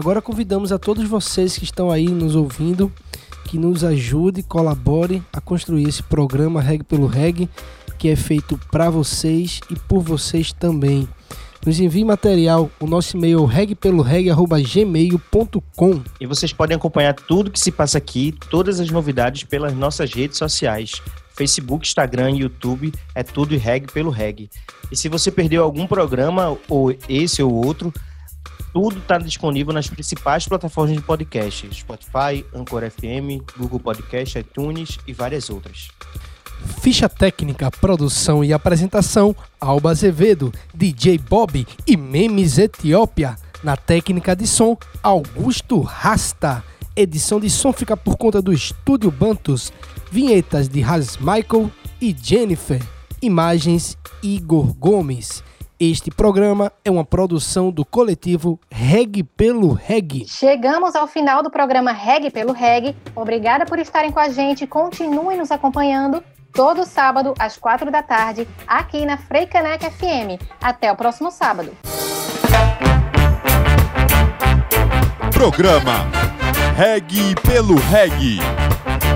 Agora 0.00 0.20
convidamos 0.22 0.72
a 0.72 0.78
todos 0.78 1.06
vocês 1.06 1.58
que 1.58 1.64
estão 1.64 1.90
aí 1.90 2.08
nos 2.08 2.34
ouvindo 2.34 2.90
que 3.44 3.58
nos 3.58 3.84
ajude, 3.84 4.42
colabore 4.42 5.22
a 5.30 5.42
construir 5.42 5.86
esse 5.86 6.02
programa 6.02 6.62
Reg 6.62 6.82
pelo 6.82 7.06
Reg, 7.06 7.46
que 7.98 8.08
é 8.08 8.16
feito 8.16 8.58
para 8.72 8.88
vocês 8.88 9.60
e 9.68 9.76
por 9.76 10.00
vocês 10.00 10.54
também. 10.54 11.06
Nos 11.66 11.78
envie 11.78 12.02
material, 12.02 12.70
o 12.80 12.86
nosso 12.86 13.14
e-mail 13.14 13.44
é 13.44 13.48
regpeloreg@gmail.com. 13.52 16.02
E 16.18 16.26
vocês 16.26 16.50
podem 16.50 16.78
acompanhar 16.78 17.12
tudo 17.12 17.50
que 17.50 17.60
se 17.60 17.70
passa 17.70 17.98
aqui, 17.98 18.34
todas 18.48 18.80
as 18.80 18.88
novidades 18.88 19.44
pelas 19.44 19.74
nossas 19.74 20.14
redes 20.14 20.38
sociais. 20.38 21.02
Facebook, 21.34 21.86
Instagram, 21.86 22.30
YouTube, 22.30 22.90
é 23.14 23.22
tudo 23.22 23.54
reg 23.58 23.92
pelo 23.92 24.08
reg. 24.08 24.48
E 24.90 24.96
se 24.96 25.10
você 25.10 25.30
perdeu 25.30 25.62
algum 25.62 25.86
programa, 25.86 26.56
ou 26.68 26.96
esse 27.06 27.42
ou 27.42 27.52
outro, 27.52 27.92
tudo 28.72 28.98
está 28.98 29.18
disponível 29.18 29.72
nas 29.72 29.88
principais 29.88 30.46
plataformas 30.46 30.96
de 30.96 31.02
podcast: 31.02 31.68
Spotify, 31.74 32.44
Anchor 32.54 32.90
FM, 32.90 33.42
Google 33.58 33.80
Podcast, 33.80 34.38
iTunes 34.38 34.98
e 35.06 35.12
várias 35.12 35.50
outras. 35.50 35.88
Ficha 36.80 37.08
técnica, 37.08 37.70
produção 37.70 38.44
e 38.44 38.52
apresentação: 38.52 39.34
Alba 39.60 39.90
Azevedo, 39.90 40.52
DJ 40.74 41.18
Bob 41.18 41.66
e 41.86 41.96
Memes 41.96 42.58
Etiópia. 42.58 43.36
Na 43.62 43.76
técnica 43.76 44.34
de 44.34 44.46
som, 44.46 44.76
Augusto 45.02 45.80
Rasta. 45.80 46.64
Edição 46.96 47.38
de 47.38 47.50
som 47.50 47.72
fica 47.72 47.96
por 47.96 48.16
conta 48.16 48.40
do 48.40 48.52
Estúdio 48.52 49.10
Bantus. 49.10 49.72
Vinhetas 50.10 50.68
de 50.68 50.82
Has 50.82 51.16
Michael 51.18 51.70
e 52.00 52.16
Jennifer. 52.20 52.80
Imagens 53.22 53.98
Igor 54.22 54.72
Gomes. 54.74 55.42
Este 55.80 56.10
programa 56.10 56.70
é 56.84 56.90
uma 56.90 57.06
produção 57.06 57.70
do 57.70 57.86
coletivo 57.86 58.60
Reg 58.70 59.22
pelo 59.22 59.72
Reg. 59.72 60.26
Chegamos 60.28 60.94
ao 60.94 61.06
final 61.06 61.42
do 61.42 61.50
programa 61.50 61.90
Reg 61.90 62.28
pelo 62.30 62.52
Reg. 62.52 62.94
Obrigada 63.16 63.64
por 63.64 63.78
estarem 63.78 64.12
com 64.12 64.20
a 64.20 64.28
gente. 64.28 64.66
Continuem 64.66 65.38
nos 65.38 65.50
acompanhando 65.50 66.22
todo 66.52 66.84
sábado 66.84 67.32
às 67.38 67.56
quatro 67.56 67.90
da 67.90 68.02
tarde 68.02 68.46
aqui 68.66 69.06
na 69.06 69.16
Freicanec 69.16 69.82
FM. 69.82 70.36
Até 70.60 70.92
o 70.92 70.96
próximo 70.96 71.30
sábado. 71.30 71.72
Programa 75.32 76.06
Reg 76.76 77.34
pelo 77.36 77.76
Reg. 77.76 78.38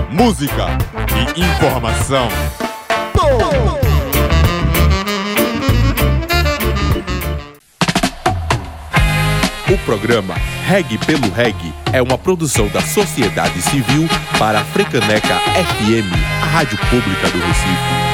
Música 0.09 0.65
e 1.13 1.41
informação. 1.41 2.27
O 3.13 3.84
programa 9.85 10.33
Reg 10.67 10.97
pelo 11.05 11.31
Reg 11.31 11.55
é 11.93 12.01
uma 12.01 12.17
produção 12.17 12.67
da 12.67 12.81
sociedade 12.81 13.61
civil 13.61 14.07
para 14.37 14.59
a 14.59 14.65
Frecaneca 14.65 15.37
FM, 15.37 16.11
a 16.41 16.45
rádio 16.45 16.77
pública 16.89 17.29
do 17.29 17.39
Recife. 17.39 18.04